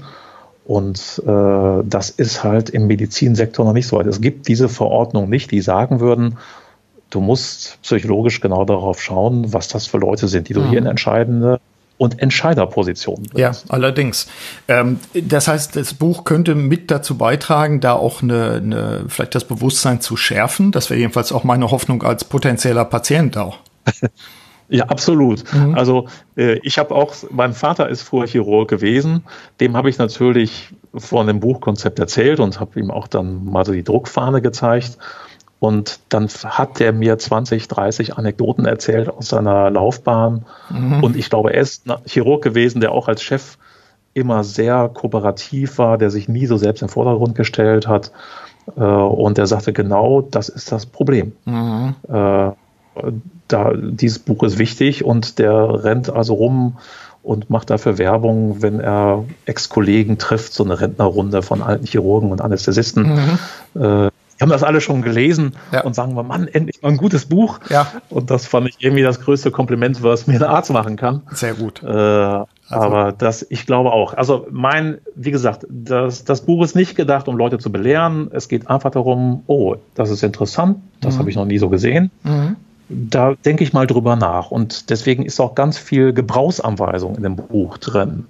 Und 0.66 1.22
äh, 1.26 1.84
das 1.86 2.10
ist 2.10 2.44
halt 2.44 2.70
im 2.70 2.88
Medizinsektor 2.88 3.66
noch 3.66 3.74
nicht 3.74 3.88
so 3.88 3.98
weit. 3.98 4.08
Es 4.08 4.22
gibt 4.22 4.48
diese 4.48 4.70
Verordnung 4.70 5.30
nicht, 5.30 5.52
die 5.52 5.62
sagen 5.62 6.00
würden, 6.00 6.38
du 7.10 7.22
musst 7.22 7.80
psychologisch 7.82 8.42
genau 8.42 8.66
darauf 8.66 9.02
schauen, 9.02 9.54
was 9.54 9.68
das 9.68 9.88
für 9.88 9.98
Leute 9.98 10.28
sind, 10.28 10.50
die 10.50 10.54
du 10.54 10.62
mhm. 10.62 10.70
hier 10.70 10.80
in 10.80 10.86
entscheidende 10.86 11.60
und 11.98 12.22
Entscheiderpositionen. 12.22 13.28
Ja, 13.36 13.52
allerdings. 13.70 14.28
Ähm, 14.68 15.00
das 15.14 15.48
heißt, 15.48 15.76
das 15.76 15.96
Buch 15.96 16.26
könnte 16.26 16.54
mit 16.54 16.92
dazu 16.92 17.18
beitragen, 17.18 17.80
da 17.80 17.94
auch 17.94 18.22
eine, 18.22 18.54
eine 18.54 19.06
vielleicht 19.08 19.34
das 19.34 19.46
Bewusstsein 19.46 20.00
zu 20.00 20.16
schärfen. 20.16 20.72
Das 20.72 20.90
wäre 20.90 21.00
jedenfalls 21.00 21.32
auch 21.32 21.44
meine 21.44 21.72
Hoffnung 21.72 22.04
als 22.04 22.24
potenzieller 22.24 22.86
Patient 22.86 23.38
auch. 23.38 23.58
Ja, 24.70 24.86
absolut. 24.86 25.44
Mhm. 25.54 25.76
Also 25.76 26.08
äh, 26.36 26.60
ich 26.62 26.78
habe 26.78 26.94
auch, 26.94 27.16
mein 27.32 27.54
Vater 27.54 27.88
ist 27.88 28.02
früher 28.02 28.28
Chirurg 28.28 28.70
gewesen, 28.70 29.24
dem 29.62 29.78
habe 29.78 29.90
ich 29.90 29.98
natürlich 29.98 30.74
von 30.94 31.28
dem 31.28 31.40
Buchkonzept 31.40 32.00
erzählt 32.00 32.40
und 32.40 32.60
habe 32.60 32.80
ihm 32.80 32.92
auch 32.92 33.08
dann 33.08 33.46
mal 33.46 33.66
so 33.66 33.72
die 33.72 33.84
Druckfahne 33.84 34.42
gezeigt. 34.42 34.98
Und 35.60 36.00
dann 36.10 36.28
hat 36.28 36.80
der 36.80 36.94
mir 36.94 37.18
20, 37.18 37.68
30 37.68 38.18
Anekdoten 38.18 38.66
erzählt 38.66 39.10
aus 39.10 39.30
seiner 39.30 39.72
Laufbahn. 39.72 40.46
Mhm. 40.70 41.04
Und 41.04 41.16
ich 41.16 41.30
glaube, 41.30 41.54
er 41.54 41.62
ist 41.62 41.90
ein 41.90 41.98
Chirurg 42.06 42.44
gewesen, 42.44 42.80
der 42.80 42.92
auch 42.92 43.08
als 43.08 43.24
Chef 43.24 43.58
immer 44.14 44.44
sehr 44.44 44.90
kooperativ 44.94 45.78
war, 45.78 45.98
der 45.98 46.12
sich 46.12 46.28
nie 46.28 46.46
so 46.46 46.58
selbst 46.58 46.82
im 46.82 46.90
Vordergrund 46.90 47.36
gestellt 47.36 47.88
hat. 47.88 48.12
Äh, 48.76 48.82
und 48.82 49.38
der 49.38 49.48
sagte, 49.48 49.74
genau 49.74 50.22
das 50.22 50.50
ist 50.50 50.72
das 50.72 50.86
Problem. 50.86 51.34
Mhm. 51.46 51.96
Äh, 52.08 52.52
da, 53.48 53.74
dieses 53.76 54.20
Buch 54.20 54.44
ist 54.44 54.60
wichtig 54.60 55.06
und 55.06 55.40
der 55.40 55.84
rennt 55.84 56.10
also 56.10 56.34
rum 56.34 56.78
und 57.24 57.50
macht 57.50 57.70
dafür 57.70 57.98
Werbung, 57.98 58.62
wenn 58.62 58.80
er 58.80 59.26
Ex-Kollegen 59.46 60.18
trifft, 60.18 60.54
so 60.54 60.64
eine 60.64 60.80
Rentnerrunde 60.80 61.42
von 61.42 61.62
alten 61.62 61.86
Chirurgen 61.86 62.32
und 62.32 62.42
Anästhesisten. 62.42 63.40
Mhm. 63.76 64.10
Die 64.38 64.44
haben 64.44 64.50
das 64.50 64.64
alle 64.64 64.82
schon 64.82 65.02
gelesen 65.02 65.54
ja. 65.72 65.84
und 65.84 65.96
sagen 65.96 66.16
wir, 66.16 66.24
Mann, 66.24 66.48
endlich 66.48 66.82
mal 66.82 66.90
ein 66.90 66.98
gutes 66.98 67.26
Buch. 67.26 67.60
Ja. 67.70 67.88
Und 68.10 68.30
das 68.30 68.46
fand 68.46 68.68
ich 68.70 68.76
irgendwie 68.80 69.04
das 69.04 69.20
größte 69.20 69.52
Kompliment, 69.52 70.04
was 70.04 70.28
mir 70.28 70.36
ein 70.36 70.44
Arzt 70.44 70.72
machen 70.72 70.96
kann. 70.96 71.24
Sehr 71.32 71.56
gut. 71.56 71.82
Äh, 71.84 71.88
also. 72.70 72.86
Aber 72.86 73.12
das, 73.14 73.46
ich 73.50 73.66
glaube 73.66 73.92
auch. 73.92 74.14
Also 74.14 74.46
mein, 74.52 75.00
wie 75.16 75.32
gesagt, 75.32 75.66
das, 75.70 76.26
das 76.26 76.42
Buch 76.42 76.64
ist 76.64 76.76
nicht 76.76 76.96
gedacht, 76.96 77.28
um 77.28 77.38
Leute 77.38 77.60
zu 77.60 77.72
belehren. 77.72 78.30
Es 78.32 78.48
geht 78.48 78.70
einfach 78.70 78.92
darum, 78.92 79.44
oh, 79.48 79.76
das 79.96 80.10
ist 80.10 80.24
interessant, 80.24 80.78
das 81.02 81.16
mhm. 81.16 81.20
habe 81.20 81.30
ich 81.30 81.36
noch 81.36 81.46
nie 81.46 81.58
so 81.58 81.70
gesehen. 81.70 82.12
Mhm. 82.24 82.58
Da 82.90 83.34
denke 83.46 83.64
ich 83.64 83.74
mal 83.74 83.88
drüber 83.88 84.16
nach. 84.16 84.52
Und 84.52 84.90
deswegen 84.90 85.26
ist 85.26 85.40
auch 85.40 85.56
ganz 85.56 85.78
viel 85.78 86.14
Gebrauchsanweisung 86.14 87.16
in 87.16 87.24
dem 87.24 87.36
Buch 87.36 87.78
drin. 87.78 88.26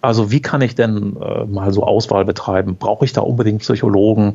Also 0.00 0.30
wie 0.30 0.40
kann 0.40 0.60
ich 0.60 0.74
denn 0.74 1.16
äh, 1.20 1.44
mal 1.44 1.72
so 1.72 1.84
Auswahl 1.84 2.24
betreiben? 2.24 2.76
Brauche 2.76 3.04
ich 3.04 3.12
da 3.12 3.22
unbedingt 3.22 3.60
Psychologen? 3.60 4.34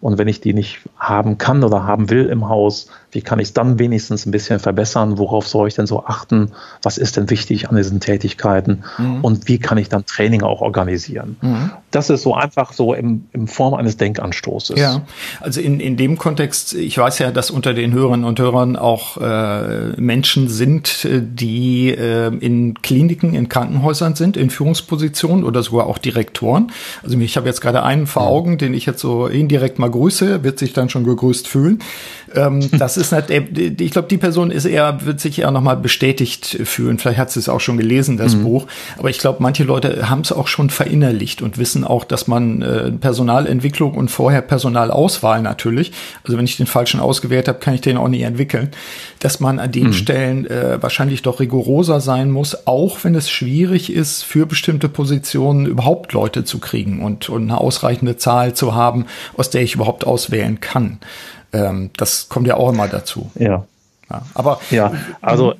Und 0.00 0.18
wenn 0.18 0.28
ich 0.28 0.40
die 0.40 0.54
nicht 0.54 0.80
haben 0.96 1.38
kann 1.38 1.62
oder 1.62 1.84
haben 1.84 2.10
will 2.10 2.26
im 2.26 2.48
Haus, 2.48 2.90
wie 3.12 3.22
kann 3.22 3.38
ich 3.38 3.48
es 3.48 3.54
dann 3.54 3.78
wenigstens 3.78 4.26
ein 4.26 4.30
bisschen 4.30 4.60
verbessern? 4.60 5.18
Worauf 5.18 5.46
soll 5.46 5.68
ich 5.68 5.74
denn 5.74 5.86
so 5.86 6.04
achten? 6.04 6.52
Was 6.82 6.98
ist 6.98 7.16
denn 7.16 7.28
wichtig 7.30 7.68
an 7.68 7.76
diesen 7.76 8.00
Tätigkeiten? 8.00 8.84
Mhm. 8.98 9.24
Und 9.24 9.48
wie 9.48 9.58
kann 9.58 9.78
ich 9.78 9.88
dann 9.88 10.06
Training 10.06 10.42
auch 10.42 10.60
organisieren? 10.60 11.36
Mhm. 11.40 11.70
Das 11.90 12.10
ist 12.10 12.22
so 12.22 12.34
einfach 12.34 12.72
so 12.72 12.94
im, 12.94 13.26
im 13.32 13.48
Form 13.48 13.74
eines 13.74 13.96
Denkanstoßes. 13.96 14.78
Ja, 14.78 15.02
also 15.40 15.60
in, 15.60 15.80
in 15.80 15.96
dem 15.96 16.18
Kontext, 16.18 16.74
ich 16.74 16.96
weiß 16.96 17.18
ja, 17.18 17.32
dass 17.32 17.50
unter 17.50 17.74
den 17.74 17.92
Hörerinnen 17.92 18.24
und 18.24 18.38
Hörern 18.38 18.76
auch 18.76 19.16
äh, 19.16 20.00
Menschen 20.00 20.48
sind, 20.48 21.06
die 21.10 21.88
äh, 21.88 22.28
in 22.28 22.74
Kliniken, 22.74 23.34
in 23.34 23.48
Krankenhäusern 23.48 24.14
sind, 24.14 24.36
in 24.36 24.50
Führungspositionen 24.50 25.44
oder 25.44 25.62
sogar 25.62 25.86
auch 25.86 25.98
Direktoren. 25.98 26.70
Also 27.02 27.18
ich 27.18 27.36
habe 27.36 27.48
jetzt 27.48 27.60
gerade 27.60 27.82
einen 27.82 28.06
vor 28.06 28.26
Augen, 28.26 28.58
den 28.58 28.72
ich 28.74 28.86
jetzt 28.86 29.00
so 29.00 29.26
indirekt 29.26 29.78
mal 29.80 29.90
grüße, 29.90 30.44
wird 30.44 30.58
sich 30.58 30.72
dann 30.72 30.88
schon 30.88 31.04
gegrüßt 31.04 31.48
fühlen. 31.48 31.80
Ähm, 32.34 32.70
das 32.78 32.99
ist 33.00 33.12
nicht, 33.12 33.80
ich 33.80 33.90
glaube, 33.90 34.08
die 34.08 34.18
Person 34.18 34.50
ist 34.50 34.64
eher, 34.64 35.04
wird 35.04 35.20
sich 35.20 35.40
eher 35.40 35.50
nochmal 35.50 35.76
bestätigt 35.76 36.58
fühlen. 36.64 36.98
Vielleicht 36.98 37.18
hat 37.18 37.30
sie 37.30 37.40
es 37.40 37.48
auch 37.48 37.60
schon 37.60 37.76
gelesen, 37.76 38.16
das 38.16 38.34
mhm. 38.34 38.44
Buch. 38.44 38.66
Aber 38.98 39.10
ich 39.10 39.18
glaube, 39.18 39.42
manche 39.42 39.64
Leute 39.64 40.08
haben 40.08 40.20
es 40.20 40.32
auch 40.32 40.46
schon 40.46 40.70
verinnerlicht 40.70 41.42
und 41.42 41.58
wissen 41.58 41.84
auch, 41.84 42.04
dass 42.04 42.28
man 42.28 42.62
äh, 42.62 42.92
Personalentwicklung 42.92 43.94
und 43.94 44.10
vorher 44.10 44.42
Personalauswahl 44.42 45.42
natürlich, 45.42 45.92
also 46.24 46.36
wenn 46.36 46.44
ich 46.44 46.56
den 46.56 46.66
falschen 46.66 47.00
ausgewählt 47.00 47.48
habe, 47.48 47.58
kann 47.58 47.74
ich 47.74 47.80
den 47.80 47.96
auch 47.96 48.08
nicht 48.08 48.22
entwickeln, 48.22 48.70
dass 49.20 49.40
man 49.40 49.58
an 49.58 49.72
den 49.72 49.88
mhm. 49.88 49.92
Stellen 49.92 50.46
äh, 50.46 50.82
wahrscheinlich 50.82 51.22
doch 51.22 51.40
rigoroser 51.40 52.00
sein 52.00 52.30
muss, 52.30 52.66
auch 52.66 53.02
wenn 53.02 53.14
es 53.14 53.30
schwierig 53.30 53.92
ist, 53.92 54.22
für 54.22 54.46
bestimmte 54.46 54.88
Positionen 54.88 55.66
überhaupt 55.66 56.12
Leute 56.12 56.44
zu 56.44 56.58
kriegen 56.58 57.02
und, 57.02 57.28
und 57.28 57.42
eine 57.42 57.58
ausreichende 57.58 58.16
Zahl 58.16 58.54
zu 58.54 58.74
haben, 58.74 59.06
aus 59.36 59.50
der 59.50 59.62
ich 59.62 59.74
überhaupt 59.74 60.06
auswählen 60.06 60.60
kann. 60.60 60.98
Ähm, 61.52 61.90
das 61.96 62.28
kommt 62.28 62.46
ja 62.46 62.56
auch 62.56 62.70
immer 62.70 62.88
dazu. 62.88 63.30
Ja. 63.34 63.64
ja 64.10 64.22
aber 64.34 64.60
ja, 64.70 64.92
also 65.20 65.54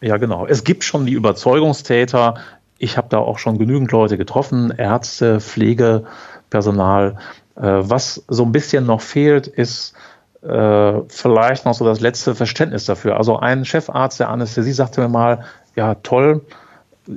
ja 0.00 0.16
genau. 0.16 0.46
Es 0.46 0.64
gibt 0.64 0.84
schon 0.84 1.06
die 1.06 1.12
Überzeugungstäter. 1.12 2.34
Ich 2.78 2.96
habe 2.96 3.08
da 3.10 3.18
auch 3.18 3.38
schon 3.38 3.58
genügend 3.58 3.90
Leute 3.90 4.16
getroffen, 4.16 4.72
Ärzte, 4.76 5.40
Pflegepersonal. 5.40 7.16
Äh, 7.56 7.62
was 7.62 8.24
so 8.28 8.44
ein 8.44 8.52
bisschen 8.52 8.86
noch 8.86 9.00
fehlt, 9.00 9.46
ist 9.46 9.94
äh, 10.42 10.92
vielleicht 11.08 11.64
noch 11.64 11.74
so 11.74 11.84
das 11.84 12.00
letzte 12.00 12.34
Verständnis 12.34 12.84
dafür. 12.84 13.16
Also 13.16 13.38
ein 13.38 13.64
Chefarzt 13.64 14.20
der 14.20 14.28
Anästhesie 14.28 14.72
sagte 14.72 15.00
mir 15.00 15.08
mal, 15.08 15.44
ja 15.74 15.96
toll, 15.96 16.42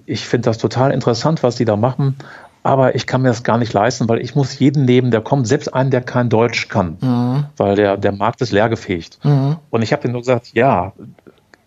ich 0.05 0.25
finde 0.25 0.49
das 0.49 0.57
total 0.57 0.91
interessant, 0.91 1.43
was 1.43 1.55
die 1.55 1.65
da 1.65 1.75
machen, 1.75 2.17
aber 2.63 2.95
ich 2.95 3.07
kann 3.07 3.21
mir 3.21 3.29
das 3.29 3.43
gar 3.43 3.57
nicht 3.57 3.73
leisten, 3.73 4.07
weil 4.07 4.19
ich 4.21 4.35
muss 4.35 4.59
jeden 4.59 4.85
nehmen, 4.85 5.11
der 5.11 5.21
kommt, 5.21 5.47
selbst 5.47 5.73
einen, 5.73 5.91
der 5.91 6.01
kein 6.01 6.29
Deutsch 6.29 6.67
kann, 6.67 6.97
mhm. 7.01 7.45
weil 7.57 7.75
der, 7.75 7.97
der 7.97 8.11
Markt 8.11 8.41
ist 8.41 8.51
leergefegt. 8.51 9.19
Mhm. 9.23 9.57
Und 9.69 9.81
ich 9.81 9.93
habe 9.93 10.07
ihm 10.07 10.11
nur 10.11 10.21
gesagt, 10.21 10.51
ja, 10.53 10.93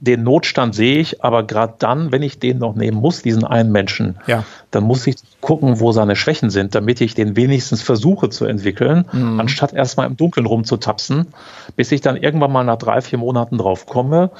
den 0.04 0.22
Notstand 0.22 0.74
sehe 0.74 0.98
ich, 0.98 1.24
aber 1.24 1.44
gerade 1.44 1.74
dann, 1.78 2.12
wenn 2.12 2.22
ich 2.22 2.38
den 2.38 2.58
noch 2.58 2.74
nehmen 2.74 2.98
muss, 2.98 3.22
diesen 3.22 3.44
einen 3.44 3.72
Menschen, 3.72 4.18
ja. 4.26 4.44
dann 4.70 4.84
muss 4.84 5.06
ich 5.06 5.16
gucken, 5.40 5.80
wo 5.80 5.92
seine 5.92 6.14
Schwächen 6.14 6.50
sind, 6.50 6.74
damit 6.74 7.00
ich 7.00 7.14
den 7.14 7.36
wenigstens 7.36 7.82
versuche 7.82 8.28
zu 8.28 8.44
entwickeln, 8.44 9.06
mhm. 9.12 9.40
anstatt 9.40 9.72
erstmal 9.72 10.06
im 10.06 10.16
Dunkeln 10.16 10.46
rumzutapsen, 10.46 11.28
bis 11.76 11.90
ich 11.90 12.02
dann 12.02 12.16
irgendwann 12.16 12.52
mal 12.52 12.64
nach 12.64 12.76
drei, 12.76 13.00
vier 13.00 13.18
Monaten 13.18 13.56
drauf 13.56 13.86
komme, 13.86 14.30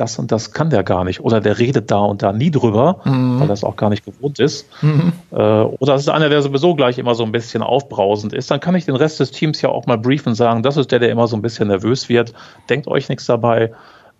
das 0.00 0.18
und 0.18 0.32
das 0.32 0.52
kann 0.52 0.70
der 0.70 0.82
gar 0.82 1.04
nicht. 1.04 1.20
Oder 1.20 1.40
der 1.40 1.58
redet 1.58 1.90
da 1.90 1.98
und 1.98 2.22
da 2.22 2.32
nie 2.32 2.50
drüber, 2.50 3.00
mhm. 3.04 3.40
weil 3.40 3.48
das 3.48 3.64
auch 3.64 3.76
gar 3.76 3.90
nicht 3.90 4.04
gewohnt 4.04 4.38
ist. 4.38 4.66
Mhm. 4.82 5.12
Äh, 5.30 5.36
oder 5.36 5.94
es 5.94 6.02
ist 6.02 6.08
einer, 6.08 6.28
der 6.28 6.42
sowieso 6.42 6.74
gleich 6.74 6.98
immer 6.98 7.14
so 7.14 7.24
ein 7.24 7.32
bisschen 7.32 7.62
aufbrausend 7.62 8.32
ist. 8.32 8.50
Dann 8.50 8.60
kann 8.60 8.74
ich 8.74 8.86
den 8.86 8.96
Rest 8.96 9.20
des 9.20 9.30
Teams 9.30 9.60
ja 9.62 9.68
auch 9.68 9.86
mal 9.86 9.98
briefen 9.98 10.30
und 10.30 10.34
sagen, 10.34 10.62
das 10.62 10.76
ist 10.76 10.90
der, 10.90 10.98
der 10.98 11.10
immer 11.10 11.26
so 11.26 11.36
ein 11.36 11.42
bisschen 11.42 11.68
nervös 11.68 12.08
wird. 12.08 12.32
Denkt 12.68 12.88
euch 12.88 13.08
nichts 13.08 13.26
dabei 13.26 13.72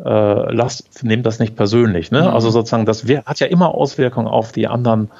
äh, 0.05 0.53
lasst, 0.53 1.05
nehmt 1.05 1.27
das 1.27 1.39
nicht 1.39 1.57
persönlich. 1.57 2.11
Ne? 2.11 2.23
Mhm. 2.23 2.29
Also 2.29 2.51
sozusagen, 2.51 2.87
das 2.87 3.05
hat 3.05 3.41
ja 3.41 3.47
immer 3.47 3.75
Auswirkungen 3.75 4.29
auf 4.29 4.53
die 4.53 4.67
anderen 4.67 5.11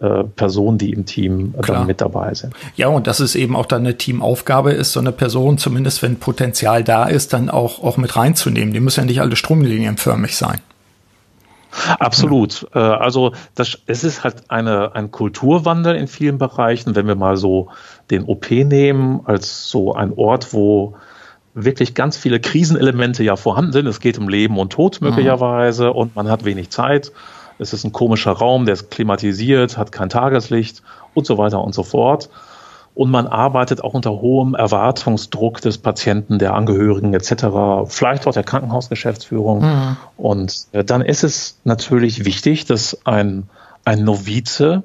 äh, 0.00 0.24
Personen, 0.24 0.78
die 0.78 0.90
im 0.90 1.06
Team 1.06 1.54
äh, 1.56 1.62
dann 1.66 1.86
mit 1.86 2.00
dabei 2.00 2.34
sind. 2.34 2.54
Ja, 2.76 2.88
und 2.88 3.06
dass 3.06 3.20
es 3.20 3.34
eben 3.34 3.54
auch 3.54 3.66
dann 3.66 3.82
eine 3.82 3.96
Teamaufgabe 3.96 4.72
ist, 4.72 4.92
so 4.92 5.00
eine 5.00 5.12
Person, 5.12 5.58
zumindest 5.58 6.02
wenn 6.02 6.16
Potenzial 6.16 6.82
da 6.82 7.04
ist, 7.04 7.32
dann 7.32 7.48
auch, 7.48 7.82
auch 7.82 7.96
mit 7.96 8.16
reinzunehmen. 8.16 8.74
Die 8.74 8.80
müssen 8.80 9.00
ja 9.00 9.06
nicht 9.06 9.20
alle 9.20 9.36
stromlinienförmig 9.36 10.36
sein. 10.36 10.60
Absolut. 11.98 12.66
Ja. 12.74 12.94
Äh, 12.94 12.96
also 12.98 13.32
das, 13.54 13.78
es 13.86 14.04
ist 14.04 14.24
halt 14.24 14.50
eine, 14.50 14.94
ein 14.94 15.10
Kulturwandel 15.10 15.96
in 15.96 16.08
vielen 16.08 16.38
Bereichen. 16.38 16.94
Wenn 16.94 17.06
wir 17.06 17.16
mal 17.16 17.36
so 17.36 17.68
den 18.10 18.24
OP 18.24 18.50
nehmen 18.50 19.20
als 19.24 19.68
so 19.70 19.94
ein 19.94 20.12
Ort, 20.12 20.52
wo 20.52 20.96
wirklich 21.54 21.94
ganz 21.94 22.16
viele 22.16 22.40
Krisenelemente 22.40 23.22
ja 23.22 23.36
vorhanden 23.36 23.72
sind. 23.72 23.86
Es 23.86 24.00
geht 24.00 24.18
um 24.18 24.28
Leben 24.28 24.58
und 24.58 24.72
Tod 24.72 25.00
möglicherweise 25.00 25.86
mhm. 25.86 25.96
und 25.96 26.16
man 26.16 26.28
hat 26.28 26.44
wenig 26.44 26.70
Zeit. 26.70 27.12
Es 27.58 27.72
ist 27.72 27.84
ein 27.84 27.92
komischer 27.92 28.32
Raum, 28.32 28.64
der 28.64 28.74
ist 28.74 28.90
klimatisiert, 28.90 29.78
hat 29.78 29.92
kein 29.92 30.08
Tageslicht 30.08 30.82
und 31.14 31.26
so 31.26 31.38
weiter 31.38 31.62
und 31.62 31.74
so 31.74 31.82
fort. 31.82 32.28
Und 32.94 33.10
man 33.10 33.26
arbeitet 33.26 33.82
auch 33.82 33.94
unter 33.94 34.10
hohem 34.10 34.54
Erwartungsdruck 34.54 35.60
des 35.60 35.78
Patienten, 35.78 36.38
der 36.38 36.54
Angehörigen 36.54 37.12
etc., 37.12 37.88
vielleicht 37.88 38.26
auch 38.26 38.32
der 38.32 38.44
Krankenhausgeschäftsführung. 38.44 39.62
Mhm. 39.62 39.96
Und 40.16 40.66
äh, 40.72 40.84
dann 40.84 41.02
ist 41.02 41.24
es 41.24 41.58
natürlich 41.64 42.24
wichtig, 42.24 42.66
dass 42.66 43.04
ein, 43.04 43.48
ein 43.84 44.04
Novize 44.04 44.84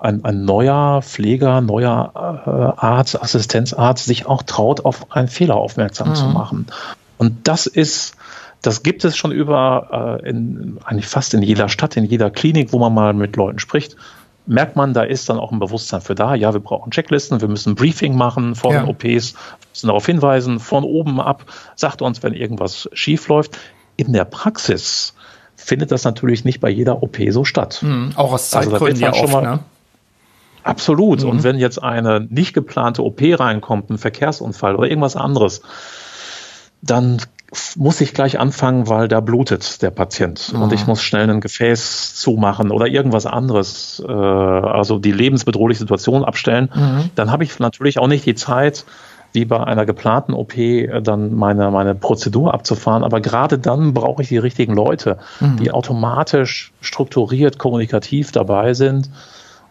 ein, 0.00 0.24
ein 0.24 0.44
neuer 0.44 1.02
Pfleger, 1.02 1.60
neuer 1.60 2.12
äh, 2.46 2.80
Arzt, 2.80 3.20
Assistenzarzt 3.20 4.04
sich 4.04 4.26
auch 4.26 4.42
traut, 4.42 4.84
auf 4.84 5.12
einen 5.12 5.28
Fehler 5.28 5.56
aufmerksam 5.56 6.10
mhm. 6.10 6.14
zu 6.14 6.24
machen. 6.26 6.66
Und 7.18 7.48
das 7.48 7.66
ist, 7.66 8.16
das 8.62 8.82
gibt 8.82 9.04
es 9.04 9.16
schon 9.16 9.32
über, 9.32 10.20
äh, 10.22 10.28
in, 10.28 10.78
eigentlich 10.84 11.06
fast 11.06 11.34
in 11.34 11.42
jeder 11.42 11.68
Stadt, 11.68 11.96
in 11.96 12.04
jeder 12.04 12.30
Klinik, 12.30 12.72
wo 12.72 12.78
man 12.78 12.92
mal 12.92 13.14
mit 13.14 13.36
Leuten 13.36 13.58
spricht. 13.58 13.96
Merkt 14.46 14.76
man, 14.76 14.94
da 14.94 15.02
ist 15.02 15.28
dann 15.28 15.38
auch 15.38 15.52
ein 15.52 15.58
Bewusstsein 15.58 16.00
für 16.00 16.14
da. 16.14 16.34
Ja, 16.34 16.52
wir 16.52 16.60
brauchen 16.60 16.90
Checklisten, 16.90 17.40
wir 17.40 17.48
müssen 17.48 17.72
ein 17.72 17.74
Briefing 17.74 18.16
machen 18.16 18.54
vor 18.54 18.72
ja. 18.72 18.82
den 18.82 18.88
OPs, 18.88 19.34
müssen 19.70 19.86
darauf 19.86 20.06
hinweisen, 20.06 20.58
von 20.58 20.84
oben 20.84 21.20
ab, 21.20 21.44
sagt 21.76 22.02
uns, 22.02 22.22
wenn 22.22 22.34
irgendwas 22.34 22.88
schief 22.92 23.28
läuft. 23.28 23.58
In 23.96 24.12
der 24.12 24.24
Praxis 24.24 25.14
findet 25.56 25.92
das 25.92 26.04
natürlich 26.04 26.44
nicht 26.44 26.60
bei 26.60 26.70
jeder 26.70 27.02
OP 27.02 27.18
so 27.28 27.44
statt. 27.44 27.80
Mhm, 27.82 28.12
auch 28.16 28.32
aus 28.32 28.52
also 28.54 28.70
Zeitgründen 28.70 29.04
also, 29.04 29.18
ja 29.18 29.24
oft, 29.24 29.32
mal, 29.32 29.42
ne? 29.42 29.60
Absolut. 30.62 31.22
Mhm. 31.22 31.28
Und 31.28 31.42
wenn 31.42 31.58
jetzt 31.58 31.82
eine 31.82 32.20
nicht 32.20 32.52
geplante 32.52 33.02
OP 33.02 33.20
reinkommt, 33.22 33.90
ein 33.90 33.98
Verkehrsunfall 33.98 34.76
oder 34.76 34.88
irgendwas 34.88 35.16
anderes, 35.16 35.62
dann 36.82 37.20
muss 37.76 38.00
ich 38.00 38.14
gleich 38.14 38.38
anfangen, 38.38 38.88
weil 38.88 39.08
da 39.08 39.20
blutet 39.20 39.82
der 39.82 39.90
Patient 39.90 40.52
mhm. 40.52 40.62
und 40.62 40.72
ich 40.72 40.86
muss 40.86 41.02
schnell 41.02 41.28
ein 41.28 41.40
Gefäß 41.40 42.14
zumachen 42.14 42.70
oder 42.70 42.86
irgendwas 42.86 43.26
anderes, 43.26 44.02
äh, 44.06 44.12
also 44.12 44.98
die 44.98 45.12
lebensbedrohliche 45.12 45.80
Situation 45.80 46.24
abstellen, 46.24 46.70
mhm. 46.74 47.10
dann 47.16 47.32
habe 47.32 47.44
ich 47.44 47.58
natürlich 47.58 47.98
auch 47.98 48.06
nicht 48.06 48.24
die 48.26 48.36
Zeit, 48.36 48.84
wie 49.32 49.44
bei 49.44 49.62
einer 49.62 49.86
geplanten 49.86 50.32
OP 50.34 50.56
äh, 50.56 51.00
dann 51.00 51.34
meine, 51.34 51.70
meine 51.70 51.94
Prozedur 51.94 52.54
abzufahren. 52.54 53.04
Aber 53.04 53.20
gerade 53.20 53.58
dann 53.58 53.94
brauche 53.94 54.22
ich 54.22 54.28
die 54.28 54.38
richtigen 54.38 54.74
Leute, 54.74 55.18
mhm. 55.40 55.56
die 55.56 55.70
automatisch 55.70 56.72
strukturiert, 56.80 57.58
kommunikativ 57.58 58.32
dabei 58.32 58.74
sind 58.74 59.10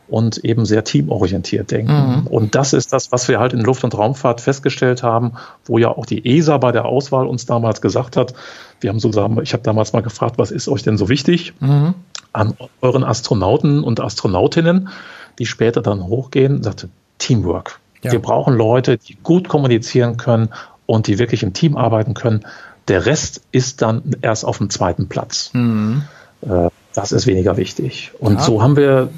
und 0.10 0.44
eben 0.44 0.66
sehr 0.66 0.84
teamorientiert 0.84 1.72
denken. 1.72 2.22
Mhm. 2.22 2.28
Und 2.28 2.56
das 2.56 2.74
ist 2.74 2.92
das, 2.94 3.12
was 3.12 3.28
wir 3.28 3.40
halt 3.40 3.54
in 3.54 3.62
Luft- 3.62 3.84
und 3.84 3.98
Raumfahrt 3.98 4.42
festgestellt 4.42 5.04
haben, 5.04 5.34
wo 5.66 5.78
ja 5.78 5.90
auch 5.90 6.06
die 6.06 6.38
ESA 6.38 6.58
bei 6.58 6.72
der 6.72 6.86
Auswahl 6.86 7.28
uns 7.28 7.46
damals 7.46 7.82
gesagt 7.82 8.18
hat, 8.18 8.34
wir 8.82 8.90
haben 8.90 9.00
sozusagen, 9.00 9.40
ich 9.42 9.54
habe 9.54 9.64
damals 9.64 9.94
mal 9.94 10.02
gefragt, 10.02 10.38
was 10.38 10.52
ist 10.52 10.68
euch 10.68 10.84
denn 10.84 10.98
so 10.98 11.10
wichtig 11.10 11.54
mhm. 11.60 11.94
an 12.34 12.56
euren 12.82 13.04
Astronauten 13.04 13.84
und 13.84 14.00
Astronautinnen, 14.00 14.90
die 15.38 15.46
später 15.46 15.82
dann 15.82 16.08
hochgehen, 16.08 16.64
sagte 16.64 16.90
Teamwork. 17.20 17.80
Ja. 18.02 18.12
Wir 18.12 18.20
brauchen 18.20 18.56
Leute, 18.56 18.98
die 18.98 19.18
gut 19.22 19.48
kommunizieren 19.50 20.18
können 20.18 20.50
und 20.86 21.08
die 21.08 21.20
wirklich 21.20 21.44
im 21.44 21.54
Team 21.54 21.78
arbeiten 21.78 22.14
können. 22.14 22.46
Der 22.88 23.06
Rest 23.06 23.42
ist 23.52 23.82
dann 23.82 24.16
erst 24.22 24.46
auf 24.46 24.58
dem 24.58 24.70
zweiten 24.70 25.08
Platz. 25.08 25.52
Mhm. 25.54 26.04
Äh, 26.42 26.70
das 26.94 27.12
ist 27.12 27.28
weniger 27.28 27.58
wichtig. 27.58 28.12
Und 28.20 28.36
ja. 28.36 28.42
so 28.42 28.64
haben 28.64 28.76
wir 28.76 29.10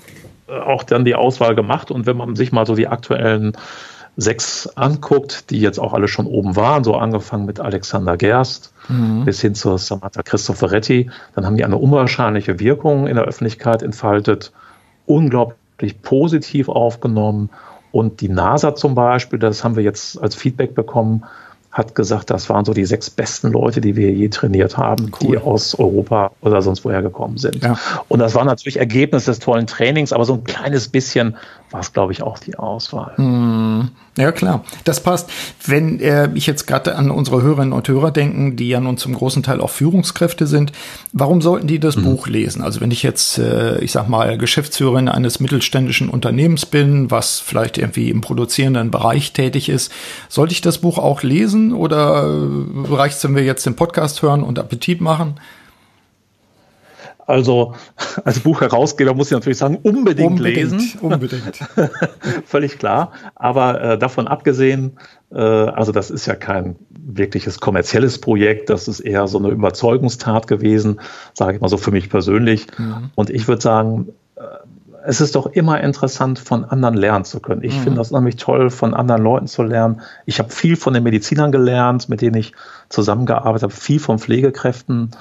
auch 0.52 0.84
dann 0.84 1.06
die 1.06 1.16
Auswahl 1.16 1.56
gemacht. 1.56 1.92
Und 1.92 2.06
wenn 2.06 2.18
man 2.18 2.36
sich 2.36 2.52
mal 2.52 2.66
so 2.66 2.76
die 2.76 2.88
aktuellen 2.88 3.54
sechs 4.18 4.68
anguckt, 4.76 5.50
die 5.50 5.62
jetzt 5.62 5.80
auch 5.80 5.94
alle 5.94 6.08
schon 6.08 6.28
oben 6.28 6.56
waren, 6.56 6.84
so 6.84 6.96
angefangen 6.96 7.46
mit 7.46 7.60
Alexander 7.60 8.18
Gerst 8.18 8.74
mhm. 8.90 9.24
bis 9.26 9.42
hin 9.42 9.56
zu 9.56 9.78
Samantha 9.78 10.22
Cristoforetti, 10.22 11.10
dann 11.34 11.46
haben 11.46 11.56
die 11.56 11.64
eine 11.64 11.78
unwahrscheinliche 11.78 12.60
Wirkung 12.60 13.08
in 13.08 13.16
der 13.16 13.26
Öffentlichkeit 13.26 13.82
entfaltet, 13.82 14.52
unglaublich 15.06 16.02
positiv 16.02 16.68
aufgenommen. 16.68 17.50
Und 17.92 18.22
die 18.22 18.30
NASA 18.30 18.76
zum 18.76 18.96
Beispiel, 18.96 19.40
das 19.40 19.64
haben 19.64 19.76
wir 19.76 19.84
jetzt 19.84 20.22
als 20.22 20.36
Feedback 20.36 20.76
bekommen, 20.76 21.24
hat 21.72 21.96
gesagt, 21.96 22.30
das 22.30 22.50
waren 22.50 22.66
so 22.66 22.74
die 22.74 22.86
sechs 22.86 23.10
besten 23.10 23.52
Leute, 23.52 23.80
die 23.80 23.96
wir 23.96 24.12
je 24.12 24.28
trainiert 24.28 24.78
haben, 24.78 25.12
cool. 25.22 25.32
die 25.32 25.38
aus 25.38 25.74
Europa 25.76 26.32
oder 26.42 26.62
sonst 26.62 26.84
woher 26.84 27.02
gekommen 27.02 27.38
sind. 27.38 27.64
Ja. 27.64 27.78
Und 28.10 28.20
das 28.20 28.36
war 28.36 28.44
natürlich 28.44 28.78
Ergebnis 28.78 29.26
des 29.26 29.40
tollen 29.40 29.68
Trainings, 29.68 30.12
aber 30.12 30.26
so 30.26 30.34
ein 30.34 30.44
kleines 30.44 30.90
bisschen 30.90 31.38
war 31.72 31.80
es, 31.80 31.94
glaube 31.94 32.12
ich, 32.14 32.22
auch 32.22 32.38
die 32.40 32.58
Auswahl. 32.58 33.14
Hm. 33.16 33.90
Ja, 34.18 34.34
klar, 34.34 34.66
das 34.84 35.02
passt. 35.02 35.30
Wenn 35.66 36.02
äh, 36.02 36.30
ich 36.34 36.46
jetzt 36.46 36.68
gerade 36.68 36.96
an 36.98 37.12
unsere 37.12 37.42
Hörerinnen 37.42 37.72
und 37.72 37.88
Hörer 37.88 38.12
denken, 38.12 38.58
die 38.58 38.68
ja 38.68 38.82
nun 38.82 38.98
zum 38.98 39.14
großen 39.14 39.42
Teil 39.42 39.62
auch 39.62 39.70
Führungskräfte 39.70 40.48
sind, 40.48 40.74
warum 41.14 41.42
sollten 41.42 41.68
die 41.68 41.80
das 41.80 41.96
mhm. 41.96 42.04
Buch 42.04 42.28
lesen? 42.28 42.62
Also 42.62 42.82
wenn 42.82 42.92
ich 42.92 43.04
jetzt, 43.04 43.38
äh, 43.38 43.80
ich 43.80 43.94
sag 43.94 44.10
mal, 44.10 44.38
Geschäftsführerin 44.38 45.08
eines 45.08 45.40
mittelständischen 45.40 46.10
Unternehmens 46.10 46.66
bin, 46.66 47.10
was 47.10 47.40
vielleicht 47.40 47.78
irgendwie 47.78 48.10
im 48.10 48.20
produzierenden 48.20 48.92
Bereich 48.92 49.32
tätig 49.32 49.70
ist, 49.70 49.94
sollte 50.28 50.54
ich 50.54 50.62
das 50.62 50.80
Buch 50.80 50.98
auch 50.98 51.24
lesen 51.24 51.72
oder 51.72 52.24
äh, 52.24 52.94
reicht 52.94 53.16
es, 53.16 53.24
wenn 53.24 53.36
wir 53.36 53.44
jetzt 53.44 53.66
den 53.66 53.78
Podcast 53.78 54.22
hören 54.22 54.44
und 54.44 54.60
Appetit 54.60 55.00
machen? 55.00 55.36
Also 57.26 57.76
als 58.26 58.40
Buchherausgeber 58.40 59.14
muss 59.14 59.28
ich 59.28 59.34
natürlich 59.34 59.58
sagen, 59.58 59.78
unbedingt, 59.84 60.32
unbedingt 60.32 60.72
lesen. 60.72 61.00
Unbedingt. 61.02 61.60
Völlig 62.46 62.80
klar. 62.80 63.12
Aber 63.36 63.82
äh, 63.82 63.98
davon 63.98 64.28
abgesehen, 64.28 64.98
äh, 65.32 65.40
also 65.40 65.92
das 65.92 66.12
ist 66.12 66.26
ja 66.26 66.36
kein 66.36 66.76
wirkliches 66.90 67.60
kommerzielles 67.60 68.20
Projekt, 68.20 68.70
das 68.70 68.88
ist 68.88 69.00
eher 69.00 69.28
so 69.28 69.40
eine 69.40 69.50
Überzeugungstat 69.50 70.48
gewesen, 70.48 71.00
sage 71.34 71.56
ich 71.56 71.62
mal 71.62 71.68
so 71.68 71.78
für 71.78 71.92
mich 71.92 72.10
persönlich. 72.10 72.68
Mhm. 72.78 73.12
Und 73.16 73.30
ich 73.30 73.48
würde 73.48 73.62
sagen, 73.62 74.10
äh, 74.36 74.42
es 75.04 75.20
ist 75.20 75.36
doch 75.36 75.48
immer 75.48 75.82
interessant, 75.82 76.38
von 76.38 76.64
anderen 76.64 76.96
lernen 76.96 77.26
zu 77.26 77.40
können. 77.40 77.64
Ich 77.64 77.76
mhm. 77.78 77.82
finde 77.82 77.98
das 77.98 78.12
nämlich 78.12 78.36
toll, 78.36 78.70
von 78.70 78.94
anderen 78.94 79.24
Leuten 79.24 79.48
zu 79.48 79.64
lernen. 79.64 80.02
Ich 80.26 80.40
habe 80.40 80.50
viel 80.50 80.76
von 80.76 80.94
den 80.94 81.04
Medizinern 81.04 81.52
gelernt, 81.52 82.08
mit 82.10 82.22
denen 82.22 82.36
ich 82.36 82.54
zusammengearbeitet 82.90 83.64
habe, 83.64 83.74
viel 83.74 84.00
von 84.00 84.20
Pflegekräften. 84.20 85.12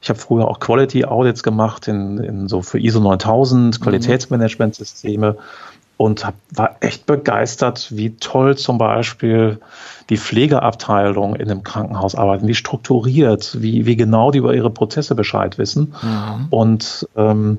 Ich 0.00 0.08
habe 0.08 0.18
früher 0.18 0.48
auch 0.48 0.60
Quality 0.60 1.04
Audits 1.04 1.42
gemacht 1.42 1.88
in, 1.88 2.18
in 2.18 2.48
so 2.48 2.62
für 2.62 2.78
ISO 2.78 3.00
9000 3.00 3.78
mhm. 3.78 3.82
Qualitätsmanagementsysteme 3.82 5.36
und 5.96 6.24
hab, 6.24 6.34
war 6.54 6.76
echt 6.80 7.06
begeistert, 7.06 7.88
wie 7.90 8.16
toll 8.16 8.56
zum 8.56 8.78
Beispiel 8.78 9.60
die 10.10 10.16
Pflegeabteilung 10.16 11.34
in 11.34 11.50
einem 11.50 11.64
Krankenhaus 11.64 12.14
arbeiten, 12.14 12.46
wie 12.46 12.54
strukturiert, 12.54 13.60
wie, 13.60 13.84
wie 13.84 13.96
genau 13.96 14.30
die 14.30 14.38
über 14.38 14.54
ihre 14.54 14.70
Prozesse 14.70 15.14
Bescheid 15.14 15.58
wissen. 15.58 15.94
Mhm. 16.02 16.46
Und 16.50 17.08
ähm, 17.16 17.58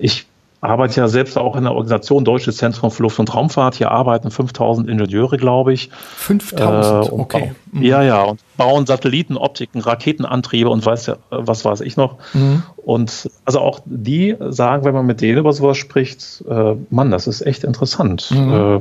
ich 0.00 0.26
arbeite 0.60 1.00
ja 1.00 1.08
selbst 1.08 1.38
auch 1.38 1.56
in 1.56 1.64
der 1.64 1.72
Organisation 1.72 2.24
Deutsches 2.24 2.58
Zentrum 2.58 2.90
für 2.90 3.02
Luft- 3.02 3.18
und 3.18 3.34
Raumfahrt. 3.34 3.76
Hier 3.76 3.90
arbeiten 3.90 4.30
5000 4.30 4.88
Ingenieure, 4.88 5.38
glaube 5.38 5.72
ich. 5.72 5.90
5000, 5.92 7.08
äh, 7.08 7.12
okay. 7.12 7.52
Mhm. 7.72 7.82
Ja, 7.82 8.02
ja, 8.02 8.22
und 8.22 8.40
bauen 8.56 8.84
Satelliten, 8.84 9.38
Optiken, 9.38 9.80
Raketenantriebe 9.80 10.68
und 10.68 10.84
weiß 10.84 11.06
ja, 11.06 11.16
was 11.30 11.64
weiß 11.64 11.80
ich 11.80 11.96
noch. 11.96 12.16
Mhm. 12.34 12.62
Und 12.76 13.30
also 13.46 13.60
auch 13.60 13.80
die 13.86 14.36
sagen, 14.50 14.84
wenn 14.84 14.94
man 14.94 15.06
mit 15.06 15.22
denen 15.22 15.38
über 15.38 15.52
sowas 15.52 15.78
spricht, 15.78 16.44
äh, 16.48 16.74
Mann, 16.90 17.10
das 17.10 17.26
ist 17.26 17.40
echt 17.40 17.64
interessant. 17.64 18.30
Mhm. 18.30 18.52
Äh, 18.52 18.80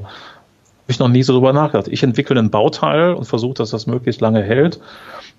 ich 0.88 1.00
noch 1.00 1.08
nie 1.08 1.24
so 1.24 1.34
drüber 1.34 1.54
nachgedacht. 1.54 1.88
Ich 1.88 2.04
entwickle 2.04 2.40
ein 2.40 2.50
Bauteil 2.50 3.14
und 3.14 3.26
versuche, 3.26 3.54
dass 3.54 3.70
das 3.70 3.88
möglichst 3.88 4.22
lange 4.22 4.42
hält. 4.42 4.82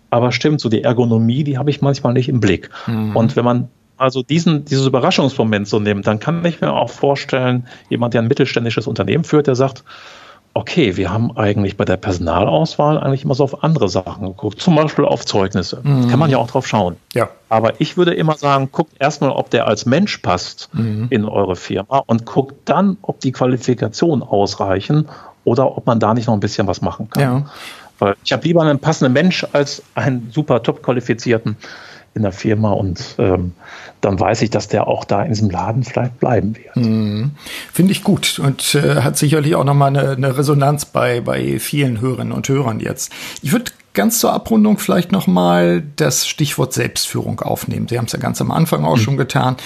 Aber 0.09 0.33
stimmt, 0.33 0.61
so 0.61 0.69
die 0.69 0.83
Ergonomie, 0.83 1.45
die 1.45 1.59
habe 1.59 1.71
ich 1.71 1.83
manchmal 1.83 2.13
nicht 2.13 2.29
im 2.29 2.41
Blick. 2.41 2.71
Mhm. 2.87 3.17
Und 3.17 3.37
wenn 3.37 3.45
man 3.45 3.69
also 4.01 4.23
diesen, 4.23 4.65
dieses 4.65 4.87
Überraschungsmoment 4.87 5.69
so 5.69 5.79
nimmt, 5.79 6.07
dann 6.07 6.19
kann 6.19 6.45
ich 6.45 6.61
mir 6.61 6.73
auch 6.73 6.91
vorstellen, 6.91 7.67
jemand, 7.91 8.15
der 8.15 8.23
ein 8.23 8.29
mittelständisches 8.29 8.87
Unternehmen 8.87 9.25
führt, 9.25 9.47
der 9.47 9.55
sagt, 9.55 9.85
okay, 10.55 10.97
wir 10.97 11.13
haben 11.13 11.37
eigentlich 11.37 11.77
bei 11.77 11.85
der 11.85 11.97
Personalauswahl 11.97 12.99
eigentlich 12.99 13.25
immer 13.25 13.35
so 13.35 13.45
auf 13.45 13.63
andere 13.63 13.89
Sachen 13.89 14.27
geguckt, 14.27 14.61
zum 14.61 14.75
Beispiel 14.75 15.05
auf 15.05 15.25
Zeugnisse. 15.25 15.81
Mhm. 15.83 16.09
Kann 16.09 16.19
man 16.19 16.31
ja 16.31 16.39
auch 16.39 16.51
drauf 16.51 16.67
schauen. 16.67 16.97
Ja. 17.15 17.29
Aber 17.49 17.81
ich 17.81 17.97
würde 17.97 18.15
immer 18.15 18.37
sagen, 18.37 18.71
guckt 18.73 18.95
erstmal, 18.99 19.31
ob 19.31 19.51
der 19.51 19.69
als 19.69 19.87
Mensch 19.87 20.19
passt 20.19 20.71
mhm. 20.73 21.07
in 21.11 21.27
eure 21.27 21.55
Firma 21.55 22.03
und 22.07 22.25
guckt 22.25 22.55
dann, 22.65 22.97
ob 23.03 23.21
die 23.21 23.33
Qualifikationen 23.33 24.23
ausreichen 24.23 25.09
oder 25.45 25.77
ob 25.77 25.87
man 25.87 26.01
da 26.01 26.15
nicht 26.15 26.27
noch 26.27 26.35
ein 26.35 26.41
bisschen 26.41 26.67
was 26.67 26.81
machen 26.81 27.11
kann. 27.11 27.23
Ja. 27.23 27.47
Weil 27.99 28.17
ich 28.25 28.33
habe 28.33 28.45
lieber 28.45 28.63
einen 28.63 28.79
passenden 28.79 29.13
Mensch 29.13 29.47
als 29.53 29.83
einen 29.95 30.31
super 30.33 30.63
top 30.63 30.83
qualifizierten 30.83 31.57
in 32.15 32.23
der 32.23 32.33
Firma 32.33 32.73
und 32.73 33.15
ähm, 33.19 33.53
dann 34.01 34.19
weiß 34.19 34.43
ich, 34.43 34.51
dass 34.51 34.69
der 34.69 34.89
auch 34.89 35.05
da 35.05 35.23
in 35.23 35.29
diesem 35.33 35.51
Laden 35.51 35.85
vielleicht 35.85 36.19
bleiben 36.19 36.57
wird. 36.57 36.77
Mhm. 36.77 37.33
Finde 37.73 37.93
ich 37.93 38.03
gut 38.03 38.39
und 38.39 38.75
äh, 38.75 39.03
hat 39.03 39.17
sicherlich 39.17 39.55
auch 39.55 39.65
nochmal 39.65 39.97
eine, 39.97 40.11
eine 40.11 40.37
Resonanz 40.37 40.87
bei, 40.87 41.21
bei 41.21 41.59
vielen 41.59 42.01
Hörerinnen 42.01 42.33
und 42.33 42.49
Hörern 42.49 42.81
jetzt. 42.81 43.13
Ich 43.43 43.53
würde 43.53 43.71
ganz 43.93 44.21
zur 44.21 44.33
Abrundung 44.33 44.79
vielleicht 44.79 45.13
nochmal 45.13 45.83
das 45.97 46.27
Stichwort 46.27 46.73
Selbstführung 46.73 47.41
aufnehmen. 47.41 47.89
Sie 47.89 47.99
haben 47.99 48.07
es 48.07 48.13
ja 48.13 48.19
ganz 48.19 48.41
am 48.41 48.51
Anfang 48.51 48.85
auch 48.85 48.97
mhm. 48.97 49.01
schon 49.01 49.17
getan. 49.17 49.57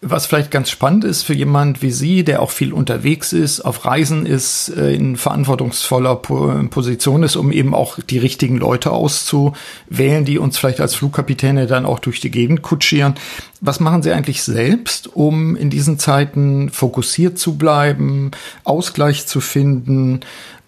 Was 0.00 0.26
vielleicht 0.26 0.52
ganz 0.52 0.70
spannend 0.70 1.02
ist 1.02 1.24
für 1.24 1.34
jemand 1.34 1.82
wie 1.82 1.90
Sie, 1.90 2.22
der 2.22 2.40
auch 2.40 2.52
viel 2.52 2.72
unterwegs 2.72 3.32
ist, 3.32 3.60
auf 3.60 3.84
Reisen 3.84 4.26
ist, 4.26 4.68
äh, 4.68 4.94
in 4.94 5.16
verantwortungsvoller 5.16 6.14
Position 6.14 7.24
ist, 7.24 7.34
um 7.34 7.50
eben 7.50 7.74
auch 7.74 7.98
die 7.98 8.18
richtigen 8.18 8.58
Leute 8.58 8.92
auszuwählen, 8.92 10.24
die 10.24 10.38
uns 10.38 10.56
vielleicht 10.56 10.80
als 10.80 10.94
Flugkapitäne 10.94 11.66
dann 11.66 11.84
auch 11.84 11.98
durch 11.98 12.20
die 12.20 12.30
Gegend 12.30 12.62
kutschieren. 12.62 13.14
Was 13.60 13.80
machen 13.80 14.04
Sie 14.04 14.12
eigentlich 14.12 14.44
selbst, 14.44 15.08
um 15.16 15.56
in 15.56 15.68
diesen 15.68 15.98
Zeiten 15.98 16.70
fokussiert 16.70 17.36
zu 17.36 17.58
bleiben, 17.58 18.30
Ausgleich 18.62 19.26
zu 19.26 19.40
finden, 19.40 20.20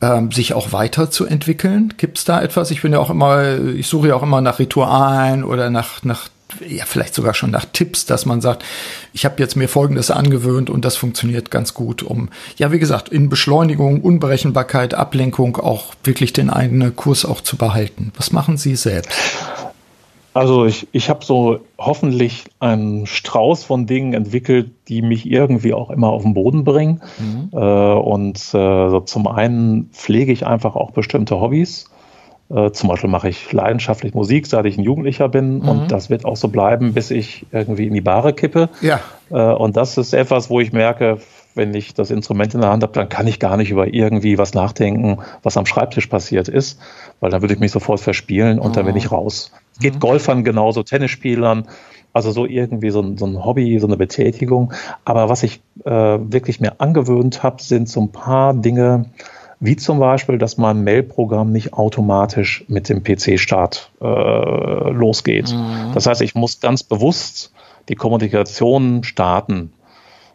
ähm, 0.02 0.32
sich 0.32 0.54
auch 0.54 0.72
weiterzuentwickeln? 0.72 1.94
Gibt 1.96 2.18
es 2.18 2.24
da 2.24 2.40
etwas? 2.40 2.70
Ich 2.70 2.82
bin 2.82 2.92
ja 2.92 2.98
auch 2.98 3.10
immer, 3.10 3.58
ich 3.58 3.86
suche 3.86 4.08
ja 4.08 4.14
auch 4.14 4.22
immer 4.22 4.40
nach 4.40 4.58
Ritualen 4.58 5.44
oder 5.44 5.70
nach, 5.70 6.02
nach 6.02 6.28
ja, 6.66 6.84
vielleicht 6.84 7.14
sogar 7.14 7.34
schon 7.34 7.50
nach 7.50 7.64
Tipps, 7.64 8.06
dass 8.06 8.26
man 8.26 8.40
sagt, 8.40 8.64
ich 9.12 9.24
habe 9.24 9.36
jetzt 9.38 9.56
mir 9.56 9.68
Folgendes 9.68 10.10
angewöhnt 10.10 10.70
und 10.70 10.84
das 10.84 10.96
funktioniert 10.96 11.50
ganz 11.50 11.74
gut, 11.74 12.02
um, 12.02 12.28
ja, 12.56 12.72
wie 12.72 12.78
gesagt, 12.78 13.08
in 13.08 13.28
Beschleunigung, 13.28 14.00
Unberechenbarkeit, 14.00 14.94
Ablenkung 14.94 15.56
auch 15.56 15.94
wirklich 16.02 16.32
den 16.32 16.50
eigenen 16.50 16.96
Kurs 16.96 17.24
auch 17.24 17.40
zu 17.40 17.56
behalten. 17.56 18.12
Was 18.16 18.32
machen 18.32 18.56
Sie 18.56 18.76
selbst? 18.76 19.12
Also 20.32 20.64
ich, 20.64 20.86
ich 20.92 21.10
habe 21.10 21.24
so 21.24 21.60
hoffentlich 21.76 22.44
einen 22.60 23.06
Strauß 23.06 23.64
von 23.64 23.86
Dingen 23.86 24.14
entwickelt, 24.14 24.70
die 24.88 25.02
mich 25.02 25.28
irgendwie 25.28 25.74
auch 25.74 25.90
immer 25.90 26.08
auf 26.08 26.22
den 26.22 26.34
Boden 26.34 26.64
bringen. 26.64 27.02
Mhm. 27.18 27.50
Äh, 27.52 27.56
und 27.56 28.36
äh, 28.36 28.88
so 28.88 29.00
zum 29.00 29.26
einen 29.26 29.90
pflege 29.92 30.32
ich 30.32 30.46
einfach 30.46 30.76
auch 30.76 30.92
bestimmte 30.92 31.40
Hobbys. 31.40 31.86
Äh, 32.48 32.70
zum 32.70 32.88
Beispiel 32.88 33.10
mache 33.10 33.28
ich 33.28 33.52
leidenschaftlich 33.52 34.14
Musik, 34.14 34.46
seit 34.46 34.66
ich 34.66 34.78
ein 34.78 34.84
Jugendlicher 34.84 35.28
bin. 35.28 35.58
Mhm. 35.58 35.68
Und 35.68 35.92
das 35.92 36.10
wird 36.10 36.24
auch 36.24 36.36
so 36.36 36.48
bleiben, 36.48 36.94
bis 36.94 37.10
ich 37.10 37.46
irgendwie 37.50 37.86
in 37.86 37.94
die 37.94 38.00
Bahre 38.00 38.32
kippe. 38.32 38.68
Ja. 38.80 39.00
Äh, 39.30 39.54
und 39.54 39.76
das 39.76 39.98
ist 39.98 40.12
etwas, 40.12 40.48
wo 40.48 40.60
ich 40.60 40.72
merke, 40.72 41.18
wenn 41.54 41.74
ich 41.74 41.94
das 41.94 42.10
Instrument 42.10 42.54
in 42.54 42.60
der 42.60 42.70
Hand 42.70 42.82
habe, 42.82 42.92
dann 42.92 43.08
kann 43.08 43.26
ich 43.26 43.38
gar 43.38 43.56
nicht 43.56 43.70
über 43.70 43.92
irgendwie 43.92 44.38
was 44.38 44.54
nachdenken, 44.54 45.18
was 45.42 45.56
am 45.56 45.66
Schreibtisch 45.66 46.06
passiert 46.06 46.48
ist, 46.48 46.80
weil 47.20 47.30
dann 47.30 47.42
würde 47.42 47.54
ich 47.54 47.60
mich 47.60 47.72
sofort 47.72 48.00
verspielen 48.00 48.58
und 48.58 48.70
oh. 48.70 48.74
dann 48.74 48.86
bin 48.86 48.96
ich 48.96 49.10
raus. 49.10 49.52
Es 49.72 49.78
geht 49.80 49.94
mhm. 49.96 50.00
Golfern 50.00 50.44
genauso, 50.44 50.82
Tennisspielern, 50.82 51.66
also 52.12 52.30
so 52.32 52.46
irgendwie 52.46 52.90
so 52.90 53.00
ein, 53.00 53.16
so 53.16 53.26
ein 53.26 53.44
Hobby, 53.44 53.78
so 53.78 53.86
eine 53.86 53.96
Betätigung. 53.96 54.72
Aber 55.04 55.28
was 55.28 55.42
ich 55.42 55.60
äh, 55.84 55.90
wirklich 55.90 56.60
mir 56.60 56.80
angewöhnt 56.80 57.42
habe, 57.42 57.62
sind 57.62 57.88
so 57.88 58.00
ein 58.00 58.12
paar 58.12 58.54
Dinge, 58.54 59.06
wie 59.60 59.76
zum 59.76 59.98
Beispiel, 59.98 60.38
dass 60.38 60.56
mein 60.56 60.82
Mail-Programm 60.82 61.52
nicht 61.52 61.74
automatisch 61.74 62.64
mit 62.68 62.88
dem 62.88 63.02
PC-Start 63.02 63.92
äh, 64.00 64.90
losgeht. 64.90 65.52
Mhm. 65.52 65.92
Das 65.94 66.06
heißt, 66.06 66.22
ich 66.22 66.34
muss 66.34 66.60
ganz 66.60 66.82
bewusst 66.82 67.52
die 67.88 67.94
Kommunikation 67.94 69.04
starten 69.04 69.72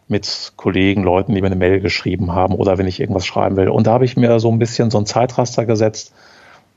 mit 0.07 0.53
Kollegen, 0.55 1.03
Leuten, 1.03 1.33
die 1.33 1.41
mir 1.41 1.47
eine 1.47 1.55
Mail 1.55 1.79
geschrieben 1.79 2.33
haben 2.33 2.55
oder 2.55 2.77
wenn 2.77 2.87
ich 2.87 2.99
irgendwas 2.99 3.25
schreiben 3.25 3.55
will. 3.55 3.69
Und 3.69 3.87
da 3.87 3.93
habe 3.93 4.05
ich 4.05 4.17
mir 4.17 4.39
so 4.39 4.51
ein 4.51 4.59
bisschen 4.59 4.91
so 4.91 4.97
ein 4.97 5.05
Zeitraster 5.05 5.65
gesetzt. 5.65 6.13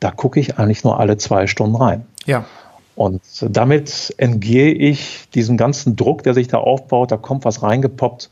Da 0.01 0.11
gucke 0.11 0.41
ich 0.41 0.59
eigentlich 0.59 0.85
nur 0.85 0.99
alle 0.99 1.17
zwei 1.19 1.47
Stunden 1.47 1.77
rein. 1.77 2.07
Ja. 2.25 2.45
Und 2.95 3.23
damit 3.41 4.15
entgehe 4.17 4.73
ich 4.73 5.29
diesem 5.35 5.57
ganzen 5.57 5.95
Druck, 5.95 6.23
der 6.23 6.35
sich 6.35 6.49
da 6.49 6.59
aufbaut. 6.59 7.13
Da 7.13 7.17
kommt 7.17 7.45
was 7.45 7.63
reingepoppt 7.63 8.31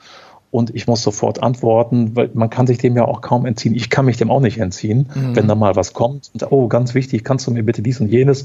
und 0.50 0.74
ich 0.74 0.86
muss 0.86 1.02
sofort 1.02 1.42
antworten, 1.42 2.16
weil 2.16 2.30
man 2.34 2.50
kann 2.50 2.66
sich 2.66 2.78
dem 2.78 2.96
ja 2.96 3.04
auch 3.04 3.20
kaum 3.20 3.46
entziehen. 3.46 3.74
Ich 3.74 3.90
kann 3.90 4.06
mich 4.06 4.16
dem 4.16 4.30
auch 4.30 4.40
nicht 4.40 4.58
entziehen, 4.58 5.10
mhm. 5.14 5.36
wenn 5.36 5.48
da 5.48 5.54
mal 5.54 5.76
was 5.76 5.92
kommt. 5.92 6.30
Und, 6.32 6.50
oh, 6.50 6.66
ganz 6.68 6.94
wichtig, 6.94 7.24
kannst 7.24 7.46
du 7.46 7.50
mir 7.50 7.62
bitte 7.62 7.82
dies 7.82 8.00
und 8.00 8.08
jenes? 8.08 8.44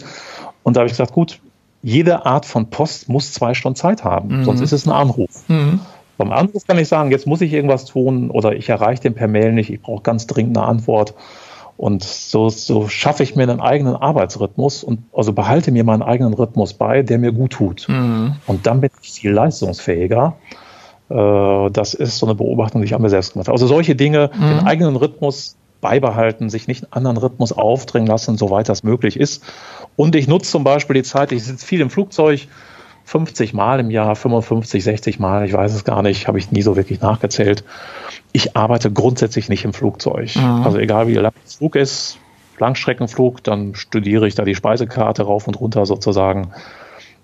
Und 0.63 0.75
da 0.75 0.81
habe 0.81 0.87
ich 0.87 0.93
gesagt, 0.93 1.13
gut, 1.13 1.39
jede 1.81 2.25
Art 2.25 2.45
von 2.45 2.69
Post 2.69 3.09
muss 3.09 3.33
zwei 3.33 3.53
Stunden 3.53 3.75
Zeit 3.75 4.03
haben, 4.03 4.39
mhm. 4.39 4.43
sonst 4.43 4.61
ist 4.61 4.73
es 4.73 4.85
ein 4.85 4.91
Anruf. 4.91 5.47
Mhm. 5.47 5.79
Beim 6.23 6.31
Anruf 6.31 6.65
kann 6.67 6.77
ich 6.77 6.87
sagen, 6.87 7.11
jetzt 7.11 7.27
muss 7.27 7.41
ich 7.41 7.53
irgendwas 7.53 7.85
tun 7.85 8.31
oder 8.31 8.55
ich 8.55 8.69
erreiche 8.69 9.01
den 9.01 9.13
per 9.13 9.27
Mail 9.27 9.53
nicht, 9.53 9.69
ich 9.69 9.81
brauche 9.81 10.03
ganz 10.03 10.27
dringend 10.27 10.57
eine 10.57 10.67
Antwort. 10.67 11.13
Und 11.77 12.03
so, 12.03 12.49
so 12.49 12.87
schaffe 12.87 13.23
ich 13.23 13.35
mir 13.35 13.43
einen 13.43 13.59
eigenen 13.59 13.95
Arbeitsrhythmus 13.95 14.83
und 14.83 14.99
also 15.13 15.33
behalte 15.33 15.71
mir 15.71 15.83
meinen 15.83 16.03
eigenen 16.03 16.33
Rhythmus 16.33 16.73
bei, 16.73 17.01
der 17.01 17.17
mir 17.17 17.31
gut 17.31 17.53
tut. 17.53 17.87
Mhm. 17.89 18.35
Und 18.45 18.67
dann 18.67 18.81
bin 18.81 18.91
ich 19.01 19.11
viel 19.11 19.31
leistungsfähiger. 19.31 20.35
Äh, 21.09 21.71
das 21.71 21.95
ist 21.95 22.19
so 22.19 22.27
eine 22.27 22.35
Beobachtung, 22.35 22.81
die 22.81 22.85
ich 22.85 22.93
an 22.93 23.01
mir 23.01 23.09
selbst 23.09 23.33
gemacht 23.33 23.47
habe. 23.47 23.55
Also 23.55 23.65
solche 23.65 23.95
Dinge, 23.95 24.29
mhm. 24.33 24.49
den 24.49 24.59
eigenen 24.59 24.95
Rhythmus 24.95 25.57
beibehalten, 25.81 26.49
sich 26.49 26.67
nicht 26.67 26.83
einen 26.83 26.93
anderen 26.93 27.17
Rhythmus 27.17 27.51
aufdringen 27.51 28.07
lassen, 28.07 28.37
soweit 28.37 28.69
das 28.69 28.83
möglich 28.83 29.19
ist. 29.19 29.43
Und 29.95 30.15
ich 30.15 30.27
nutze 30.27 30.51
zum 30.51 30.63
Beispiel 30.63 30.93
die 30.93 31.03
Zeit, 31.03 31.31
ich 31.31 31.43
sitze 31.43 31.65
viel 31.65 31.81
im 31.81 31.89
Flugzeug, 31.89 32.47
50 33.11 33.53
Mal 33.53 33.81
im 33.81 33.91
Jahr, 33.91 34.15
55, 34.15 34.85
60 34.85 35.19
Mal, 35.19 35.45
ich 35.45 35.51
weiß 35.51 35.73
es 35.73 35.83
gar 35.83 36.01
nicht, 36.01 36.29
habe 36.29 36.39
ich 36.39 36.49
nie 36.51 36.61
so 36.61 36.77
wirklich 36.77 37.01
nachgezählt. 37.01 37.65
Ich 38.31 38.55
arbeite 38.55 38.89
grundsätzlich 38.89 39.49
nicht 39.49 39.65
im 39.65 39.73
Flugzeug. 39.73 40.33
Mhm. 40.33 40.63
Also 40.63 40.77
egal 40.77 41.09
wie 41.09 41.15
lang 41.15 41.33
der 41.33 41.51
Flug 41.51 41.75
ist, 41.75 42.19
Langstreckenflug, 42.57 43.43
dann 43.43 43.75
studiere 43.75 44.29
ich 44.29 44.35
da 44.35 44.45
die 44.45 44.55
Speisekarte 44.55 45.23
rauf 45.23 45.45
und 45.45 45.59
runter 45.59 45.85
sozusagen 45.85 46.53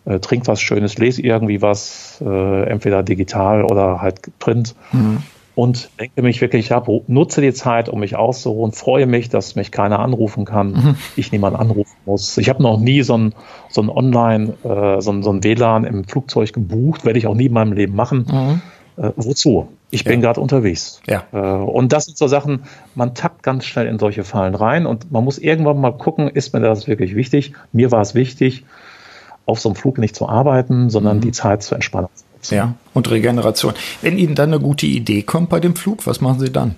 äh, 0.03 0.19
trink 0.19 0.45
was 0.47 0.59
Schönes, 0.59 0.97
lese 0.97 1.21
irgendwie 1.21 1.61
was, 1.61 2.21
äh, 2.21 2.63
entweder 2.63 3.01
digital 3.01 3.63
oder 3.63 4.01
halt 4.01 4.19
print. 4.39 4.75
Mhm. 4.91 5.23
Und 5.57 5.89
denke 5.99 6.21
mich 6.21 6.39
wirklich 6.39 6.71
ab, 6.71 6.87
nutze 7.07 7.41
die 7.41 7.51
Zeit, 7.51 7.89
um 7.89 8.01
mich 8.01 8.15
auszuruhen, 8.15 8.73
freue 8.73 9.07
mich, 9.07 9.29
dass 9.29 9.55
mich 9.55 9.71
keiner 9.71 9.97
anrufen 9.97 10.45
kann, 10.45 10.67
mhm. 10.73 10.95
ich 11.15 11.31
niemand 11.31 11.57
anrufen 11.57 11.97
muss. 12.05 12.37
Ich 12.37 12.47
habe 12.47 12.61
noch 12.61 12.79
nie 12.79 13.01
so 13.01 13.17
ein, 13.17 13.33
so 13.67 13.81
ein 13.81 13.89
Online, 13.89 14.53
äh, 14.63 15.01
so, 15.01 15.11
ein, 15.11 15.23
so 15.23 15.31
ein 15.31 15.43
WLAN 15.43 15.83
im 15.83 16.03
Flugzeug 16.03 16.53
gebucht, 16.53 17.05
werde 17.05 17.17
ich 17.17 17.25
auch 17.25 17.33
nie 17.33 17.47
in 17.47 17.53
meinem 17.53 17.73
Leben 17.73 17.95
machen. 17.95 18.27
Mhm. 18.97 19.03
Äh, 19.03 19.13
wozu? 19.15 19.69
Ich 19.89 20.03
ja. 20.03 20.11
bin 20.11 20.21
gerade 20.21 20.39
unterwegs. 20.39 21.01
Ja. 21.07 21.23
Äh, 21.33 21.39
und 21.39 21.91
das 21.91 22.05
sind 22.05 22.19
so 22.19 22.27
Sachen, 22.27 22.65
man 22.93 23.15
tappt 23.15 23.41
ganz 23.41 23.65
schnell 23.65 23.87
in 23.87 23.97
solche 23.97 24.23
Fallen 24.23 24.53
rein 24.53 24.85
und 24.85 25.11
man 25.11 25.23
muss 25.23 25.39
irgendwann 25.39 25.81
mal 25.81 25.97
gucken, 25.97 26.27
ist 26.27 26.53
mir 26.53 26.59
das 26.59 26.87
wirklich 26.87 27.15
wichtig? 27.15 27.53
Mir 27.71 27.91
war 27.91 28.01
es 28.01 28.13
wichtig 28.13 28.63
auf 29.47 29.59
so 29.59 29.69
einem 29.69 29.75
Flug 29.75 29.97
nicht 29.97 30.15
zu 30.15 30.29
arbeiten, 30.29 30.91
sondern 30.91 31.17
mhm. 31.17 31.21
die 31.21 31.31
Zeit 31.31 31.63
zu 31.63 31.73
entspannen. 31.73 32.09
Ja, 32.49 32.75
und 32.93 33.09
Regeneration. 33.09 33.73
Wenn 34.01 34.17
Ihnen 34.17 34.35
dann 34.35 34.53
eine 34.53 34.61
gute 34.61 34.85
Idee 34.85 35.23
kommt 35.23 35.49
bei 35.49 35.59
dem 35.59 35.75
Flug, 35.75 36.05
was 36.05 36.21
machen 36.21 36.39
Sie 36.39 36.51
dann? 36.51 36.75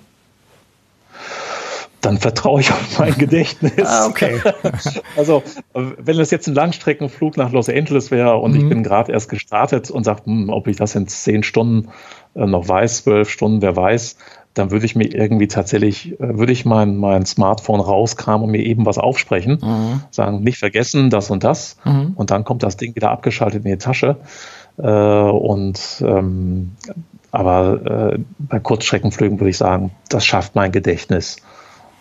Dann 2.00 2.16
vertraue 2.18 2.62
ich 2.62 2.70
auf 2.70 2.98
mein 2.98 3.14
Gedächtnis. 3.18 3.72
ah, 3.84 4.06
okay. 4.06 4.40
also, 5.16 5.42
wenn 5.74 6.16
das 6.16 6.30
jetzt 6.30 6.46
ein 6.46 6.54
Langstreckenflug 6.54 7.36
nach 7.36 7.52
Los 7.52 7.68
Angeles 7.68 8.10
wäre 8.10 8.36
und 8.38 8.52
mhm. 8.52 8.60
ich 8.60 8.68
bin 8.68 8.82
gerade 8.82 9.12
erst 9.12 9.28
gestartet 9.28 9.90
und 9.90 10.04
sage, 10.04 10.22
hm, 10.24 10.48
ob 10.48 10.66
ich 10.66 10.76
das 10.76 10.94
in 10.94 11.06
zehn 11.08 11.42
Stunden 11.42 11.88
äh, 12.34 12.46
noch 12.46 12.66
weiß, 12.66 13.04
zwölf 13.04 13.28
Stunden, 13.28 13.60
wer 13.60 13.76
weiß, 13.76 14.16
dann 14.54 14.70
würde 14.70 14.84
ich 14.84 14.96
mir 14.96 15.14
irgendwie 15.14 15.46
tatsächlich, 15.46 16.12
äh, 16.20 16.38
würde 16.38 16.52
ich 16.52 16.64
mein, 16.64 16.96
mein 16.96 17.26
Smartphone 17.26 17.80
rauskramen 17.80 18.44
und 18.44 18.50
mir 18.50 18.64
eben 18.64 18.86
was 18.86 18.98
aufsprechen, 18.98 19.58
mhm. 19.62 20.02
sagen, 20.10 20.42
nicht 20.42 20.58
vergessen, 20.58 21.10
das 21.10 21.30
und 21.30 21.44
das. 21.44 21.76
Mhm. 21.84 22.12
Und 22.16 22.30
dann 22.30 22.44
kommt 22.44 22.62
das 22.62 22.76
Ding 22.76 22.96
wieder 22.96 23.10
abgeschaltet 23.10 23.64
in 23.64 23.70
die 23.70 23.78
Tasche. 23.78 24.16
Äh, 24.82 24.88
und 24.88 26.02
ähm, 26.06 26.72
aber 27.32 28.12
äh, 28.14 28.18
bei 28.38 28.58
Kurzstreckenflügen 28.58 29.38
würde 29.38 29.50
ich 29.50 29.58
sagen, 29.58 29.92
das 30.08 30.24
schafft 30.24 30.54
mein 30.54 30.72
Gedächtnis. 30.72 31.36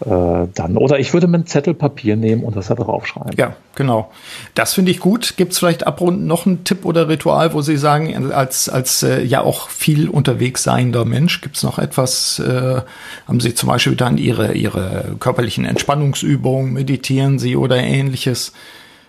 äh, 0.06 0.48
dann. 0.54 0.78
Oder 0.78 1.00
ich 1.00 1.14
würde 1.14 1.28
mir 1.28 1.36
einen 1.36 1.46
Zettel 1.46 1.74
Papier 1.74 2.16
nehmen 2.16 2.44
und 2.44 2.56
das 2.56 2.68
da 2.68 2.76
draufschreiben. 2.76 3.34
Ja, 3.38 3.56
genau. 3.76 4.12
Das 4.56 4.74
finde 4.74 4.92
ich 4.92 5.00
gut. 5.00 5.36
Gibt 5.38 5.54
es 5.54 5.60
vielleicht 5.60 5.86
abrunden 5.86 6.26
noch 6.26 6.46
einen 6.46 6.64
Tipp 6.64 6.86
oder 6.86 7.10
Ritual, 7.10 7.54
wo 7.54 7.62
Sie 7.62 7.78
sagen, 7.78 8.32
als, 8.32 8.70
als 8.70 9.04
äh, 9.04 9.24
ja 9.24 9.42
auch 9.42 9.70
viel 9.70 10.10
unterwegs 10.10 10.64
seiender 10.64 11.06
Mensch, 11.06 11.42
gibt 11.42 11.58
es 11.58 11.64
noch 11.64 11.80
etwas, 11.80 12.40
äh, 12.40 12.82
haben 13.28 13.40
Sie 13.40 13.54
zum 13.54 13.68
Beispiel 13.68 13.96
dann 13.96 14.18
Ihre, 14.18 14.54
Ihre 14.54 15.16
körperlichen 15.20 15.66
Entspannungsübungen, 15.66 16.74
meditieren 16.74 17.40
Sie 17.40 17.56
oder 17.56 17.78
ähnliches? 17.78 18.54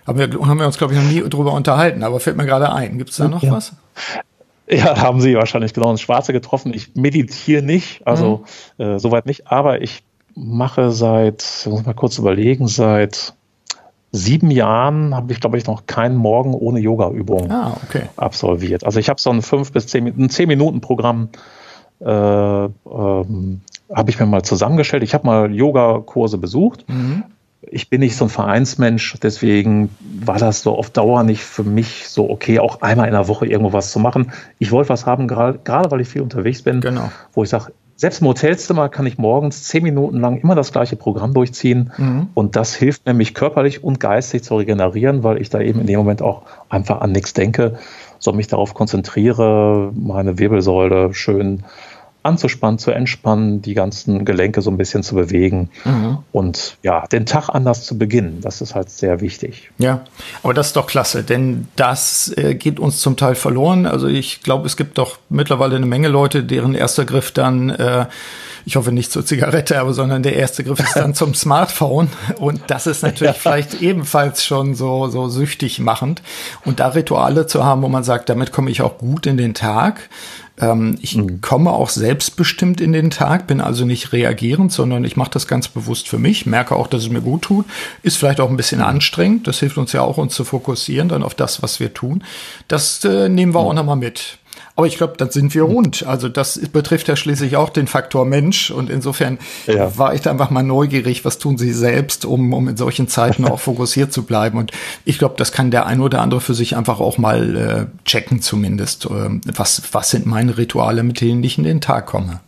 Haben 0.05 0.19
wir, 0.19 0.47
haben 0.47 0.59
wir 0.59 0.65
uns, 0.65 0.77
glaube 0.77 0.93
ich, 0.93 0.99
noch 0.99 1.09
nie 1.09 1.21
drüber 1.29 1.53
unterhalten, 1.53 2.03
aber 2.03 2.19
fällt 2.19 2.37
mir 2.37 2.45
gerade 2.45 2.71
ein. 2.71 2.97
Gibt 2.97 3.11
es 3.11 3.17
da 3.17 3.27
noch 3.27 3.43
ja. 3.43 3.51
was? 3.51 3.73
Ja, 4.67 4.93
da 4.93 5.01
haben 5.01 5.19
Sie 5.19 5.35
wahrscheinlich 5.35 5.73
genau 5.73 5.91
ins 5.91 6.01
Schwarze 6.01 6.33
getroffen. 6.33 6.73
Ich 6.73 6.95
meditiere 6.95 7.61
nicht, 7.61 8.07
also 8.07 8.45
mhm. 8.77 8.83
äh, 8.83 8.99
soweit 8.99 9.25
nicht, 9.25 9.51
aber 9.51 9.81
ich 9.81 10.03
mache 10.33 10.91
seit, 10.91 11.67
muss 11.69 11.85
mal 11.85 11.93
kurz 11.93 12.17
überlegen, 12.17 12.67
seit 12.67 13.33
sieben 14.13 14.49
Jahren 14.49 15.13
habe 15.13 15.31
ich, 15.33 15.39
glaube 15.39 15.57
ich, 15.57 15.65
noch 15.65 15.85
keinen 15.87 16.15
Morgen 16.15 16.53
ohne 16.53 16.79
Yoga-Übung 16.79 17.51
ah, 17.51 17.77
okay. 17.87 18.03
absolviert. 18.17 18.85
Also 18.85 18.99
ich 18.99 19.09
habe 19.09 19.19
so 19.19 19.29
ein 19.29 19.41
fünf 19.41 19.71
bis 19.71 19.87
zehn, 19.87 20.07
ein 20.07 20.29
zehn 20.29 20.47
Minuten 20.47 20.81
Programm 20.81 21.29
äh, 21.99 22.05
ähm, 22.05 23.61
habe 23.93 24.09
ich 24.09 24.19
mir 24.19 24.25
mal 24.25 24.43
zusammengestellt. 24.43 25.03
Ich 25.03 25.13
habe 25.13 25.27
mal 25.27 25.53
Yoga-Kurse 25.53 26.37
besucht. 26.37 26.85
Mhm 26.87 27.23
ich 27.69 27.89
bin 27.89 27.99
nicht 27.99 28.15
so 28.15 28.25
ein 28.25 28.29
Vereinsmensch, 28.29 29.17
deswegen 29.21 29.89
war 29.99 30.39
das 30.39 30.63
so 30.63 30.75
auf 30.75 30.89
Dauer 30.89 31.23
nicht 31.23 31.43
für 31.43 31.63
mich 31.63 32.07
so 32.07 32.29
okay, 32.29 32.59
auch 32.59 32.81
einmal 32.81 33.07
in 33.07 33.13
der 33.13 33.27
Woche 33.27 33.45
irgendwo 33.45 33.73
was 33.73 33.91
zu 33.91 33.99
machen. 33.99 34.31
Ich 34.57 34.71
wollte 34.71 34.89
was 34.89 35.05
haben, 35.05 35.27
gerade, 35.27 35.59
gerade 35.63 35.91
weil 35.91 36.01
ich 36.01 36.07
viel 36.07 36.21
unterwegs 36.21 36.63
bin, 36.63 36.81
genau. 36.81 37.11
wo 37.33 37.43
ich 37.43 37.49
sage, 37.49 37.71
selbst 38.01 38.21
im 38.21 38.27
Hotelzimmer 38.27 38.89
kann 38.89 39.05
ich 39.05 39.19
morgens 39.19 39.65
zehn 39.65 39.83
Minuten 39.83 40.19
lang 40.19 40.39
immer 40.39 40.55
das 40.55 40.71
gleiche 40.71 40.95
Programm 40.95 41.35
durchziehen. 41.35 41.91
Mhm. 41.97 42.29
Und 42.33 42.55
das 42.55 42.73
hilft 42.73 43.05
nämlich 43.05 43.35
körperlich 43.35 43.83
und 43.83 43.99
geistig 43.99 44.43
zu 44.43 44.55
regenerieren, 44.55 45.23
weil 45.23 45.39
ich 45.39 45.51
da 45.51 45.59
eben 45.59 45.81
in 45.81 45.85
dem 45.85 45.99
Moment 45.99 46.23
auch 46.23 46.41
einfach 46.67 47.01
an 47.01 47.11
nichts 47.11 47.33
denke, 47.33 47.77
sondern 48.17 48.37
mich 48.37 48.47
darauf 48.47 48.73
konzentriere, 48.73 49.91
meine 49.93 50.39
Wirbelsäule 50.39 51.13
schön 51.13 51.63
anzuspannen, 52.23 52.77
zu 52.77 52.91
entspannen, 52.91 53.61
die 53.61 53.73
ganzen 53.73 54.25
Gelenke 54.25 54.61
so 54.61 54.69
ein 54.69 54.77
bisschen 54.77 55.03
zu 55.03 55.15
bewegen 55.15 55.69
mhm. 55.85 56.19
und 56.31 56.77
ja, 56.83 57.05
den 57.07 57.25
Tag 57.25 57.49
anders 57.49 57.83
zu 57.83 57.97
beginnen. 57.97 58.39
Das 58.41 58.61
ist 58.61 58.75
halt 58.75 58.89
sehr 58.89 59.21
wichtig. 59.21 59.71
Ja, 59.77 60.03
aber 60.43 60.53
das 60.53 60.67
ist 60.67 60.75
doch 60.75 60.87
klasse, 60.87 61.23
denn 61.23 61.67
das 61.75 62.33
äh, 62.37 62.55
geht 62.55 62.79
uns 62.79 62.99
zum 62.99 63.17
Teil 63.17 63.35
verloren. 63.35 63.85
Also 63.85 64.07
ich 64.07 64.41
glaube, 64.41 64.67
es 64.67 64.77
gibt 64.77 64.97
doch 64.97 65.17
mittlerweile 65.29 65.75
eine 65.75 65.85
Menge 65.85 66.07
Leute, 66.07 66.43
deren 66.43 66.75
erster 66.75 67.05
Griff 67.05 67.31
dann 67.31 67.69
äh, 67.69 68.05
ich 68.65 68.75
hoffe 68.75 68.91
nicht 68.91 69.11
zur 69.11 69.25
Zigarette, 69.25 69.79
aber 69.79 69.93
sondern 69.93 70.23
der 70.23 70.35
erste 70.35 70.63
Griff 70.63 70.79
ist 70.79 70.95
dann 70.95 71.13
zum 71.15 71.33
Smartphone. 71.33 72.09
Und 72.37 72.61
das 72.67 72.87
ist 72.87 73.03
natürlich 73.03 73.37
vielleicht 73.37 73.81
ebenfalls 73.81 74.45
schon 74.45 74.75
so, 74.75 75.07
so 75.07 75.29
süchtig 75.29 75.79
machend. 75.79 76.21
Und 76.65 76.79
da 76.79 76.89
Rituale 76.89 77.47
zu 77.47 77.63
haben, 77.63 77.81
wo 77.81 77.87
man 77.87 78.03
sagt, 78.03 78.29
damit 78.29 78.51
komme 78.51 78.71
ich 78.71 78.81
auch 78.81 78.97
gut 78.97 79.25
in 79.25 79.37
den 79.37 79.53
Tag, 79.53 80.09
ähm, 80.59 80.97
ich 81.01 81.15
mhm. 81.15 81.41
komme 81.41 81.71
auch 81.71 81.89
selbstbestimmt 81.89 82.81
in 82.81 82.93
den 82.93 83.09
Tag, 83.09 83.47
bin 83.47 83.61
also 83.61 83.85
nicht 83.85 84.13
reagierend, 84.13 84.71
sondern 84.71 85.03
ich 85.03 85.15
mache 85.15 85.31
das 85.31 85.47
ganz 85.47 85.67
bewusst 85.67 86.07
für 86.07 86.19
mich, 86.19 86.45
merke 86.45 86.75
auch, 86.75 86.87
dass 86.87 87.03
es 87.03 87.09
mir 87.09 87.21
gut 87.21 87.43
tut, 87.43 87.65
ist 88.03 88.17
vielleicht 88.17 88.39
auch 88.39 88.49
ein 88.49 88.57
bisschen 88.57 88.79
mhm. 88.79 88.85
anstrengend. 88.85 89.47
Das 89.47 89.59
hilft 89.59 89.77
uns 89.77 89.91
ja 89.93 90.01
auch, 90.01 90.17
uns 90.17 90.35
zu 90.35 90.43
fokussieren 90.43 91.09
dann 91.09 91.23
auf 91.23 91.35
das, 91.35 91.61
was 91.61 91.79
wir 91.79 91.93
tun. 91.93 92.23
Das 92.67 93.03
äh, 93.05 93.29
nehmen 93.29 93.53
wir 93.53 93.61
mhm. 93.61 93.67
auch 93.67 93.73
nochmal 93.73 93.95
mit. 93.95 94.37
Aber 94.75 94.87
ich 94.87 94.97
glaube, 94.97 95.13
dann 95.17 95.29
sind 95.29 95.53
wir 95.53 95.63
rund. 95.63 96.05
Also 96.05 96.29
das 96.29 96.59
betrifft 96.71 97.07
ja 97.07 97.15
schließlich 97.15 97.57
auch 97.57 97.69
den 97.69 97.87
Faktor 97.87 98.25
Mensch. 98.25 98.71
Und 98.71 98.89
insofern 98.89 99.37
ja. 99.67 99.97
war 99.97 100.13
ich 100.13 100.21
da 100.21 100.31
einfach 100.31 100.49
mal 100.49 100.63
neugierig, 100.63 101.25
was 101.25 101.37
tun 101.37 101.57
Sie 101.57 101.73
selbst, 101.73 102.25
um, 102.25 102.53
um 102.53 102.67
in 102.67 102.77
solchen 102.77 103.07
Zeiten 103.07 103.45
auch 103.45 103.59
fokussiert 103.61 104.13
zu 104.13 104.23
bleiben. 104.23 104.57
Und 104.57 104.71
ich 105.05 105.17
glaube, 105.17 105.35
das 105.37 105.51
kann 105.51 105.71
der 105.71 105.85
ein 105.85 106.01
oder 106.01 106.21
andere 106.21 106.41
für 106.41 106.53
sich 106.53 106.75
einfach 106.75 106.99
auch 106.99 107.17
mal 107.17 107.55
äh, 107.55 108.05
checken 108.05 108.41
zumindest. 108.41 109.05
Äh, 109.05 109.39
was, 109.55 109.81
was 109.91 110.09
sind 110.09 110.25
meine 110.25 110.57
Rituale, 110.57 111.03
mit 111.03 111.21
denen 111.21 111.43
ich 111.43 111.57
in 111.57 111.63
den 111.63 111.81
Tag 111.81 112.05
komme? 112.05 112.39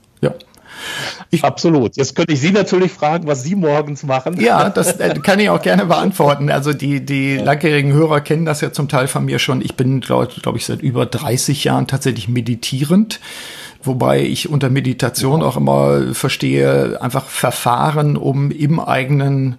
Ich, 1.29 1.43
Absolut. 1.43 1.97
Jetzt 1.97 2.15
könnte 2.15 2.33
ich 2.33 2.41
Sie 2.41 2.51
natürlich 2.51 2.91
fragen, 2.91 3.27
was 3.27 3.43
Sie 3.43 3.55
morgens 3.55 4.03
machen. 4.03 4.39
Ja, 4.39 4.69
das 4.69 4.99
äh, 4.99 5.13
kann 5.21 5.39
ich 5.39 5.49
auch 5.49 5.61
gerne 5.61 5.85
beantworten. 5.85 6.49
Also 6.49 6.73
die, 6.73 7.05
die 7.05 7.37
langjährigen 7.37 7.91
Hörer 7.91 8.21
kennen 8.21 8.45
das 8.45 8.61
ja 8.61 8.71
zum 8.71 8.87
Teil 8.87 9.07
von 9.07 9.25
mir 9.25 9.39
schon. 9.39 9.61
Ich 9.61 9.75
bin, 9.75 9.99
glaube 9.99 10.31
glaub 10.41 10.55
ich, 10.55 10.65
seit 10.65 10.81
über 10.81 11.05
30 11.05 11.63
Jahren 11.63 11.87
tatsächlich 11.87 12.27
meditierend. 12.27 13.19
Wobei 13.83 14.21
ich 14.21 14.49
unter 14.49 14.69
Meditation 14.69 15.43
auch 15.43 15.57
immer 15.57 16.13
verstehe, 16.13 17.01
einfach 17.01 17.25
Verfahren, 17.25 18.15
um 18.15 18.49
im 18.51 18.79
eigenen 18.79 19.57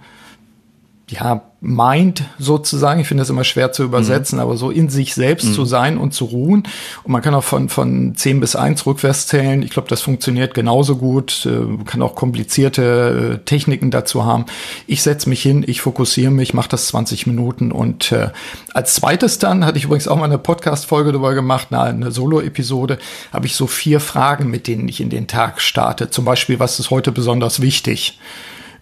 ja, 1.10 1.42
Mind 1.60 2.24
sozusagen. 2.38 3.00
Ich 3.00 3.08
finde 3.08 3.22
das 3.22 3.30
immer 3.30 3.44
schwer 3.44 3.72
zu 3.72 3.84
übersetzen, 3.84 4.36
mhm. 4.36 4.42
aber 4.42 4.56
so 4.56 4.70
in 4.70 4.90
sich 4.90 5.14
selbst 5.14 5.46
mhm. 5.46 5.52
zu 5.54 5.64
sein 5.64 5.96
und 5.96 6.12
zu 6.12 6.26
ruhen. 6.26 6.64
Und 7.04 7.12
man 7.12 7.22
kann 7.22 7.34
auch 7.34 7.44
von, 7.44 7.70
von 7.70 8.14
10 8.14 8.40
bis 8.40 8.54
1 8.54 8.84
rückwärts 8.84 9.26
zählen. 9.26 9.62
Ich 9.62 9.70
glaube, 9.70 9.88
das 9.88 10.02
funktioniert 10.02 10.52
genauso 10.52 10.96
gut. 10.96 11.42
Man 11.46 11.80
äh, 11.80 11.84
kann 11.84 12.02
auch 12.02 12.14
komplizierte 12.14 13.38
äh, 13.40 13.44
Techniken 13.44 13.90
dazu 13.90 14.24
haben. 14.24 14.44
Ich 14.86 15.02
setze 15.02 15.28
mich 15.28 15.40
hin, 15.42 15.64
ich 15.66 15.80
fokussiere 15.80 16.30
mich, 16.30 16.52
mache 16.52 16.68
das 16.68 16.88
20 16.88 17.26
Minuten. 17.26 17.72
Und 17.72 18.12
äh, 18.12 18.28
als 18.74 18.94
zweites 18.94 19.38
dann, 19.38 19.64
hatte 19.64 19.78
ich 19.78 19.84
übrigens 19.84 20.08
auch 20.08 20.16
mal 20.16 20.24
eine 20.24 20.38
Podcast-Folge 20.38 21.12
darüber 21.12 21.34
gemacht, 21.34 21.68
eine, 21.70 21.82
eine 21.82 22.12
Solo-Episode, 22.12 22.98
habe 23.32 23.46
ich 23.46 23.56
so 23.56 23.66
vier 23.66 24.00
Fragen, 24.00 24.50
mit 24.50 24.66
denen 24.66 24.86
ich 24.86 25.00
in 25.00 25.08
den 25.08 25.26
Tag 25.26 25.62
starte. 25.62 26.10
Zum 26.10 26.26
Beispiel, 26.26 26.58
was 26.58 26.78
ist 26.78 26.90
heute 26.90 27.10
besonders 27.10 27.60
wichtig? 27.60 28.18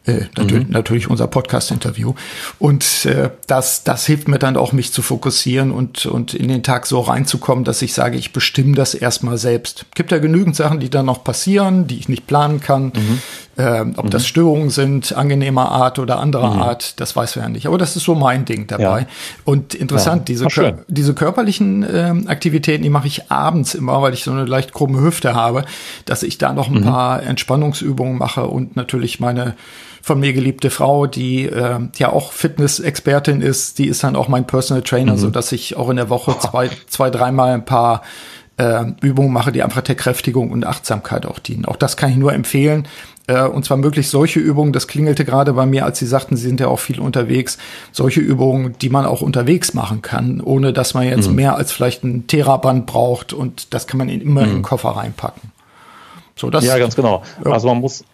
Äh, 0.05 0.23
natürlich, 0.37 0.67
mhm. 0.67 0.73
natürlich 0.73 1.11
unser 1.11 1.29
Podcast-Interview. 1.29 2.15
Und 2.59 3.07
äh, 3.07 3.31
das, 3.47 3.85
das 3.85 4.05
hilft 4.05 4.27
mir 4.27 4.41
dann 4.41 4.57
auch, 4.57 4.73
mich 4.73 4.93
zu 4.93 5.01
fokussieren 5.01 5.71
und, 5.71 6.07
und 6.07 6.35
in 6.35 6.49
den 6.49 6.65
Tag 6.65 6.87
so 6.87 7.01
reinzukommen, 7.01 7.63
dass 7.63 7.83
ich 7.83 7.95
sage, 7.95 8.17
ich 8.17 8.33
bestimme 8.33 8.75
das 8.75 8.95
erstmal 8.95 9.39
selbst. 9.39 9.87
Gibt 9.95 10.11
ja 10.11 10.19
genügend 10.19 10.57
Sachen, 10.57 10.81
die 10.81 10.91
dann 10.91 11.07
noch 11.07 11.23
passieren, 11.23 11.87
die 11.87 11.99
ich 11.99 12.09
nicht 12.09 12.27
planen 12.27 12.61
kann. 12.61 12.87
Mhm. 12.87 13.23
Äh, 13.55 13.83
ob 13.97 14.07
mhm. 14.07 14.11
das 14.11 14.27
Störungen 14.27 14.71
sind, 14.71 15.13
angenehmer 15.13 15.71
Art 15.71 16.01
oder 16.01 16.19
anderer 16.19 16.55
mhm. 16.55 16.63
Art, 16.63 16.99
das 17.01 17.15
weiß 17.15 17.37
man 17.37 17.45
ja 17.45 17.49
nicht. 17.51 17.67
Aber 17.67 17.79
das 17.79 17.95
ist 17.95 18.05
so 18.05 18.17
mein 18.17 18.45
Ding 18.45 18.67
dabei. 18.67 19.01
Ja. 19.03 19.07
Und 19.45 19.75
interessant, 19.75 20.29
ja. 20.29 20.33
diese, 20.33 20.47
Kör 20.47 20.79
diese 20.89 21.15
körperlichen 21.15 21.85
äh, 21.85 22.15
Aktivitäten, 22.27 22.83
die 22.83 22.91
mache 22.91 23.07
ich 23.07 23.31
abends 23.31 23.77
immer, 23.77 24.03
weil 24.03 24.15
ich 24.15 24.25
so 24.25 24.33
eine 24.33 24.47
leicht 24.47 24.73
krumme 24.73 25.01
Hüfte 25.01 25.35
habe, 25.35 25.65
dass 26.07 26.25
ich 26.25 26.39
da 26.39 26.53
noch 26.53 26.69
ein 26.69 26.81
mhm. 26.81 26.85
paar 26.85 27.23
Entspannungsübungen 27.23 28.19
mache 28.19 28.47
und 28.47 28.75
natürlich 28.75 29.21
meine 29.21 29.55
von 30.03 30.19
mir 30.19 30.33
geliebte 30.33 30.71
Frau, 30.71 31.07
die 31.07 31.47
äh, 31.47 31.79
ja 31.97 32.13
auch 32.13 32.33
Fitness-Expertin 32.33 33.41
ist, 33.41 33.79
die 33.79 33.87
ist 33.87 34.03
dann 34.03 34.17
auch 34.17 34.29
mein 34.29 34.47
Personal 34.47 34.83
Trainer, 34.83 35.13
mhm. 35.13 35.19
so 35.19 35.31
dass 35.31 35.53
ich 35.53 35.77
auch 35.77 35.89
in 35.89 35.97
der 35.97 36.11
Woche 36.11 36.37
zwei, 36.41 36.71
zwei, 36.89 37.09
dreimal 37.09 37.53
ein 37.53 37.65
paar 37.65 38.03
äh, 38.57 38.85
Übungen 39.01 39.33
mache, 39.33 39.53
die 39.53 39.63
einfach 39.63 39.81
der 39.81 39.95
Kräftigung 39.95 40.51
und 40.51 40.67
Achtsamkeit 40.67 41.25
auch 41.25 41.39
dienen. 41.39 41.65
Auch 41.65 41.77
das 41.77 41.97
kann 41.97 42.11
ich 42.11 42.17
nur 42.17 42.33
empfehlen. 42.33 42.89
Äh, 43.29 43.45
und 43.45 43.65
zwar 43.65 43.77
möglichst 43.77 44.11
solche 44.11 44.41
Übungen, 44.41 44.73
das 44.73 44.89
klingelte 44.89 45.25
gerade 45.25 45.53
bei 45.53 45.67
mir, 45.67 45.85
als 45.85 46.01
Sie 46.01 46.07
sagten, 46.07 46.37
Sie 46.37 46.49
sind 46.49 46.59
ja 46.59 46.67
auch 46.67 46.81
viel 46.81 46.99
unterwegs, 46.99 47.59
solche 47.93 48.21
Übungen, 48.21 48.75
die 48.83 48.91
man 48.91 49.07
auch 49.07 49.23
unterwegs 49.23 49.73
machen 49.73 50.03
kann, 50.03 50.41
ohne 50.41 50.73
dass 50.73 50.95
man 50.95 51.05
jetzt 51.05 51.29
mhm. 51.29 51.37
mehr 51.37 51.57
als 51.57 51.71
vielleicht 51.71 52.03
ein 52.03 52.27
Theraband 52.27 52.87
braucht 52.87 53.33
und 53.33 53.73
das 53.73 53.87
kann 53.87 53.99
man 53.99 54.09
immer 54.09 54.43
mhm. 54.43 54.49
in 54.49 54.55
den 54.57 54.63
Koffer 54.63 54.91
reinpacken. 54.91 55.53
So, 56.35 56.51
das, 56.51 56.65
ja, 56.65 56.77
ganz 56.79 56.97
genau. 56.97 57.23
Ja. 57.45 57.53
Also 57.53 57.69
man 57.69 57.79
muss 57.79 58.05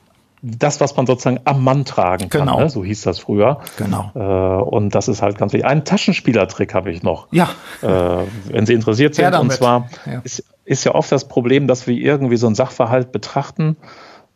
das, 0.43 0.80
was 0.80 0.97
man 0.97 1.07
sozusagen 1.07 1.41
am 1.45 1.64
Mann 1.64 1.84
tragen 1.84 2.28
kann. 2.28 2.47
Genau. 2.47 2.61
Ne? 2.61 2.70
So 2.70 2.84
hieß 2.84 3.03
das 3.03 3.18
früher. 3.18 3.61
Genau. 3.76 4.11
Äh, 4.14 4.62
und 4.62 4.95
das 4.95 5.09
ist 5.09 5.22
halt 5.22 5.39
ganz 5.39 5.53
wichtig. 5.53 5.68
Einen 5.68 5.84
Taschenspielertrick 5.84 6.74
habe 6.74 6.91
ich 6.91 7.03
noch. 7.03 7.26
Ja. 7.32 7.49
Äh, 7.82 8.24
wenn 8.49 8.66
Sie 8.66 8.74
interessiert 8.74 9.14
sind. 9.14 9.34
Und 9.34 9.53
zwar 9.53 9.89
ja. 10.07 10.20
Ist, 10.24 10.45
ist 10.64 10.84
ja 10.84 10.95
oft 10.95 11.11
das 11.11 11.26
Problem, 11.26 11.66
dass 11.66 11.86
wir 11.86 11.97
irgendwie 11.97 12.36
so 12.36 12.47
einen 12.47 12.55
Sachverhalt 12.55 13.11
betrachten 13.11 13.76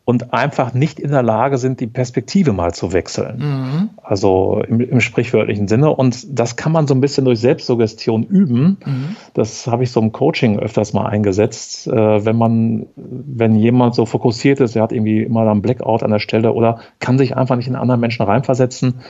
und 0.05 0.32
einfach 0.32 0.74
nicht 0.74 0.98
in 0.98 1.11
der 1.11 1.22
Lage 1.22 1.59
sind, 1.59 1.78
die 1.80 1.86
Perspektive 1.86 2.53
mal 2.53 2.74
zu 2.74 2.92
wechseln. 2.92 3.38
Mhm. 3.38 3.90
Also 4.03 4.62
im, 4.66 4.80
im, 4.80 5.00
sprichwörtlichen 5.00 5.68
Sinne. 5.68 5.90
Und 5.90 6.26
das 6.38 6.57
kann 6.57 6.72
man 6.72 6.88
so 6.88 6.94
ein 6.94 7.00
bisschen 7.00 7.24
durch 7.24 7.38
Selbstsuggestion 7.38 8.24
üben. 8.24 8.78
Mhm. 8.84 9.16
Das 9.34 9.68
habe 9.68 9.84
ich 9.84 9.92
so 9.92 10.00
im 10.00 10.11
Coaching 10.11 10.59
öfters 10.59 10.92
mal 10.92 11.07
eingesetzt. 11.07 11.86
Äh, 11.86 12.24
wenn 12.24 12.36
man, 12.36 12.86
wenn 12.96 13.55
jemand 13.55 13.94
so 13.94 14.05
fokussiert 14.05 14.59
ist, 14.59 14.74
er 14.74 14.82
hat 14.82 14.92
irgendwie 14.92 15.22
immer 15.22 15.48
einen 15.48 15.62
Blackout 15.62 16.03
an 16.03 16.11
der 16.11 16.18
Stelle 16.18 16.53
oder 16.53 16.80
kann 16.98 17.16
sich 17.16 17.36
einfach 17.36 17.55
nicht 17.55 17.68
in 17.68 17.76
anderen 17.76 18.00
Menschen 18.00 18.24
reinversetzen, 18.24 19.00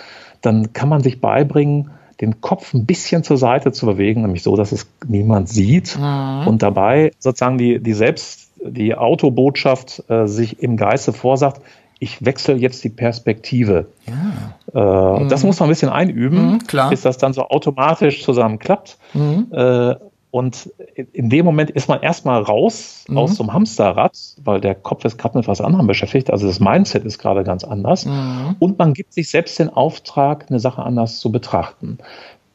dann 0.42 0.74
kann 0.74 0.90
man 0.90 1.02
sich 1.02 1.20
beibringen, 1.22 1.90
den 2.20 2.40
Kopf 2.40 2.74
ein 2.74 2.84
bisschen 2.84 3.24
zur 3.24 3.38
Seite 3.38 3.72
zu 3.72 3.86
bewegen, 3.86 4.22
nämlich 4.22 4.42
so, 4.42 4.56
dass 4.56 4.72
es 4.72 4.86
niemand 5.06 5.48
sieht 5.48 5.98
mhm. 5.98 6.46
und 6.46 6.62
dabei 6.62 7.12
sozusagen 7.18 7.58
die, 7.58 7.80
die 7.80 7.94
Selbst 7.94 8.51
die 8.64 8.94
Autobotschaft 8.94 10.04
äh, 10.08 10.26
sich 10.26 10.62
im 10.62 10.76
Geiste 10.76 11.12
vorsagt, 11.12 11.60
ich 11.98 12.24
wechsle 12.24 12.54
jetzt 12.54 12.82
die 12.82 12.90
Perspektive. 12.90 13.86
Ja. 14.06 15.16
Äh, 15.18 15.22
mhm. 15.22 15.28
Das 15.28 15.44
muss 15.44 15.60
man 15.60 15.68
ein 15.68 15.72
bisschen 15.72 15.90
einüben, 15.90 16.52
mhm, 16.52 16.58
klar. 16.66 16.90
bis 16.90 17.02
das 17.02 17.18
dann 17.18 17.32
so 17.32 17.48
automatisch 17.48 18.24
zusammen 18.24 18.58
klappt. 18.58 18.98
Mhm. 19.14 19.46
Äh, 19.52 19.94
Und 20.32 20.72
in 21.12 21.28
dem 21.28 21.44
Moment 21.44 21.70
ist 21.70 21.88
man 21.88 22.00
erstmal 22.00 22.42
raus 22.42 23.04
mhm. 23.06 23.18
aus 23.18 23.36
so 23.36 23.42
einem 23.42 23.52
Hamsterrad, 23.52 24.16
weil 24.42 24.62
der 24.62 24.74
Kopf 24.74 25.04
ist 25.04 25.18
gerade 25.18 25.36
mit 25.36 25.46
was 25.46 25.60
anderem 25.60 25.86
beschäftigt. 25.86 26.30
Also 26.30 26.46
das 26.46 26.58
Mindset 26.58 27.04
ist 27.04 27.18
gerade 27.18 27.44
ganz 27.44 27.64
anders. 27.64 28.06
Mhm. 28.06 28.56
Und 28.58 28.78
man 28.78 28.94
gibt 28.94 29.12
sich 29.12 29.28
selbst 29.30 29.58
den 29.58 29.68
Auftrag, 29.68 30.46
eine 30.48 30.58
Sache 30.58 30.82
anders 30.82 31.20
zu 31.20 31.30
betrachten. 31.30 31.98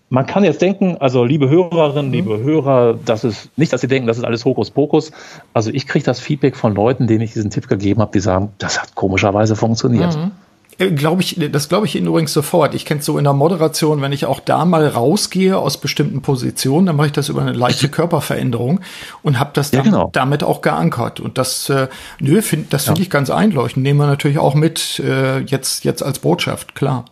Man 0.09 0.25
kann 0.25 0.45
jetzt 0.45 0.61
denken, 0.61 0.97
also 0.99 1.25
liebe 1.25 1.49
Hörerinnen, 1.49 2.07
mhm. 2.07 2.13
liebe 2.13 2.39
Hörer, 2.39 2.97
das 3.05 3.23
ist 3.23 3.49
nicht, 3.57 3.73
dass 3.73 3.81
Sie 3.81 3.87
denken, 3.87 4.07
das 4.07 4.17
ist 4.17 4.23
alles 4.23 4.45
Hokuspokus. 4.45 5.11
Also 5.53 5.69
ich 5.71 5.85
kriege 5.85 6.05
das 6.05 6.19
Feedback 6.19 6.55
von 6.55 6.73
Leuten, 6.75 7.07
denen 7.07 7.21
ich 7.21 7.33
diesen 7.33 7.51
Tipp 7.51 7.67
gegeben 7.67 8.01
habe, 8.01 8.11
die 8.13 8.21
sagen, 8.21 8.53
das 8.57 8.81
hat 8.81 8.95
komischerweise 8.95 9.55
funktioniert. 9.55 10.15
Mhm. 10.15 10.31
Äh, 10.79 10.91
glaube 10.91 11.21
ich, 11.21 11.39
das 11.51 11.69
glaube 11.69 11.87
ich 11.87 11.95
Ihnen 11.95 12.07
übrigens 12.07 12.33
sofort. 12.33 12.75
Ich 12.75 12.85
kenne 12.85 12.99
es 12.99 13.05
so 13.05 13.17
in 13.17 13.23
der 13.23 13.33
Moderation, 13.33 14.01
wenn 14.01 14.11
ich 14.11 14.25
auch 14.25 14.39
da 14.39 14.65
mal 14.65 14.87
rausgehe 14.87 15.57
aus 15.57 15.77
bestimmten 15.77 16.21
Positionen, 16.21 16.85
dann 16.85 16.95
mache 16.95 17.07
ich 17.07 17.13
das 17.13 17.29
über 17.29 17.41
eine 17.41 17.53
leichte 17.53 17.89
Körperveränderung 17.89 18.81
und 19.23 19.39
habe 19.39 19.51
das 19.53 19.71
ja, 19.71 19.81
genau. 19.81 20.09
damit 20.13 20.43
auch 20.43 20.61
geankert. 20.61 21.19
Und 21.19 21.37
das, 21.37 21.69
äh, 21.69 21.87
nö, 22.19 22.41
find, 22.41 22.71
das 22.73 22.85
finde 22.85 23.01
ja. 23.01 23.03
ich 23.03 23.09
ganz 23.09 23.29
einleuchtend. 23.29 23.83
Nehmen 23.83 23.99
wir 23.99 24.07
natürlich 24.07 24.37
auch 24.37 24.55
mit 24.55 24.99
äh, 24.99 25.39
jetzt, 25.39 25.83
jetzt 25.83 26.03
als 26.03 26.19
Botschaft, 26.19 26.75
klar. 26.75 27.05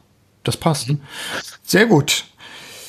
Das 0.43 0.57
passt. 0.57 0.89
Mhm. 0.89 1.01
Sehr 1.63 1.87
gut. 1.87 2.25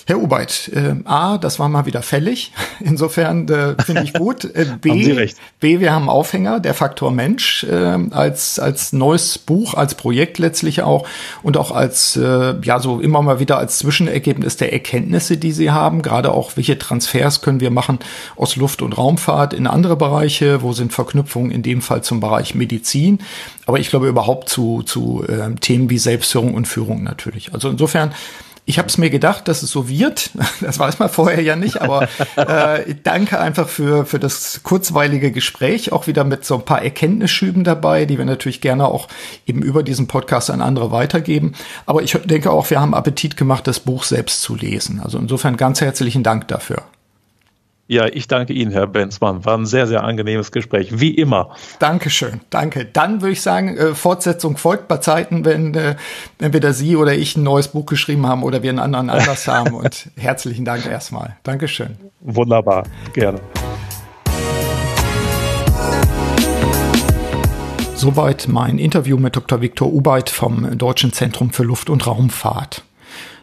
Herr 0.09 0.22
Ubeit, 0.22 0.70
äh, 0.72 0.94
A, 1.04 1.36
das 1.36 1.59
war 1.59 1.68
mal 1.68 1.84
wieder 1.84 2.00
fällig. 2.00 2.52
Insofern 2.80 3.48
äh, 3.48 3.74
finde 3.82 4.04
ich 4.04 4.12
gut. 4.12 4.44
Äh, 4.44 4.66
B, 4.80 5.28
B, 5.59 5.80
wir 5.80 5.92
haben 5.92 6.09
Aufhänger, 6.09 6.61
der 6.61 6.74
Faktor 6.74 7.11
Mensch, 7.11 7.64
äh, 7.64 7.98
als, 8.12 8.61
als 8.61 8.92
neues 8.92 9.36
Buch, 9.36 9.74
als 9.74 9.96
Projekt 9.96 10.38
letztlich 10.38 10.82
auch 10.82 11.09
und 11.42 11.57
auch 11.57 11.72
als, 11.72 12.14
äh, 12.14 12.54
ja, 12.62 12.78
so 12.78 13.00
immer 13.00 13.20
mal 13.20 13.40
wieder 13.40 13.59
als 13.59 13.78
Zwischenergebnis 13.78 14.57
der 14.57 14.72
Erkenntnisse, 14.72 15.38
die 15.38 15.50
Sie 15.50 15.72
haben. 15.72 16.02
Gerade 16.02 16.30
auch, 16.30 16.57
welche 16.57 16.78
Transfers 16.78 17.40
können 17.40 17.59
wir 17.59 17.72
machen 17.72 17.98
aus 18.36 18.54
Luft- 18.54 18.82
und 18.82 18.96
Raumfahrt 18.96 19.54
in 19.54 19.66
andere 19.66 19.96
Bereiche? 19.96 20.62
Wo 20.62 20.72
sind 20.72 20.92
Verknüpfungen 20.92 21.50
in 21.50 21.64
dem 21.64 21.82
Fall 21.82 22.02
zum 22.02 22.20
Bereich 22.20 22.54
Medizin? 22.54 23.18
Aber 23.66 23.80
ich 23.80 23.90
glaube 23.90 24.07
überhaupt 24.07 24.48
zu, 24.48 24.84
zu 24.84 25.24
äh, 25.28 25.52
Themen 25.57 25.90
wie 25.90 25.98
Selbstführung 25.98 26.54
und 26.54 26.68
Führung 26.68 27.02
natürlich. 27.02 27.52
Also 27.52 27.68
insofern, 27.68 28.12
ich 28.69 28.79
habe 28.79 28.89
es 28.89 28.99
mir 28.99 29.11
gedacht, 29.11 29.47
dass 29.49 29.62
es 29.62 29.71
so 29.71 29.89
wird. 29.89 30.31
Das 30.61 30.79
weiß 30.79 30.99
man 30.99 31.09
vorher 31.09 31.43
ja 31.43 31.55
nicht, 31.55 31.81
aber 31.81 32.09
äh, 32.37 32.95
danke 33.03 33.39
einfach 33.39 33.69
für, 33.69 34.05
für 34.05 34.19
das 34.19 34.61
kurzweilige 34.62 35.31
Gespräch, 35.31 35.93
auch 35.93 36.07
wieder 36.07 36.25
mit 36.25 36.45
so 36.45 36.57
ein 36.57 36.64
paar 36.64 36.83
Erkenntnisschüben 36.83 37.62
dabei, 37.62 38.05
die 38.05 38.19
wir 38.19 38.25
natürlich 38.25 38.61
gerne 38.61 38.87
auch 38.87 39.07
eben 39.47 39.62
über 39.62 39.83
diesen 39.83 40.09
Podcast 40.09 40.51
an 40.51 40.62
andere 40.62 40.91
weitergeben. 40.91 41.53
Aber 41.85 42.03
ich 42.03 42.12
denke 42.25 42.51
auch, 42.51 42.69
wir 42.71 42.81
haben 42.81 42.95
Appetit 42.95 43.37
gemacht, 43.37 43.67
das 43.67 43.81
Buch 43.81 44.03
selbst 44.03 44.43
zu 44.43 44.57
lesen. 44.57 45.01
Also 45.01 45.19
insofern 45.19 45.57
ganz 45.57 45.81
herzlichen 45.81 46.23
Dank 46.23 46.49
dafür. 46.49 46.83
Ja, 47.89 48.07
ich 48.07 48.26
danke 48.26 48.53
Ihnen, 48.53 48.72
Herr 48.72 48.89
Benzmann. 48.89 49.45
War 49.45 49.57
ein 49.57 49.64
sehr, 49.64 49.87
sehr 49.87 50.03
angenehmes 50.03 50.51
Gespräch, 50.51 50.99
wie 50.99 51.12
immer. 51.12 51.51
Dankeschön, 51.78 52.41
danke. 52.51 52.84
Dann 52.84 53.20
würde 53.20 53.32
ich 53.32 53.43
sagen, 53.43 53.76
äh, 53.76 53.95
Fortsetzung 53.95 54.57
folgt 54.57 54.89
bei 54.89 54.97
Zeiten, 54.97 55.45
wenn 55.45 55.74
äh, 55.74 55.95
entweder 56.41 56.72
Sie 56.72 56.97
oder 56.97 57.14
ich 57.14 57.37
ein 57.37 57.45
neues 57.45 57.68
Buch 57.68 57.87
geschrieben 57.87 58.26
haben 58.26 58.43
oder 58.43 58.64
wir 58.64 58.70
einen 58.70 58.80
anderen 58.80 59.09
Anlass 59.09 59.47
haben. 59.47 59.72
Und 59.72 60.09
herzlichen 60.16 60.64
Dank 60.64 60.84
erstmal. 60.84 61.37
Dankeschön. 61.45 61.97
Wunderbar, 62.20 62.89
gerne. 63.12 63.41
Soweit 67.95 68.49
mein 68.49 68.78
Interview 68.78 69.16
mit 69.16 69.37
Dr. 69.37 69.61
Viktor 69.61 69.93
Ubeit 69.93 70.28
vom 70.28 70.76
Deutschen 70.76 71.12
Zentrum 71.12 71.51
für 71.51 71.62
Luft- 71.62 71.89
und 71.89 72.05
Raumfahrt. 72.05 72.82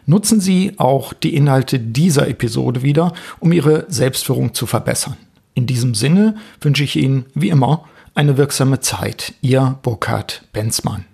Nutzen 0.06 0.38
Sie 0.40 0.74
auch 0.76 1.14
die 1.14 1.34
Inhalte 1.34 1.78
dieser 1.78 2.28
Episode 2.28 2.82
wieder, 2.82 3.14
um 3.40 3.52
Ihre 3.52 3.86
Selbstführung 3.88 4.52
zu 4.52 4.66
verbessern. 4.66 5.16
In 5.54 5.66
diesem 5.66 5.94
Sinne 5.94 6.36
wünsche 6.60 6.84
ich 6.84 6.96
Ihnen, 6.96 7.24
wie 7.34 7.48
immer, 7.48 7.84
eine 8.14 8.36
wirksame 8.36 8.80
Zeit. 8.80 9.34
Ihr 9.40 9.78
Burkhard 9.82 10.42
Benzmann. 10.52 11.06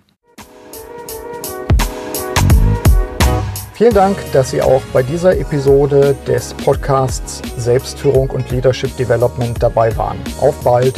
Vielen 3.75 3.93
Dank, 3.93 4.17
dass 4.33 4.51
Sie 4.51 4.61
auch 4.61 4.81
bei 4.93 5.01
dieser 5.01 5.37
Episode 5.39 6.15
des 6.27 6.53
Podcasts 6.53 7.41
Selbstführung 7.57 8.29
und 8.29 8.51
Leadership 8.51 8.95
Development 8.97 9.55
dabei 9.63 9.95
waren. 9.95 10.17
Auf 10.39 10.61
bald! 10.63 10.93